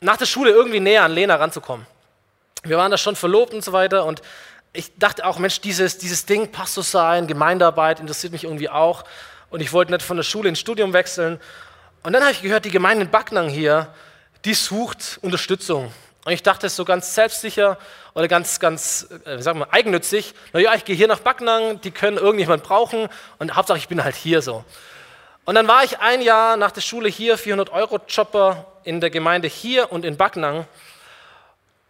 nach 0.00 0.16
der 0.16 0.24
Schule 0.24 0.52
irgendwie 0.52 0.80
näher 0.80 1.02
an 1.02 1.12
Lena 1.12 1.34
ranzukommen. 1.34 1.86
Wir 2.62 2.78
waren 2.78 2.90
da 2.90 2.96
schon 2.96 3.14
verlobt 3.14 3.52
und 3.52 3.62
so 3.62 3.74
weiter 3.74 4.06
und 4.06 4.22
ich 4.72 4.96
dachte 4.96 5.26
auch, 5.26 5.38
Mensch, 5.38 5.60
dieses, 5.60 5.98
dieses 5.98 6.24
Ding, 6.24 6.50
Pastor 6.50 6.82
sein, 6.82 7.26
Gemeindearbeit 7.26 8.00
interessiert 8.00 8.32
mich 8.32 8.44
irgendwie 8.44 8.70
auch 8.70 9.04
und 9.50 9.60
ich 9.60 9.74
wollte 9.74 9.92
nicht 9.92 10.02
von 10.02 10.16
der 10.16 10.24
Schule 10.24 10.48
ins 10.48 10.60
Studium 10.60 10.94
wechseln. 10.94 11.38
Und 12.04 12.14
dann 12.14 12.22
habe 12.22 12.32
ich 12.32 12.40
gehört, 12.40 12.64
die 12.64 12.70
Gemeinde 12.70 13.04
in 13.04 13.10
Backnang 13.10 13.50
hier, 13.50 13.92
die 14.46 14.54
sucht 14.54 15.18
Unterstützung. 15.20 15.92
Und 16.24 16.32
ich 16.32 16.42
dachte, 16.42 16.70
so 16.70 16.86
ganz 16.86 17.14
selbstsicher 17.14 17.76
oder 18.14 18.28
ganz, 18.28 18.60
ganz, 18.60 19.08
äh, 19.26 19.42
sagen 19.42 19.58
wir, 19.58 19.74
eigennützig. 19.74 20.32
Naja, 20.54 20.72
ich 20.74 20.86
gehe 20.86 20.96
hier 20.96 21.06
nach 21.06 21.20
Backnang, 21.20 21.82
die 21.82 21.90
können 21.90 22.16
irgendjemand 22.16 22.62
brauchen 22.62 23.10
und 23.38 23.56
Hauptsache 23.56 23.76
ich 23.76 23.88
bin 23.88 24.02
halt 24.02 24.16
hier 24.16 24.40
so. 24.40 24.64
Und 25.44 25.54
dann 25.54 25.66
war 25.66 25.82
ich 25.84 25.98
ein 25.98 26.22
Jahr 26.22 26.56
nach 26.56 26.70
der 26.70 26.80
Schule 26.80 27.08
hier, 27.08 27.38
400 27.38 27.70
Euro 27.70 27.98
Chopper 27.98 28.66
in 28.84 29.00
der 29.00 29.10
Gemeinde 29.10 29.48
hier 29.48 29.90
und 29.90 30.04
in 30.04 30.16
Backnang. 30.16 30.66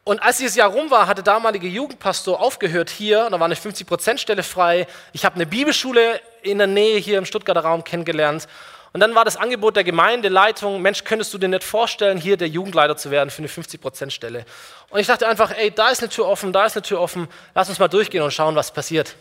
Und 0.05 0.23
als 0.23 0.39
dieses 0.39 0.57
Jahr 0.57 0.71
rum 0.71 0.91
war, 0.91 1.07
hat 1.07 1.19
der 1.19 1.25
damalige 1.25 1.69
Jugendpastor 1.69 2.41
aufgehört 2.41 2.91
hier, 2.91 3.29
da 3.31 3.39
war 3.39 3.45
eine 3.45 3.55
50%-Stelle 3.55 4.43
frei. 4.43 4.87
Ich 5.13 5.25
habe 5.25 5.35
eine 5.35 5.47
Bibelschule 5.47 6.21
in 6.43 6.59
der 6.59 6.67
Nähe 6.67 6.99
hier 6.99 7.19
im 7.19 7.27
Stuttgarter 7.27 7.61
Raum 7.61 7.85
kennengelernt. 7.85 8.49
Und 8.93 9.01
dann 9.01 9.15
war 9.15 9.25
das 9.25 9.37
Angebot 9.37 9.77
der 9.77 9.85
Gemeindeleitung, 9.85 10.83
Mensch, 10.83 11.05
könntest 11.05 11.33
du 11.33 11.39
dir 11.39 11.49
nicht 11.49 11.63
vorstellen, 11.63 12.19
hier 12.19 12.37
der 12.37 12.49
Jugendleiter 12.49 12.97
zu 12.97 13.13
werden 13.13 13.31
für 13.31 13.39
eine 13.39 13.49
50%-Stelle? 13.49 14.45
Und 14.89 14.99
ich 14.99 15.07
dachte 15.07 15.29
einfach, 15.29 15.53
ey, 15.57 15.71
da 15.71 15.91
ist 15.91 16.01
eine 16.01 16.09
Tür 16.09 16.27
offen, 16.27 16.53
da 16.53 16.67
ist 16.67 16.77
eine 16.77 16.83
Tür 16.83 17.01
offen, 17.01 17.29
lass 17.55 17.69
uns 17.69 17.79
mal 17.79 17.87
durchgehen 17.87 18.23
und 18.23 18.33
schauen, 18.33 18.57
was 18.57 18.73
passiert. 18.73 19.15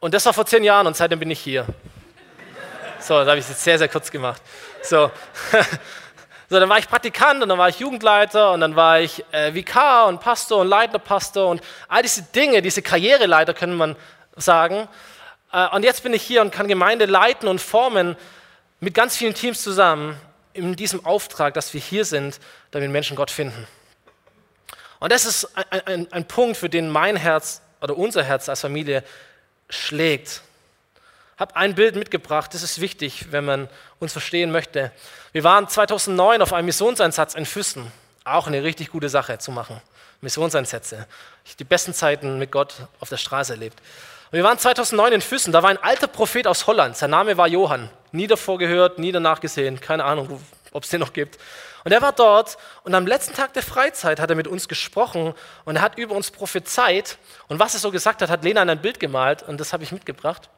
Und 0.00 0.12
das 0.12 0.26
war 0.26 0.32
vor 0.32 0.46
zehn 0.46 0.64
Jahren 0.64 0.88
und 0.88 0.96
seitdem 0.96 1.20
bin 1.20 1.30
ich 1.30 1.38
hier. 1.38 1.66
So, 3.04 3.18
das 3.18 3.28
habe 3.28 3.38
ich 3.38 3.46
jetzt 3.46 3.62
sehr, 3.62 3.76
sehr 3.76 3.88
kurz 3.88 4.10
gemacht. 4.10 4.40
So. 4.82 5.10
so, 6.48 6.58
dann 6.58 6.70
war 6.70 6.78
ich 6.78 6.88
Praktikant 6.88 7.42
und 7.42 7.50
dann 7.50 7.58
war 7.58 7.68
ich 7.68 7.78
Jugendleiter 7.78 8.52
und 8.52 8.60
dann 8.60 8.76
war 8.76 9.00
ich 9.00 9.22
äh, 9.30 9.52
Vikar 9.52 10.06
und 10.06 10.22
Pastor 10.22 10.62
und 10.62 10.68
Leiterpastor 10.68 11.50
und 11.50 11.60
all 11.86 12.00
diese 12.00 12.22
Dinge, 12.22 12.62
diese 12.62 12.80
Karriereleiter, 12.80 13.52
können 13.52 13.76
man 13.76 13.94
sagen. 14.36 14.88
Äh, 15.52 15.68
und 15.76 15.82
jetzt 15.82 16.02
bin 16.02 16.14
ich 16.14 16.22
hier 16.22 16.40
und 16.40 16.50
kann 16.50 16.66
Gemeinde 16.66 17.04
leiten 17.04 17.46
und 17.46 17.60
formen 17.60 18.16
mit 18.80 18.94
ganz 18.94 19.18
vielen 19.18 19.34
Teams 19.34 19.60
zusammen 19.60 20.18
in 20.54 20.74
diesem 20.74 21.04
Auftrag, 21.04 21.52
dass 21.52 21.74
wir 21.74 21.82
hier 21.82 22.06
sind, 22.06 22.40
damit 22.70 22.90
Menschen 22.90 23.16
Gott 23.16 23.30
finden. 23.30 23.66
Und 24.98 25.12
das 25.12 25.26
ist 25.26 25.50
ein, 25.54 25.86
ein, 25.86 26.08
ein 26.10 26.24
Punkt, 26.26 26.56
für 26.56 26.70
den 26.70 26.88
mein 26.88 27.16
Herz 27.16 27.60
oder 27.82 27.98
unser 27.98 28.22
Herz 28.22 28.48
als 28.48 28.62
Familie 28.62 29.04
schlägt 29.68 30.40
habe 31.36 31.56
ein 31.56 31.74
Bild 31.74 31.96
mitgebracht, 31.96 32.54
das 32.54 32.62
ist 32.62 32.80
wichtig, 32.80 33.32
wenn 33.32 33.44
man 33.44 33.68
uns 33.98 34.12
verstehen 34.12 34.50
möchte. 34.50 34.92
Wir 35.32 35.44
waren 35.44 35.68
2009 35.68 36.42
auf 36.42 36.52
einem 36.52 36.66
Missionseinsatz 36.66 37.34
in 37.34 37.46
Füssen, 37.46 37.90
auch 38.24 38.46
eine 38.46 38.62
richtig 38.62 38.90
gute 38.90 39.08
Sache 39.08 39.38
zu 39.38 39.50
machen. 39.50 39.80
Missionseinsätze. 40.20 41.06
Ich 41.44 41.56
die 41.56 41.64
besten 41.64 41.94
Zeiten 41.94 42.38
mit 42.38 42.50
Gott 42.50 42.74
auf 43.00 43.08
der 43.08 43.16
Straße 43.16 43.52
erlebt. 43.52 43.80
Und 44.30 44.36
wir 44.38 44.44
waren 44.44 44.58
2009 44.58 45.12
in 45.12 45.20
Füssen, 45.20 45.52
da 45.52 45.62
war 45.62 45.70
ein 45.70 45.82
alter 45.82 46.06
Prophet 46.08 46.46
aus 46.46 46.66
Holland, 46.66 46.96
sein 46.96 47.10
Name 47.10 47.36
war 47.36 47.46
Johann. 47.46 47.90
Nie 48.10 48.26
davor 48.26 48.58
gehört, 48.58 48.98
nie 48.98 49.12
danach 49.12 49.40
gesehen, 49.40 49.80
keine 49.80 50.04
Ahnung, 50.04 50.40
ob 50.72 50.82
es 50.82 50.88
den 50.88 51.00
noch 51.00 51.12
gibt. 51.12 51.38
Und 51.84 51.92
er 51.92 52.00
war 52.00 52.12
dort 52.12 52.56
und 52.82 52.94
am 52.94 53.06
letzten 53.06 53.34
Tag 53.34 53.52
der 53.52 53.62
Freizeit 53.62 54.18
hat 54.18 54.30
er 54.30 54.36
mit 54.36 54.48
uns 54.48 54.68
gesprochen 54.68 55.34
und 55.64 55.76
er 55.76 55.82
hat 55.82 55.98
über 55.98 56.14
uns 56.14 56.30
prophezeit. 56.30 57.18
Und 57.46 57.58
was 57.60 57.74
er 57.74 57.80
so 57.80 57.90
gesagt 57.90 58.22
hat, 58.22 58.30
hat 58.30 58.42
Lena 58.42 58.62
in 58.62 58.70
ein 58.70 58.80
Bild 58.80 58.98
gemalt 58.98 59.42
und 59.42 59.60
das 59.60 59.72
habe 59.74 59.84
ich 59.84 59.92
mitgebracht. 59.92 60.48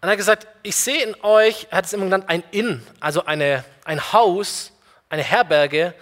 Und 0.00 0.08
er 0.08 0.12
hat 0.12 0.16
gesagt, 0.18 0.46
ich 0.62 0.76
sehe 0.76 1.02
in 1.02 1.14
euch, 1.22 1.66
er 1.70 1.78
hat 1.78 1.84
es 1.84 1.92
immer 1.92 2.04
genannt, 2.04 2.24
ein 2.28 2.42
Inn, 2.52 2.82
also 3.00 3.26
eine, 3.26 3.64
ein 3.84 4.12
Haus, 4.12 4.72
eine 5.10 5.22
Herberge, 5.22 5.94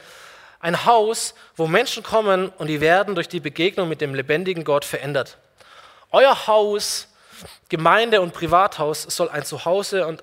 ein 0.61 0.85
Haus, 0.85 1.35
wo 1.57 1.67
Menschen 1.67 2.03
kommen 2.03 2.49
und 2.59 2.69
die 2.69 2.81
werden 2.81 3.15
durch 3.15 3.29
die 3.29 3.41
Begegnung 3.41 3.89
mit 3.89 4.01
dem 4.01 4.15
lebendigen 4.15 4.65
Gott 4.65 4.85
verändert. 4.85 5.37
Euer 6.13 6.47
Haus, 6.47 7.09
Gemeinde 7.69 8.21
und 8.21 8.33
Privathaus 8.33 9.03
soll 9.03 9.29
ein 9.31 9.45
Zuhause 9.45 10.07
und 10.07 10.23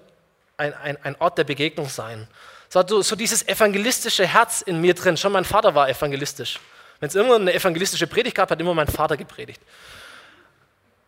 ein, 0.58 0.74
ein, 0.74 0.98
ein 1.04 1.16
Ort 1.20 1.38
der 1.38 1.44
Begegnung 1.44 1.90
sein. 1.90 2.28
So, 2.70 3.02
so 3.02 3.16
dieses 3.16 3.48
evangelistische 3.48 4.26
Herz 4.26 4.62
in 4.62 4.82
mir 4.82 4.94
drin. 4.94 5.18
Schon 5.18 5.32
mein 5.32 5.46
Vater 5.46 5.76
war 5.76 5.90
evangelistisch. 5.90 6.60
Wenn 7.00 7.10
es 7.10 7.16
irgendwann 7.16 7.42
eine 7.42 7.54
evangelistische 7.54 8.08
Predigt 8.08 8.36
gab, 8.36 8.50
hat 8.50 8.60
immer 8.60 8.74
mein 8.74 8.88
Vater 8.88 9.18
gepredigt. 9.18 9.62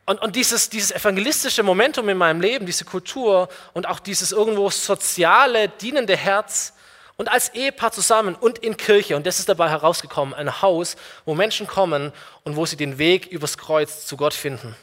Und, 0.08 0.22
und 0.22 0.38
dieses, 0.38 0.70
dieses 0.70 0.92
evangelistische 0.92 1.64
Momentum 1.64 2.08
in 2.08 2.18
meinem 2.18 2.40
Leben, 2.40 2.66
diese 2.66 2.86
Kultur 2.86 3.50
und 3.74 3.90
auch 3.90 4.00
dieses 4.00 4.32
irgendwo 4.32 4.70
soziale, 4.70 5.68
dienende 5.68 6.16
Herz 6.16 6.72
und 7.18 7.30
als 7.30 7.50
Ehepaar 7.50 7.92
zusammen 7.92 8.34
und 8.34 8.60
in 8.60 8.78
Kirche, 8.78 9.18
und 9.18 9.28
das 9.28 9.40
ist 9.40 9.50
dabei 9.50 9.70
herausgekommen, 9.70 10.34
ein 10.34 10.62
Haus, 10.62 10.96
wo 11.26 11.36
Menschen 11.36 11.68
kommen 11.68 12.14
und 12.46 12.56
wo 12.56 12.66
sie 12.66 12.78
den 12.78 12.98
Weg 12.98 13.26
übers 13.26 13.58
Kreuz 13.58 14.06
zu 14.06 14.16
Gott 14.16 14.34
finden. 14.34 14.78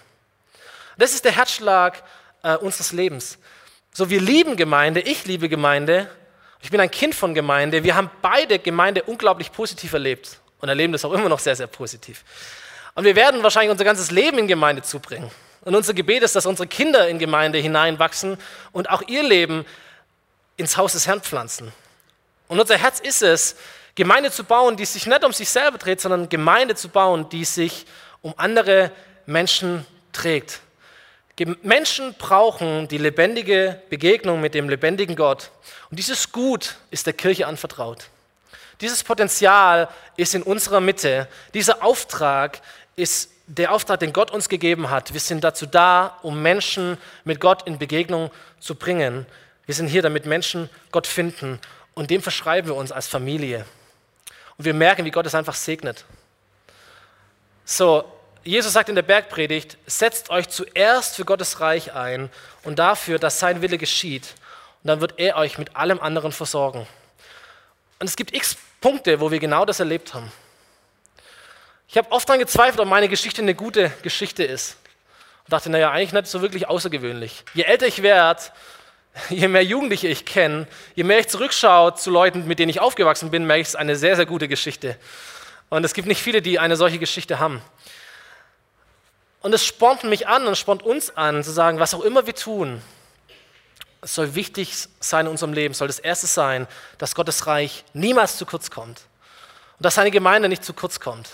Das 0.98 1.14
ist 1.14 1.24
der 1.24 1.32
Herzschlag 1.32 2.02
äh, 2.42 2.56
unseres 2.56 2.92
Lebens. 2.92 3.38
So, 3.94 4.10
wir 4.10 4.20
lieben 4.20 4.56
Gemeinde, 4.56 5.00
ich 5.00 5.24
liebe 5.24 5.48
Gemeinde, 5.48 6.10
ich 6.60 6.70
bin 6.70 6.80
ein 6.80 6.90
Kind 6.90 7.14
von 7.14 7.32
Gemeinde, 7.32 7.82
wir 7.82 7.94
haben 7.94 8.10
beide 8.20 8.58
Gemeinde 8.58 9.02
unglaublich 9.04 9.50
positiv 9.50 9.94
erlebt 9.94 10.38
und 10.60 10.68
erleben 10.68 10.92
das 10.92 11.02
auch 11.06 11.14
immer 11.14 11.30
noch 11.30 11.38
sehr, 11.38 11.56
sehr 11.56 11.66
positiv. 11.66 12.24
Und 12.94 13.04
wir 13.04 13.16
werden 13.16 13.42
wahrscheinlich 13.42 13.70
unser 13.70 13.84
ganzes 13.84 14.10
Leben 14.10 14.38
in 14.38 14.48
Gemeinde 14.48 14.82
zubringen. 14.82 15.30
Und 15.62 15.74
unser 15.74 15.94
Gebet 15.94 16.22
ist, 16.22 16.36
dass 16.36 16.46
unsere 16.46 16.68
Kinder 16.68 17.08
in 17.08 17.18
Gemeinde 17.18 17.58
hineinwachsen 17.58 18.38
und 18.72 18.90
auch 18.90 19.02
ihr 19.08 19.22
Leben 19.22 19.64
ins 20.56 20.76
Haus 20.76 20.92
des 20.92 21.06
Herrn 21.06 21.20
pflanzen. 21.20 21.72
Und 22.48 22.60
unser 22.60 22.76
Herz 22.76 23.00
ist 23.00 23.22
es, 23.22 23.56
Gemeinde 23.94 24.30
zu 24.30 24.44
bauen, 24.44 24.76
die 24.76 24.84
sich 24.84 25.06
nicht 25.06 25.24
um 25.24 25.32
sich 25.32 25.48
selber 25.48 25.78
dreht, 25.78 26.00
sondern 26.00 26.28
Gemeinde 26.28 26.74
zu 26.74 26.88
bauen, 26.88 27.28
die 27.28 27.44
sich 27.44 27.86
um 28.22 28.34
andere 28.36 28.90
Menschen 29.26 29.86
trägt. 30.12 30.60
Menschen 31.62 32.14
brauchen 32.14 32.86
die 32.88 32.98
lebendige 32.98 33.80
Begegnung 33.90 34.40
mit 34.40 34.54
dem 34.54 34.68
lebendigen 34.68 35.16
Gott. 35.16 35.50
Und 35.90 35.98
dieses 35.98 36.30
Gut 36.30 36.76
ist 36.90 37.06
der 37.06 37.12
Kirche 37.12 37.46
anvertraut. 37.46 38.04
Dieses 38.80 39.02
Potenzial 39.02 39.88
ist 40.16 40.34
in 40.34 40.42
unserer 40.42 40.80
Mitte. 40.80 41.28
Dieser 41.54 41.82
Auftrag 41.82 42.60
ist 42.96 43.30
der 43.46 43.72
Auftrag, 43.72 44.00
den 44.00 44.12
Gott 44.12 44.30
uns 44.30 44.48
gegeben 44.48 44.90
hat. 44.90 45.12
Wir 45.12 45.20
sind 45.20 45.44
dazu 45.44 45.66
da, 45.66 46.18
um 46.22 46.40
Menschen 46.40 46.96
mit 47.24 47.40
Gott 47.40 47.66
in 47.66 47.78
Begegnung 47.78 48.30
zu 48.60 48.74
bringen. 48.74 49.26
Wir 49.66 49.74
sind 49.74 49.88
hier, 49.88 50.02
damit 50.02 50.26
Menschen 50.26 50.70
Gott 50.90 51.06
finden. 51.06 51.60
Und 51.94 52.10
dem 52.10 52.22
verschreiben 52.22 52.70
wir 52.70 52.76
uns 52.76 52.92
als 52.92 53.06
Familie. 53.06 53.66
Und 54.56 54.64
wir 54.64 54.74
merken, 54.74 55.04
wie 55.04 55.10
Gott 55.10 55.26
es 55.26 55.34
einfach 55.34 55.54
segnet. 55.54 56.04
So, 57.64 58.04
Jesus 58.44 58.72
sagt 58.74 58.88
in 58.88 58.94
der 58.94 59.02
Bergpredigt, 59.02 59.78
setzt 59.86 60.30
euch 60.30 60.48
zuerst 60.48 61.16
für 61.16 61.24
Gottes 61.24 61.60
Reich 61.60 61.94
ein 61.94 62.30
und 62.62 62.78
dafür, 62.78 63.18
dass 63.18 63.38
sein 63.38 63.62
Wille 63.62 63.78
geschieht. 63.78 64.34
Und 64.82 64.88
dann 64.88 65.00
wird 65.00 65.14
er 65.18 65.36
euch 65.36 65.58
mit 65.58 65.76
allem 65.76 65.98
anderen 66.00 66.32
versorgen. 66.32 66.86
Und 67.98 68.06
es 68.06 68.16
gibt 68.16 68.34
x 68.34 68.56
Punkte, 68.80 69.20
wo 69.20 69.30
wir 69.30 69.38
genau 69.38 69.64
das 69.64 69.80
erlebt 69.80 70.12
haben. 70.12 70.30
Ich 71.88 71.96
habe 71.96 72.10
oft 72.12 72.28
daran 72.28 72.40
gezweifelt, 72.40 72.80
ob 72.80 72.88
meine 72.88 73.08
Geschichte 73.08 73.42
eine 73.42 73.54
gute 73.54 73.90
Geschichte 74.02 74.44
ist. 74.44 74.76
Und 75.44 75.52
dachte, 75.52 75.70
naja, 75.70 75.90
eigentlich 75.90 76.12
nicht 76.12 76.26
so 76.26 76.40
wirklich 76.42 76.68
außergewöhnlich. 76.68 77.44
Je 77.54 77.64
älter 77.64 77.86
ich 77.86 78.02
werde, 78.02 78.42
je 79.28 79.48
mehr 79.48 79.64
Jugendliche 79.64 80.08
ich 80.08 80.24
kenne, 80.24 80.66
je 80.94 81.04
mehr 81.04 81.18
ich 81.18 81.28
zurückschaue 81.28 81.94
zu 81.94 82.10
Leuten, 82.10 82.46
mit 82.46 82.58
denen 82.58 82.70
ich 82.70 82.80
aufgewachsen 82.80 83.30
bin, 83.30 83.46
merke 83.46 83.60
ich, 83.60 83.68
es 83.68 83.74
ist 83.74 83.80
eine 83.80 83.96
sehr, 83.96 84.16
sehr 84.16 84.26
gute 84.26 84.48
Geschichte. 84.48 84.96
Und 85.68 85.84
es 85.84 85.94
gibt 85.94 86.08
nicht 86.08 86.22
viele, 86.22 86.42
die 86.42 86.58
eine 86.58 86.76
solche 86.76 86.98
Geschichte 86.98 87.38
haben. 87.38 87.62
Und 89.40 89.52
es 89.52 89.64
spornt 89.64 90.04
mich 90.04 90.26
an 90.26 90.46
und 90.46 90.56
spornt 90.56 90.82
uns 90.82 91.16
an, 91.16 91.44
zu 91.44 91.50
sagen, 91.50 91.78
was 91.78 91.92
auch 91.92 92.00
immer 92.00 92.26
wir 92.26 92.34
tun, 92.34 92.80
es 94.04 94.14
soll 94.14 94.34
wichtig 94.34 94.74
sein 95.00 95.26
in 95.26 95.30
unserem 95.30 95.54
Leben, 95.54 95.74
soll 95.74 95.86
das 95.86 95.98
Erste 95.98 96.26
sein, 96.26 96.66
dass 96.98 97.14
Gottes 97.14 97.46
Reich 97.46 97.84
niemals 97.94 98.36
zu 98.36 98.44
kurz 98.44 98.70
kommt. 98.70 99.00
Und 99.78 99.84
dass 99.84 99.94
seine 99.94 100.10
Gemeinde 100.10 100.48
nicht 100.48 100.64
zu 100.64 100.74
kurz 100.74 101.00
kommt. 101.00 101.30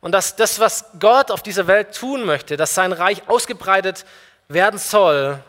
Und 0.00 0.12
dass 0.12 0.36
das, 0.36 0.60
was 0.60 0.84
Gott 0.98 1.30
auf 1.30 1.42
dieser 1.42 1.66
Welt 1.66 1.94
tun 1.94 2.24
möchte, 2.24 2.56
dass 2.56 2.74
sein 2.74 2.92
Reich 2.92 3.28
ausgebreitet 3.28 4.04
werden 4.48 4.78
soll 4.78 5.42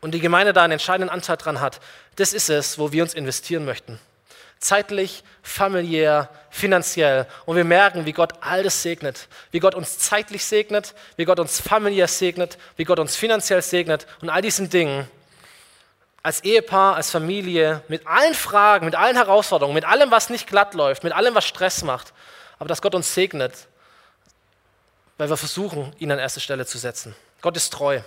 und 0.00 0.12
die 0.12 0.20
Gemeinde 0.20 0.52
da 0.52 0.64
einen 0.64 0.74
entscheidenden 0.74 1.10
Anteil 1.10 1.36
dran 1.36 1.60
hat, 1.60 1.80
das 2.16 2.32
ist 2.32 2.50
es, 2.50 2.78
wo 2.78 2.92
wir 2.92 3.02
uns 3.02 3.14
investieren 3.14 3.64
möchten 3.64 4.00
zeitlich, 4.58 5.22
familiär, 5.42 6.28
finanziell. 6.50 7.26
Und 7.44 7.56
wir 7.56 7.64
merken, 7.64 8.06
wie 8.06 8.12
Gott 8.12 8.32
all 8.40 8.62
das 8.62 8.82
segnet. 8.82 9.28
Wie 9.50 9.60
Gott 9.60 9.74
uns 9.74 9.98
zeitlich 9.98 10.44
segnet, 10.44 10.94
wie 11.16 11.24
Gott 11.24 11.40
uns 11.40 11.60
familiär 11.60 12.08
segnet, 12.08 12.58
wie 12.76 12.84
Gott 12.84 12.98
uns 12.98 13.16
finanziell 13.16 13.62
segnet 13.62 14.06
und 14.20 14.30
all 14.30 14.42
diesen 14.42 14.70
Dingen. 14.70 15.08
Als 16.26 16.42
Ehepaar, 16.42 16.96
als 16.96 17.12
Familie, 17.12 17.84
mit 17.86 18.04
allen 18.04 18.34
Fragen, 18.34 18.84
mit 18.84 18.96
allen 18.96 19.14
Herausforderungen, 19.14 19.76
mit 19.76 19.84
allem, 19.84 20.10
was 20.10 20.28
nicht 20.28 20.48
glatt 20.48 20.74
läuft, 20.74 21.04
mit 21.04 21.12
allem, 21.12 21.36
was 21.36 21.44
Stress 21.44 21.84
macht. 21.84 22.12
Aber 22.58 22.68
dass 22.68 22.82
Gott 22.82 22.96
uns 22.96 23.14
segnet, 23.14 23.68
weil 25.18 25.30
wir 25.30 25.36
versuchen, 25.36 25.94
ihn 26.00 26.10
an 26.10 26.18
erste 26.18 26.40
Stelle 26.40 26.66
zu 26.66 26.78
setzen. 26.78 27.14
Gott 27.42 27.56
ist 27.56 27.72
treu. 27.72 28.00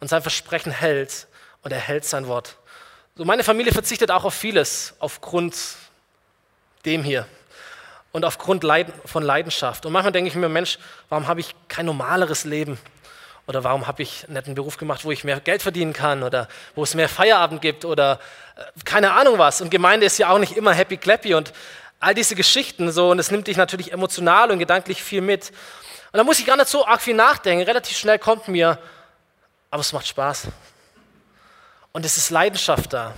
Und 0.00 0.08
sein 0.08 0.22
Versprechen 0.22 0.72
hält 0.72 1.28
und 1.62 1.70
er 1.70 1.78
hält 1.78 2.04
sein 2.04 2.26
Wort. 2.26 2.56
So, 3.14 3.24
meine 3.24 3.44
Familie 3.44 3.72
verzichtet 3.72 4.10
auch 4.10 4.24
auf 4.24 4.34
vieles 4.34 4.94
aufgrund 4.98 5.56
dem 6.84 7.04
hier 7.04 7.28
und 8.10 8.24
aufgrund 8.24 8.66
von 9.04 9.22
Leidenschaft. 9.22 9.86
Und 9.86 9.92
manchmal 9.92 10.10
denke 10.10 10.30
ich 10.30 10.34
mir, 10.34 10.48
Mensch, 10.48 10.80
warum 11.10 11.28
habe 11.28 11.38
ich 11.38 11.54
kein 11.68 11.86
normaleres 11.86 12.42
Leben? 12.42 12.76
Oder 13.48 13.64
warum 13.64 13.86
habe 13.86 14.02
ich 14.02 14.26
einen 14.28 14.54
Beruf 14.54 14.76
gemacht, 14.76 15.06
wo 15.06 15.10
ich 15.10 15.24
mehr 15.24 15.40
Geld 15.40 15.62
verdienen 15.62 15.94
kann 15.94 16.22
oder 16.22 16.48
wo 16.74 16.82
es 16.82 16.94
mehr 16.94 17.08
Feierabend 17.08 17.62
gibt 17.62 17.86
oder 17.86 18.20
äh, 18.56 18.62
keine 18.84 19.12
Ahnung 19.12 19.38
was. 19.38 19.62
Und 19.62 19.70
Gemeinde 19.70 20.04
ist 20.04 20.18
ja 20.18 20.28
auch 20.28 20.38
nicht 20.38 20.54
immer 20.54 20.74
happy 20.74 20.98
clappy 20.98 21.32
und 21.32 21.54
all 21.98 22.12
diese 22.12 22.34
Geschichten 22.34 22.92
so 22.92 23.10
und 23.10 23.18
es 23.18 23.30
nimmt 23.30 23.46
dich 23.46 23.56
natürlich 23.56 23.90
emotional 23.90 24.50
und 24.50 24.58
gedanklich 24.58 25.02
viel 25.02 25.22
mit. 25.22 25.50
Und 26.12 26.18
da 26.18 26.24
muss 26.24 26.38
ich 26.38 26.44
gar 26.44 26.58
nicht 26.58 26.68
so 26.68 26.86
arg 26.86 27.00
viel 27.00 27.14
nachdenken. 27.14 27.64
Relativ 27.64 27.96
schnell 27.96 28.18
kommt 28.18 28.48
mir, 28.48 28.78
aber 29.70 29.80
es 29.80 29.94
macht 29.94 30.06
Spaß. 30.06 30.48
Und 31.92 32.04
es 32.04 32.18
ist 32.18 32.28
Leidenschaft 32.28 32.92
da. 32.92 33.14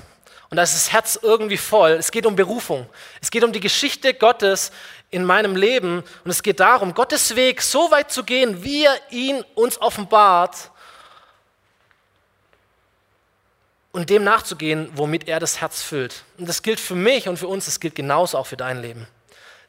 Und 0.50 0.56
da 0.56 0.64
ist 0.64 0.74
das 0.74 0.92
Herz 0.92 1.18
irgendwie 1.22 1.56
voll. 1.56 1.92
Es 1.92 2.10
geht 2.10 2.26
um 2.26 2.34
Berufung. 2.34 2.88
Es 3.20 3.30
geht 3.30 3.44
um 3.44 3.52
die 3.52 3.60
Geschichte 3.60 4.12
Gottes 4.14 4.72
in 5.10 5.24
meinem 5.24 5.54
Leben. 5.54 6.02
Und 6.24 6.30
es 6.30 6.42
geht 6.42 6.58
darum, 6.58 6.92
Gottes 6.92 7.36
Weg 7.36 7.62
so 7.62 7.90
weit 7.92 8.10
zu 8.10 8.24
gehen, 8.24 8.64
wie 8.64 8.84
er 8.84 8.96
ihn 9.10 9.44
uns 9.54 9.80
offenbart. 9.80 10.72
Und 13.92 14.10
dem 14.10 14.24
nachzugehen, 14.24 14.90
womit 14.94 15.28
er 15.28 15.38
das 15.38 15.60
Herz 15.60 15.82
füllt. 15.82 16.24
Und 16.36 16.48
das 16.48 16.62
gilt 16.62 16.80
für 16.80 16.96
mich 16.96 17.28
und 17.28 17.38
für 17.38 17.48
uns, 17.48 17.66
das 17.66 17.78
gilt 17.78 17.94
genauso 17.94 18.36
auch 18.36 18.46
für 18.46 18.56
dein 18.56 18.82
Leben. 18.82 19.06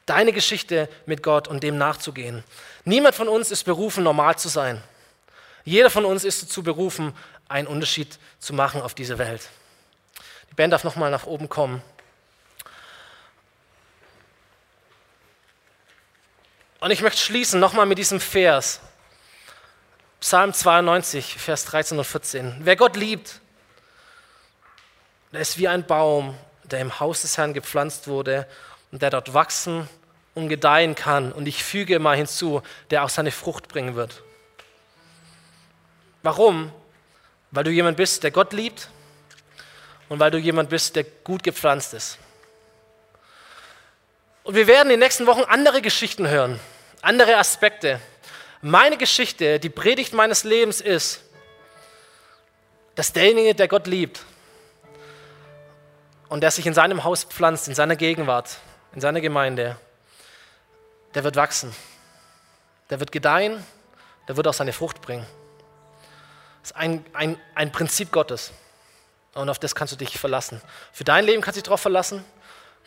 Deine 0.06 0.32
Geschichte 0.32 0.88
mit 1.06 1.22
Gott 1.22 1.46
und 1.46 1.62
dem 1.62 1.78
nachzugehen. 1.78 2.42
Niemand 2.84 3.14
von 3.14 3.28
uns 3.28 3.52
ist 3.52 3.62
berufen, 3.64 4.02
normal 4.02 4.36
zu 4.36 4.48
sein. 4.48 4.82
Jeder 5.64 5.90
von 5.90 6.04
uns 6.04 6.24
ist 6.24 6.42
dazu 6.42 6.64
berufen, 6.64 7.12
einen 7.48 7.68
Unterschied 7.68 8.18
zu 8.40 8.52
machen 8.52 8.82
auf 8.82 8.94
dieser 8.94 9.18
Welt. 9.18 9.48
Die 10.52 10.56
Band 10.56 10.70
darf 10.70 10.84
nochmal 10.84 11.10
nach 11.10 11.24
oben 11.24 11.48
kommen. 11.48 11.82
Und 16.78 16.90
ich 16.90 17.00
möchte 17.00 17.20
schließen 17.20 17.58
nochmal 17.58 17.86
mit 17.86 17.96
diesem 17.96 18.20
Vers. 18.20 18.80
Psalm 20.20 20.52
92, 20.52 21.38
Vers 21.38 21.64
13 21.64 21.96
und 21.96 22.04
14. 22.04 22.56
Wer 22.60 22.76
Gott 22.76 22.96
liebt, 22.96 23.40
der 25.32 25.40
ist 25.40 25.56
wie 25.56 25.68
ein 25.68 25.86
Baum, 25.86 26.36
der 26.64 26.80
im 26.80 27.00
Haus 27.00 27.22
des 27.22 27.38
Herrn 27.38 27.54
gepflanzt 27.54 28.06
wurde 28.06 28.46
und 28.90 29.00
der 29.00 29.08
dort 29.08 29.32
wachsen 29.32 29.88
und 30.34 30.50
gedeihen 30.50 30.94
kann. 30.94 31.32
Und 31.32 31.46
ich 31.46 31.64
füge 31.64 31.98
mal 31.98 32.18
hinzu, 32.18 32.62
der 32.90 33.04
auch 33.04 33.08
seine 33.08 33.30
Frucht 33.30 33.68
bringen 33.68 33.94
wird. 33.94 34.22
Warum? 36.22 36.70
Weil 37.52 37.64
du 37.64 37.70
jemand 37.70 37.96
bist, 37.96 38.22
der 38.22 38.32
Gott 38.32 38.52
liebt 38.52 38.90
und 40.12 40.20
weil 40.20 40.30
du 40.30 40.36
jemand 40.36 40.68
bist, 40.68 40.94
der 40.94 41.04
gut 41.04 41.42
gepflanzt 41.42 41.94
ist. 41.94 42.18
Und 44.44 44.54
wir 44.54 44.66
werden 44.66 44.90
in 44.90 44.90
den 44.90 45.00
nächsten 45.00 45.26
Wochen 45.26 45.40
andere 45.40 45.80
Geschichten 45.80 46.28
hören, 46.28 46.60
andere 47.00 47.38
Aspekte. 47.38 47.98
Meine 48.60 48.98
Geschichte, 48.98 49.58
die 49.58 49.70
Predigt 49.70 50.12
meines 50.12 50.44
Lebens 50.44 50.82
ist, 50.82 51.22
dass 52.94 53.14
derjenige, 53.14 53.54
der 53.54 53.68
Gott 53.68 53.86
liebt 53.86 54.20
und 56.28 56.42
der 56.42 56.50
sich 56.50 56.66
in 56.66 56.74
seinem 56.74 57.04
Haus 57.04 57.24
pflanzt, 57.24 57.68
in 57.68 57.74
seiner 57.74 57.96
Gegenwart, 57.96 58.58
in 58.94 59.00
seiner 59.00 59.22
Gemeinde, 59.22 59.78
der 61.14 61.24
wird 61.24 61.36
wachsen, 61.36 61.74
der 62.90 63.00
wird 63.00 63.12
gedeihen, 63.12 63.64
der 64.28 64.36
wird 64.36 64.46
auch 64.46 64.52
seine 64.52 64.74
Frucht 64.74 65.00
bringen. 65.00 65.24
Das 66.60 66.72
ist 66.72 66.76
ein, 66.76 67.02
ein, 67.14 67.40
ein 67.54 67.72
Prinzip 67.72 68.12
Gottes. 68.12 68.52
Und 69.34 69.48
auf 69.48 69.58
das 69.58 69.74
kannst 69.74 69.92
du 69.92 69.96
dich 69.96 70.18
verlassen. 70.18 70.60
Für 70.92 71.04
dein 71.04 71.24
Leben 71.24 71.40
kannst 71.40 71.56
du 71.56 71.60
dich 71.60 71.64
darauf 71.64 71.80
verlassen. 71.80 72.24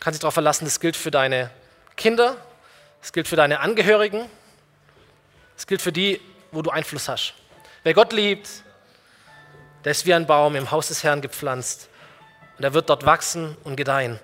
Kannst 0.00 0.16
dich 0.16 0.20
darauf 0.20 0.34
verlassen, 0.34 0.64
das 0.64 0.80
gilt 0.80 0.96
für 0.96 1.10
deine 1.10 1.50
Kinder, 1.96 2.36
das 3.00 3.12
gilt 3.12 3.28
für 3.28 3.36
deine 3.36 3.60
Angehörigen, 3.60 4.28
das 5.56 5.66
gilt 5.66 5.80
für 5.80 5.92
die, 5.92 6.20
wo 6.52 6.62
du 6.62 6.70
Einfluss 6.70 7.08
hast. 7.08 7.34
Wer 7.82 7.94
Gott 7.94 8.12
liebt, 8.12 8.48
der 9.84 9.92
ist 9.92 10.04
wie 10.04 10.12
ein 10.12 10.26
Baum 10.26 10.56
im 10.56 10.70
Haus 10.70 10.88
des 10.88 11.02
Herrn 11.02 11.22
gepflanzt. 11.22 11.88
Und 12.58 12.64
er 12.64 12.74
wird 12.74 12.90
dort 12.90 13.06
wachsen 13.06 13.56
und 13.64 13.76
gedeihen. 13.76 14.18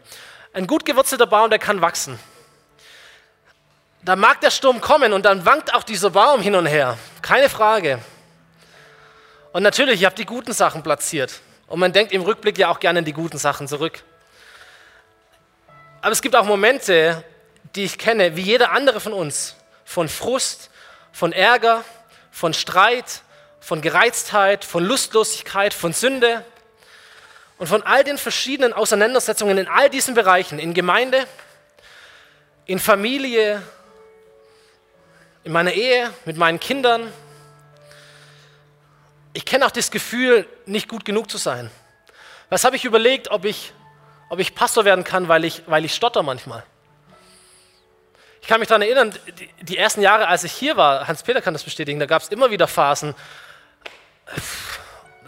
Ein 0.52 0.66
gut 0.66 0.84
gewurzelter 0.84 1.26
Baum, 1.26 1.50
der 1.50 1.58
kann 1.58 1.80
wachsen. 1.80 2.18
Da 4.02 4.16
mag 4.16 4.40
der 4.40 4.50
Sturm 4.50 4.80
kommen 4.80 5.12
und 5.12 5.24
dann 5.24 5.46
wankt 5.46 5.72
auch 5.74 5.84
dieser 5.84 6.10
Baum 6.10 6.42
hin 6.42 6.54
und 6.54 6.66
her. 6.66 6.98
Keine 7.22 7.48
Frage. 7.48 8.00
Und 9.52 9.62
natürlich, 9.62 10.00
ich 10.00 10.04
habe 10.04 10.16
die 10.16 10.26
guten 10.26 10.52
Sachen 10.52 10.82
platziert. 10.82 11.40
Und 11.72 11.80
man 11.80 11.90
denkt 11.90 12.12
im 12.12 12.20
Rückblick 12.20 12.58
ja 12.58 12.68
auch 12.68 12.80
gerne 12.80 12.98
an 12.98 13.06
die 13.06 13.14
guten 13.14 13.38
Sachen 13.38 13.66
zurück. 13.66 14.02
Aber 16.02 16.12
es 16.12 16.20
gibt 16.20 16.36
auch 16.36 16.44
Momente, 16.44 17.24
die 17.74 17.84
ich 17.84 17.96
kenne, 17.96 18.36
wie 18.36 18.42
jeder 18.42 18.72
andere 18.72 19.00
von 19.00 19.14
uns, 19.14 19.56
von 19.86 20.10
Frust, 20.10 20.68
von 21.12 21.32
Ärger, 21.32 21.82
von 22.30 22.52
Streit, 22.52 23.22
von 23.58 23.80
Gereiztheit, 23.80 24.66
von 24.66 24.84
Lustlosigkeit, 24.84 25.72
von 25.72 25.94
Sünde 25.94 26.44
und 27.56 27.68
von 27.68 27.82
all 27.84 28.04
den 28.04 28.18
verschiedenen 28.18 28.74
Auseinandersetzungen 28.74 29.56
in 29.56 29.66
all 29.66 29.88
diesen 29.88 30.14
Bereichen, 30.14 30.58
in 30.58 30.74
Gemeinde, 30.74 31.26
in 32.66 32.78
Familie, 32.78 33.62
in 35.42 35.52
meiner 35.52 35.72
Ehe, 35.72 36.10
mit 36.26 36.36
meinen 36.36 36.60
Kindern, 36.60 37.10
ich 39.34 39.44
kenne 39.44 39.66
auch 39.66 39.70
das 39.70 39.90
Gefühl, 39.90 40.46
nicht 40.66 40.88
gut 40.88 41.04
genug 41.04 41.30
zu 41.30 41.38
sein. 41.38 41.70
Was 42.50 42.64
habe 42.64 42.76
ich 42.76 42.84
überlegt, 42.84 43.30
ob 43.30 43.44
ich, 43.44 43.72
ob 44.28 44.38
ich 44.38 44.54
Pastor 44.54 44.84
werden 44.84 45.04
kann, 45.04 45.28
weil 45.28 45.44
ich, 45.44 45.62
weil 45.66 45.84
ich 45.84 45.94
stotter 45.94 46.22
manchmal. 46.22 46.64
Ich 48.42 48.48
kann 48.48 48.60
mich 48.60 48.68
daran 48.68 48.82
erinnern, 48.82 49.14
die, 49.38 49.64
die 49.64 49.78
ersten 49.78 50.02
Jahre, 50.02 50.28
als 50.28 50.44
ich 50.44 50.52
hier 50.52 50.76
war, 50.76 51.06
Hans-Peter 51.06 51.40
kann 51.40 51.54
das 51.54 51.62
bestätigen, 51.62 52.00
da 52.00 52.06
gab 52.06 52.22
es 52.22 52.28
immer 52.28 52.50
wieder 52.50 52.66
Phasen, 52.66 53.14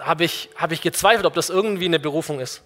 habe 0.00 0.24
ich, 0.24 0.50
hab 0.57 0.72
ich 0.72 0.82
gezweifelt, 0.82 1.24
ob 1.24 1.34
das 1.34 1.48
irgendwie 1.48 1.86
eine 1.86 1.98
Berufung 1.98 2.40
ist. 2.40 2.62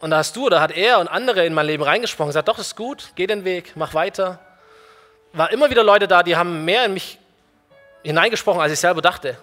Und 0.00 0.10
da 0.10 0.18
hast 0.18 0.36
du 0.36 0.46
oder 0.46 0.60
hat 0.60 0.72
er 0.72 0.98
und 0.98 1.08
andere 1.08 1.46
in 1.46 1.54
mein 1.54 1.66
Leben 1.66 1.82
reingesprochen, 1.82 2.28
gesagt, 2.28 2.48
doch, 2.48 2.58
ist 2.58 2.76
gut, 2.76 3.12
geh 3.14 3.26
den 3.26 3.44
Weg, 3.44 3.72
mach 3.74 3.94
weiter. 3.94 4.38
war 5.32 5.50
immer 5.50 5.70
wieder 5.70 5.82
Leute 5.82 6.06
da, 6.06 6.22
die 6.22 6.36
haben 6.36 6.64
mehr 6.66 6.84
in 6.84 6.94
mich 6.94 7.18
hineingesprochen, 8.04 8.60
als 8.60 8.72
ich 8.72 8.78
selber 8.78 9.02
dachte. 9.02 9.36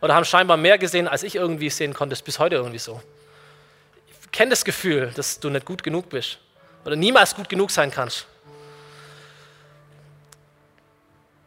Oder 0.00 0.14
haben 0.14 0.24
scheinbar 0.24 0.56
mehr 0.56 0.78
gesehen, 0.78 1.08
als 1.08 1.22
ich 1.22 1.34
irgendwie 1.34 1.70
sehen 1.70 1.94
konnte. 1.94 2.12
Ist 2.12 2.22
bis 2.22 2.38
heute 2.38 2.56
irgendwie 2.56 2.78
so. 2.78 3.02
Ich 4.22 4.30
kenne 4.30 4.50
das 4.50 4.64
Gefühl, 4.64 5.10
dass 5.16 5.40
du 5.40 5.48
nicht 5.50 5.66
gut 5.66 5.82
genug 5.82 6.08
bist. 6.10 6.38
Oder 6.84 6.94
niemals 6.94 7.34
gut 7.34 7.48
genug 7.48 7.70
sein 7.70 7.90
kannst. 7.90 8.26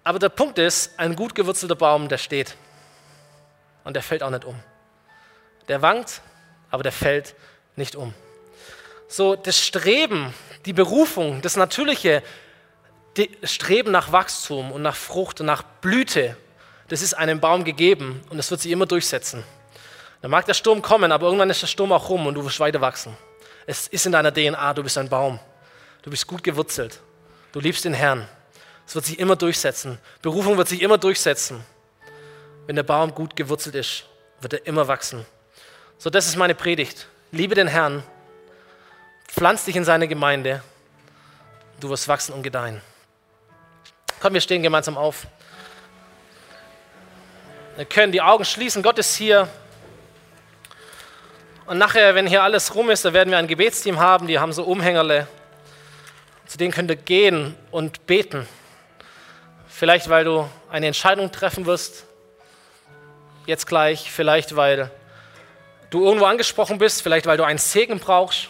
Aber 0.03 0.17
der 0.17 0.29
Punkt 0.29 0.57
ist, 0.57 0.97
ein 0.97 1.15
gut 1.15 1.35
gewurzelter 1.35 1.75
Baum, 1.75 2.09
der 2.09 2.17
steht. 2.17 2.55
Und 3.83 3.93
der 3.93 4.01
fällt 4.01 4.23
auch 4.23 4.31
nicht 4.31 4.43
um. 4.43 4.59
Der 5.67 5.81
wankt, 5.81 6.21
aber 6.71 6.81
der 6.81 6.91
fällt 6.91 7.35
nicht 7.75 7.95
um. 7.95 8.13
So, 9.07 9.35
das 9.35 9.63
Streben, 9.63 10.33
die 10.65 10.73
Berufung, 10.73 11.41
das 11.41 11.55
natürliche 11.55 12.23
Streben 13.43 13.91
nach 13.91 14.11
Wachstum 14.11 14.71
und 14.71 14.81
nach 14.81 14.95
Frucht 14.95 15.41
und 15.41 15.47
nach 15.47 15.63
Blüte, 15.63 16.37
das 16.87 17.01
ist 17.01 17.13
einem 17.13 17.39
Baum 17.39 17.63
gegeben 17.63 18.21
und 18.29 18.37
das 18.37 18.49
wird 18.51 18.61
sich 18.61 18.71
immer 18.71 18.85
durchsetzen. 18.85 19.43
Dann 20.21 20.31
mag 20.31 20.45
der 20.45 20.53
Sturm 20.53 20.81
kommen, 20.81 21.11
aber 21.11 21.25
irgendwann 21.25 21.49
ist 21.49 21.61
der 21.61 21.67
Sturm 21.67 21.91
auch 21.91 22.09
rum 22.09 22.27
und 22.27 22.35
du 22.35 22.43
wirst 22.43 22.59
weiter 22.59 22.81
wachsen. 22.81 23.15
Es 23.65 23.87
ist 23.87 24.05
in 24.05 24.11
deiner 24.11 24.33
DNA, 24.33 24.73
du 24.73 24.83
bist 24.83 24.97
ein 24.97 25.09
Baum. 25.09 25.39
Du 26.01 26.09
bist 26.09 26.27
gut 26.27 26.43
gewurzelt. 26.43 26.99
Du 27.51 27.59
liebst 27.59 27.85
den 27.85 27.93
Herrn. 27.93 28.27
Es 28.87 28.95
wird 28.95 29.05
sich 29.05 29.19
immer 29.19 29.35
durchsetzen. 29.35 29.99
Berufung 30.21 30.57
wird 30.57 30.67
sich 30.67 30.81
immer 30.81 30.97
durchsetzen. 30.97 31.63
Wenn 32.65 32.75
der 32.75 32.83
Baum 32.83 33.13
gut 33.13 33.35
gewurzelt 33.35 33.75
ist, 33.75 34.05
wird 34.41 34.53
er 34.53 34.65
immer 34.65 34.87
wachsen. 34.87 35.25
So, 35.97 36.09
das 36.09 36.27
ist 36.27 36.35
meine 36.35 36.55
Predigt. 36.55 37.07
Liebe 37.31 37.53
den 37.53 37.67
Herrn, 37.67 38.03
pflanz 39.27 39.65
dich 39.65 39.75
in 39.75 39.85
seine 39.85 40.07
Gemeinde, 40.07 40.63
du 41.79 41.89
wirst 41.89 42.07
wachsen 42.07 42.33
und 42.33 42.41
gedeihen. 42.41 42.81
Komm, 44.21 44.33
wir 44.33 44.41
stehen 44.41 44.61
gemeinsam 44.61 44.97
auf. 44.97 45.27
Wir 47.77 47.85
können 47.85 48.11
die 48.11 48.21
Augen 48.21 48.43
schließen, 48.43 48.83
Gott 48.83 48.99
ist 48.99 49.15
hier. 49.15 49.47
Und 51.65 51.77
nachher, 51.77 52.15
wenn 52.15 52.27
hier 52.27 52.43
alles 52.43 52.75
rum 52.75 52.89
ist, 52.89 53.05
da 53.05 53.13
werden 53.13 53.29
wir 53.29 53.37
ein 53.37 53.47
Gebetsteam 53.47 53.99
haben, 53.99 54.27
die 54.27 54.37
haben 54.37 54.51
so 54.51 54.63
Umhängerle. 54.63 55.27
Zu 56.47 56.57
denen 56.57 56.73
könnt 56.73 56.89
ihr 56.89 56.97
gehen 56.97 57.55
und 57.71 58.05
beten. 58.07 58.45
Vielleicht, 59.69 60.09
weil 60.09 60.25
du 60.25 60.49
eine 60.69 60.87
Entscheidung 60.87 61.31
treffen 61.31 61.65
wirst, 61.65 62.03
jetzt 63.45 63.67
gleich. 63.67 64.11
Vielleicht, 64.11 64.57
weil 64.57 64.91
du 65.91 66.03
irgendwo 66.03 66.25
angesprochen 66.25 66.77
bist. 66.77 67.03
Vielleicht, 67.03 67.25
weil 67.25 67.37
du 67.37 67.45
einen 67.45 67.59
Segen 67.59 67.99
brauchst. 67.99 68.49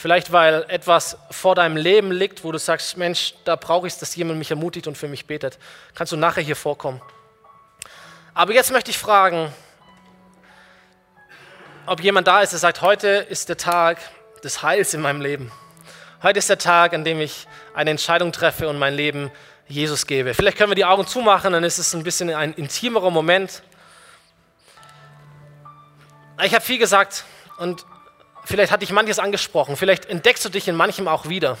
Vielleicht, 0.00 0.30
weil 0.30 0.64
etwas 0.68 1.18
vor 1.28 1.56
deinem 1.56 1.76
Leben 1.76 2.12
liegt, 2.12 2.44
wo 2.44 2.52
du 2.52 2.58
sagst, 2.58 2.96
Mensch, 2.96 3.34
da 3.44 3.56
brauche 3.56 3.88
ich 3.88 3.94
es, 3.94 3.98
dass 3.98 4.14
jemand 4.14 4.38
mich 4.38 4.48
ermutigt 4.48 4.86
und 4.86 4.96
für 4.96 5.08
mich 5.08 5.26
betet. 5.26 5.58
Kannst 5.96 6.12
du 6.12 6.16
nachher 6.16 6.40
hier 6.40 6.54
vorkommen. 6.54 7.02
Aber 8.32 8.52
jetzt 8.52 8.70
möchte 8.70 8.92
ich 8.92 8.96
fragen, 8.96 9.52
ob 11.86 12.00
jemand 12.00 12.28
da 12.28 12.42
ist, 12.42 12.50
der 12.50 12.60
sagt, 12.60 12.80
heute 12.80 13.08
ist 13.08 13.48
der 13.48 13.56
Tag 13.56 13.98
des 14.44 14.62
Heils 14.62 14.94
in 14.94 15.00
meinem 15.00 15.20
Leben. 15.20 15.50
Heute 16.22 16.38
ist 16.38 16.48
der 16.48 16.58
Tag, 16.58 16.94
an 16.94 17.02
dem 17.02 17.20
ich 17.20 17.48
eine 17.74 17.90
Entscheidung 17.90 18.30
treffe 18.30 18.68
und 18.68 18.78
mein 18.78 18.94
Leben 18.94 19.32
Jesus 19.66 20.06
gebe. 20.06 20.32
Vielleicht 20.32 20.58
können 20.58 20.70
wir 20.70 20.76
die 20.76 20.84
Augen 20.84 21.08
zumachen, 21.08 21.52
dann 21.52 21.64
ist 21.64 21.78
es 21.78 21.92
ein 21.92 22.04
bisschen 22.04 22.32
ein 22.32 22.52
intimerer 22.52 23.10
Moment. 23.10 23.64
Ich 26.44 26.54
habe 26.54 26.64
viel 26.64 26.78
gesagt 26.78 27.24
und 27.58 27.84
vielleicht 28.48 28.72
hat 28.72 28.82
dich 28.82 28.90
manches 28.90 29.18
angesprochen. 29.18 29.76
Vielleicht 29.76 30.06
entdeckst 30.06 30.44
du 30.44 30.48
dich 30.48 30.66
in 30.68 30.74
manchem 30.74 31.06
auch 31.06 31.28
wieder. 31.28 31.58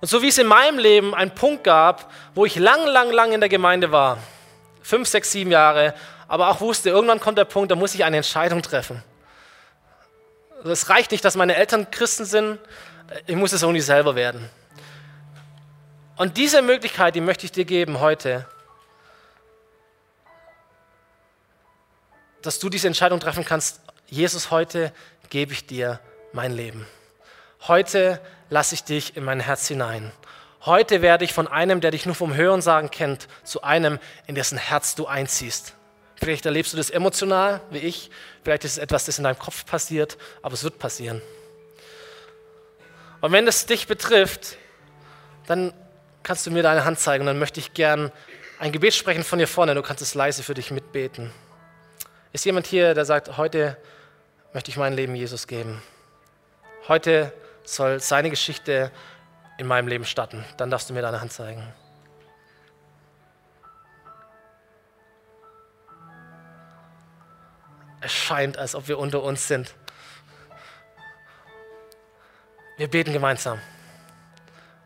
Und 0.00 0.08
so 0.08 0.22
wie 0.22 0.28
es 0.28 0.38
in 0.38 0.46
meinem 0.46 0.78
Leben 0.78 1.14
einen 1.14 1.34
Punkt 1.34 1.64
gab, 1.64 2.12
wo 2.34 2.46
ich 2.46 2.54
lang, 2.54 2.86
lang, 2.86 3.10
lang 3.10 3.32
in 3.32 3.40
der 3.40 3.48
Gemeinde 3.48 3.90
war, 3.90 4.18
fünf, 4.80 5.08
sechs, 5.08 5.32
sieben 5.32 5.50
Jahre, 5.50 5.94
aber 6.28 6.50
auch 6.50 6.60
wusste, 6.60 6.90
irgendwann 6.90 7.18
kommt 7.18 7.36
der 7.36 7.44
Punkt, 7.44 7.72
da 7.72 7.74
muss 7.74 7.94
ich 7.94 8.04
eine 8.04 8.18
Entscheidung 8.18 8.62
treffen. 8.62 9.02
Es 10.64 10.88
reicht 10.88 11.10
nicht, 11.10 11.24
dass 11.24 11.34
meine 11.34 11.56
Eltern 11.56 11.90
Christen 11.90 12.24
sind, 12.24 12.60
ich 13.26 13.36
muss 13.36 13.52
es 13.52 13.62
irgendwie 13.62 13.80
selber 13.80 14.14
werden. 14.14 14.48
Und 16.16 16.36
diese 16.36 16.62
Möglichkeit, 16.62 17.14
die 17.16 17.20
möchte 17.20 17.46
ich 17.46 17.52
dir 17.52 17.64
geben 17.64 18.00
heute, 18.00 18.46
dass 22.42 22.58
du 22.60 22.68
diese 22.68 22.86
Entscheidung 22.86 23.18
treffen 23.18 23.44
kannst, 23.44 23.80
Jesus, 24.06 24.50
heute 24.50 24.92
gebe 25.30 25.52
ich 25.52 25.66
dir 25.66 26.00
mein 26.32 26.52
Leben. 26.52 26.86
Heute 27.66 28.20
lasse 28.50 28.74
ich 28.74 28.84
dich 28.84 29.16
in 29.16 29.24
mein 29.24 29.40
Herz 29.40 29.68
hinein. 29.68 30.12
Heute 30.64 31.02
werde 31.02 31.24
ich 31.24 31.32
von 31.32 31.48
einem, 31.48 31.80
der 31.80 31.90
dich 31.90 32.06
nur 32.06 32.14
vom 32.14 32.34
Hören 32.34 32.62
sagen 32.62 32.90
kennt, 32.90 33.28
zu 33.44 33.62
einem, 33.62 33.98
in 34.26 34.34
dessen 34.34 34.58
Herz 34.58 34.94
du 34.94 35.06
einziehst. 35.06 35.74
Vielleicht 36.16 36.46
erlebst 36.46 36.72
du 36.72 36.76
das 36.76 36.90
emotional, 36.90 37.60
wie 37.70 37.78
ich. 37.78 38.10
Vielleicht 38.42 38.64
ist 38.64 38.72
es 38.72 38.78
etwas, 38.78 39.04
das 39.04 39.18
in 39.18 39.24
deinem 39.24 39.38
Kopf 39.38 39.64
passiert, 39.66 40.18
aber 40.42 40.54
es 40.54 40.64
wird 40.64 40.78
passieren. 40.78 41.22
Und 43.20 43.32
wenn 43.32 43.46
es 43.46 43.66
dich 43.66 43.86
betrifft, 43.86 44.56
dann 45.46 45.72
kannst 46.22 46.46
du 46.46 46.50
mir 46.50 46.62
deine 46.62 46.84
Hand 46.84 46.98
zeigen 46.98 47.22
und 47.22 47.26
dann 47.26 47.38
möchte 47.38 47.60
ich 47.60 47.72
gern 47.72 48.12
ein 48.58 48.72
Gebet 48.72 48.94
sprechen 48.94 49.22
von 49.22 49.38
dir 49.38 49.46
vorne. 49.46 49.74
Du 49.74 49.82
kannst 49.82 50.02
es 50.02 50.14
leise 50.14 50.42
für 50.42 50.54
dich 50.54 50.70
mitbeten. 50.70 51.32
Ist 52.32 52.44
jemand 52.44 52.66
hier, 52.66 52.94
der 52.94 53.04
sagt, 53.04 53.36
heute 53.36 53.76
möchte 54.52 54.70
ich 54.70 54.76
mein 54.76 54.94
Leben 54.94 55.14
Jesus 55.14 55.46
geben? 55.46 55.82
Heute 56.88 57.32
soll 57.64 58.00
seine 58.00 58.30
Geschichte 58.30 58.90
in 59.58 59.66
meinem 59.66 59.88
Leben 59.88 60.04
starten. 60.04 60.44
Dann 60.56 60.70
darfst 60.70 60.88
du 60.88 60.94
mir 60.94 61.02
deine 61.02 61.20
Hand 61.20 61.32
zeigen. 61.32 61.62
Es 68.00 68.12
scheint, 68.12 68.56
als 68.56 68.74
ob 68.74 68.88
wir 68.88 68.98
unter 68.98 69.22
uns 69.22 69.48
sind. 69.48 69.74
Wir 72.76 72.88
beten 72.88 73.12
gemeinsam. 73.12 73.60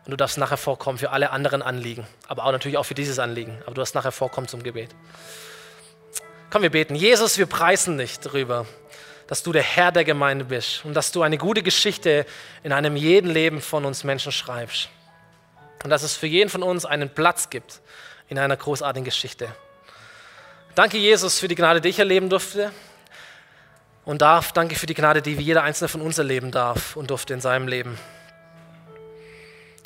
Und 0.05 0.11
du 0.11 0.17
darfst 0.17 0.37
nachher 0.37 0.57
vorkommen 0.57 0.97
für 0.97 1.11
alle 1.11 1.29
anderen 1.29 1.61
Anliegen, 1.61 2.05
aber 2.27 2.43
auch 2.43 2.51
natürlich 2.51 2.77
auch 2.77 2.83
für 2.83 2.95
dieses 2.95 3.19
Anliegen. 3.19 3.57
Aber 3.61 3.75
du 3.75 3.81
darfst 3.81 3.95
nachher 3.95 4.11
vorkommen 4.11 4.47
zum 4.47 4.63
Gebet. 4.63 4.93
Komm, 6.49 6.63
wir 6.63 6.71
beten. 6.71 6.95
Jesus, 6.95 7.37
wir 7.37 7.45
preisen 7.45 7.97
dich 7.97 8.19
darüber, 8.19 8.65
dass 9.27 9.43
du 9.43 9.51
der 9.51 9.63
Herr 9.63 9.91
der 9.91 10.03
Gemeinde 10.03 10.45
bist 10.45 10.83
und 10.85 10.93
dass 10.93 11.11
du 11.11 11.21
eine 11.21 11.37
gute 11.37 11.63
Geschichte 11.63 12.25
in 12.63 12.71
einem 12.71 12.95
jeden 12.95 13.31
Leben 13.31 13.61
von 13.61 13.85
uns 13.85 14.03
Menschen 14.03 14.31
schreibst. 14.31 14.89
Und 15.83 15.89
dass 15.89 16.03
es 16.03 16.15
für 16.15 16.27
jeden 16.27 16.49
von 16.49 16.63
uns 16.63 16.85
einen 16.85 17.09
Platz 17.09 17.49
gibt 17.49 17.81
in 18.29 18.39
einer 18.39 18.55
großartigen 18.55 19.05
Geschichte. 19.05 19.49
Danke, 20.75 20.97
Jesus, 20.97 21.39
für 21.39 21.47
die 21.47 21.55
Gnade, 21.55 21.81
die 21.81 21.89
ich 21.89 21.99
erleben 21.99 22.29
durfte 22.29 22.71
und 24.05 24.21
darf. 24.21 24.51
Danke 24.51 24.75
für 24.75 24.85
die 24.85 24.93
Gnade, 24.93 25.21
die 25.21 25.33
jeder 25.33 25.63
einzelne 25.63 25.87
von 25.87 26.01
uns 26.01 26.17
erleben 26.17 26.51
darf 26.51 26.95
und 26.95 27.09
durfte 27.11 27.33
in 27.33 27.41
seinem 27.41 27.67
Leben. 27.67 27.97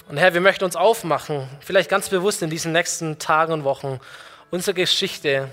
Und 0.08 0.16
Herr, 0.16 0.34
wir 0.34 0.40
möchten 0.40 0.64
uns 0.64 0.78
aufmachen, 0.78 1.50
vielleicht 1.60 1.90
ganz 1.90 2.08
bewusst 2.08 2.42
in 2.42 2.50
diesen 2.50 2.72
nächsten 2.72 3.20
Tagen 3.20 3.52
und 3.52 3.64
Wochen, 3.66 4.00
unsere 4.52 4.74
Geschichte 4.74 5.50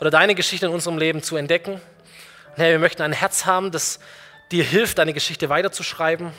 oder 0.00 0.10
deine 0.10 0.34
Geschichte 0.34 0.64
in 0.64 0.72
unserem 0.72 0.96
Leben 0.96 1.22
zu 1.22 1.36
entdecken. 1.36 1.80
Herr, 2.60 2.72
wir 2.72 2.78
möchten 2.78 3.00
ein 3.00 3.14
Herz 3.14 3.46
haben, 3.46 3.70
das 3.70 4.00
dir 4.52 4.62
hilft, 4.62 4.98
deine 4.98 5.14
Geschichte 5.14 5.48
weiterzuschreiben. 5.48 6.30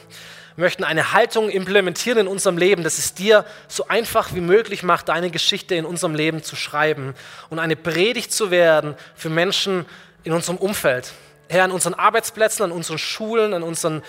Wir 0.56 0.64
möchten 0.66 0.84
eine 0.84 1.14
Haltung 1.14 1.50
implementieren 1.50 2.20
in 2.20 2.28
unserem 2.28 2.60
Leben, 2.60 2.84
dass 2.84 3.00
es 3.00 3.16
dir 3.16 3.44
so 3.68 3.88
einfach 3.88 4.36
wie 4.36 4.42
möglich 4.42 4.84
macht, 4.84 5.10
deine 5.10 5.32
Geschichte 5.32 5.74
in 5.74 5.84
unserem 5.84 6.14
Leben 6.14 6.44
zu 6.44 6.56
schreiben 6.56 7.16
und 7.50 7.58
eine 7.58 7.76
Predigt 7.76 8.32
zu 8.32 8.52
werden 8.52 8.94
für 9.16 9.30
Menschen 9.30 9.88
in 10.24 10.32
unserem 10.34 10.60
Umfeld. 10.60 11.12
Herr, 11.50 11.64
an 11.64 11.72
unseren 11.72 11.96
Arbeitsplätzen, 11.96 12.66
an 12.66 12.72
unseren 12.72 13.00
Schulen, 13.00 13.56
an 13.56 13.64
unseren 13.64 14.04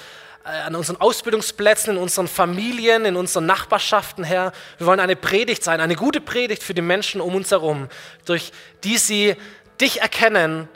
äh, 0.45 0.49
an 0.67 0.75
unseren 0.75 1.01
Ausbildungsplätzen, 1.01 1.97
in 1.97 2.03
unseren 2.03 2.29
Familien, 2.29 3.07
in 3.07 3.17
unseren 3.17 3.47
Nachbarschaften, 3.47 4.23
Herr. 4.23 4.53
Wir 4.77 4.87
wollen 4.87 5.01
eine 5.01 5.17
Predigt 5.17 5.65
sein, 5.65 5.81
eine 5.81 5.97
gute 5.97 6.21
Predigt 6.21 6.63
für 6.63 6.75
die 6.75 6.83
Menschen 6.83 7.23
um 7.23 7.35
uns 7.35 7.53
herum, 7.53 7.89
durch 8.27 8.53
die 8.85 8.99
sie 8.99 9.35
dich 9.81 10.03
erkennen, 10.03 10.69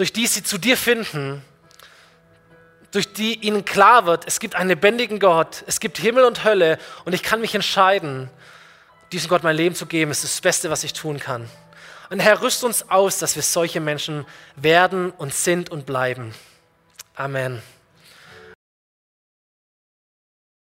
durch 0.00 0.14
die 0.14 0.26
sie 0.26 0.42
zu 0.42 0.56
dir 0.56 0.78
finden, 0.78 1.44
durch 2.90 3.12
die 3.12 3.34
ihnen 3.34 3.66
klar 3.66 4.06
wird, 4.06 4.26
es 4.26 4.40
gibt 4.40 4.54
einen 4.54 4.70
lebendigen 4.70 5.18
Gott, 5.18 5.62
es 5.66 5.78
gibt 5.78 5.98
Himmel 5.98 6.24
und 6.24 6.42
Hölle 6.42 6.78
und 7.04 7.12
ich 7.12 7.22
kann 7.22 7.42
mich 7.42 7.54
entscheiden, 7.54 8.30
diesem 9.12 9.28
Gott 9.28 9.42
mein 9.42 9.54
Leben 9.54 9.74
zu 9.74 9.84
geben. 9.84 10.10
Ist 10.10 10.24
das 10.24 10.40
Beste, 10.40 10.70
was 10.70 10.84
ich 10.84 10.94
tun 10.94 11.18
kann. 11.18 11.46
Und 12.08 12.18
Herr, 12.18 12.40
rüst 12.40 12.64
uns 12.64 12.88
aus, 12.88 13.18
dass 13.18 13.36
wir 13.36 13.42
solche 13.42 13.78
Menschen 13.78 14.24
werden 14.56 15.10
und 15.10 15.34
sind 15.34 15.68
und 15.68 15.84
bleiben. 15.84 16.34
Amen. 17.14 17.60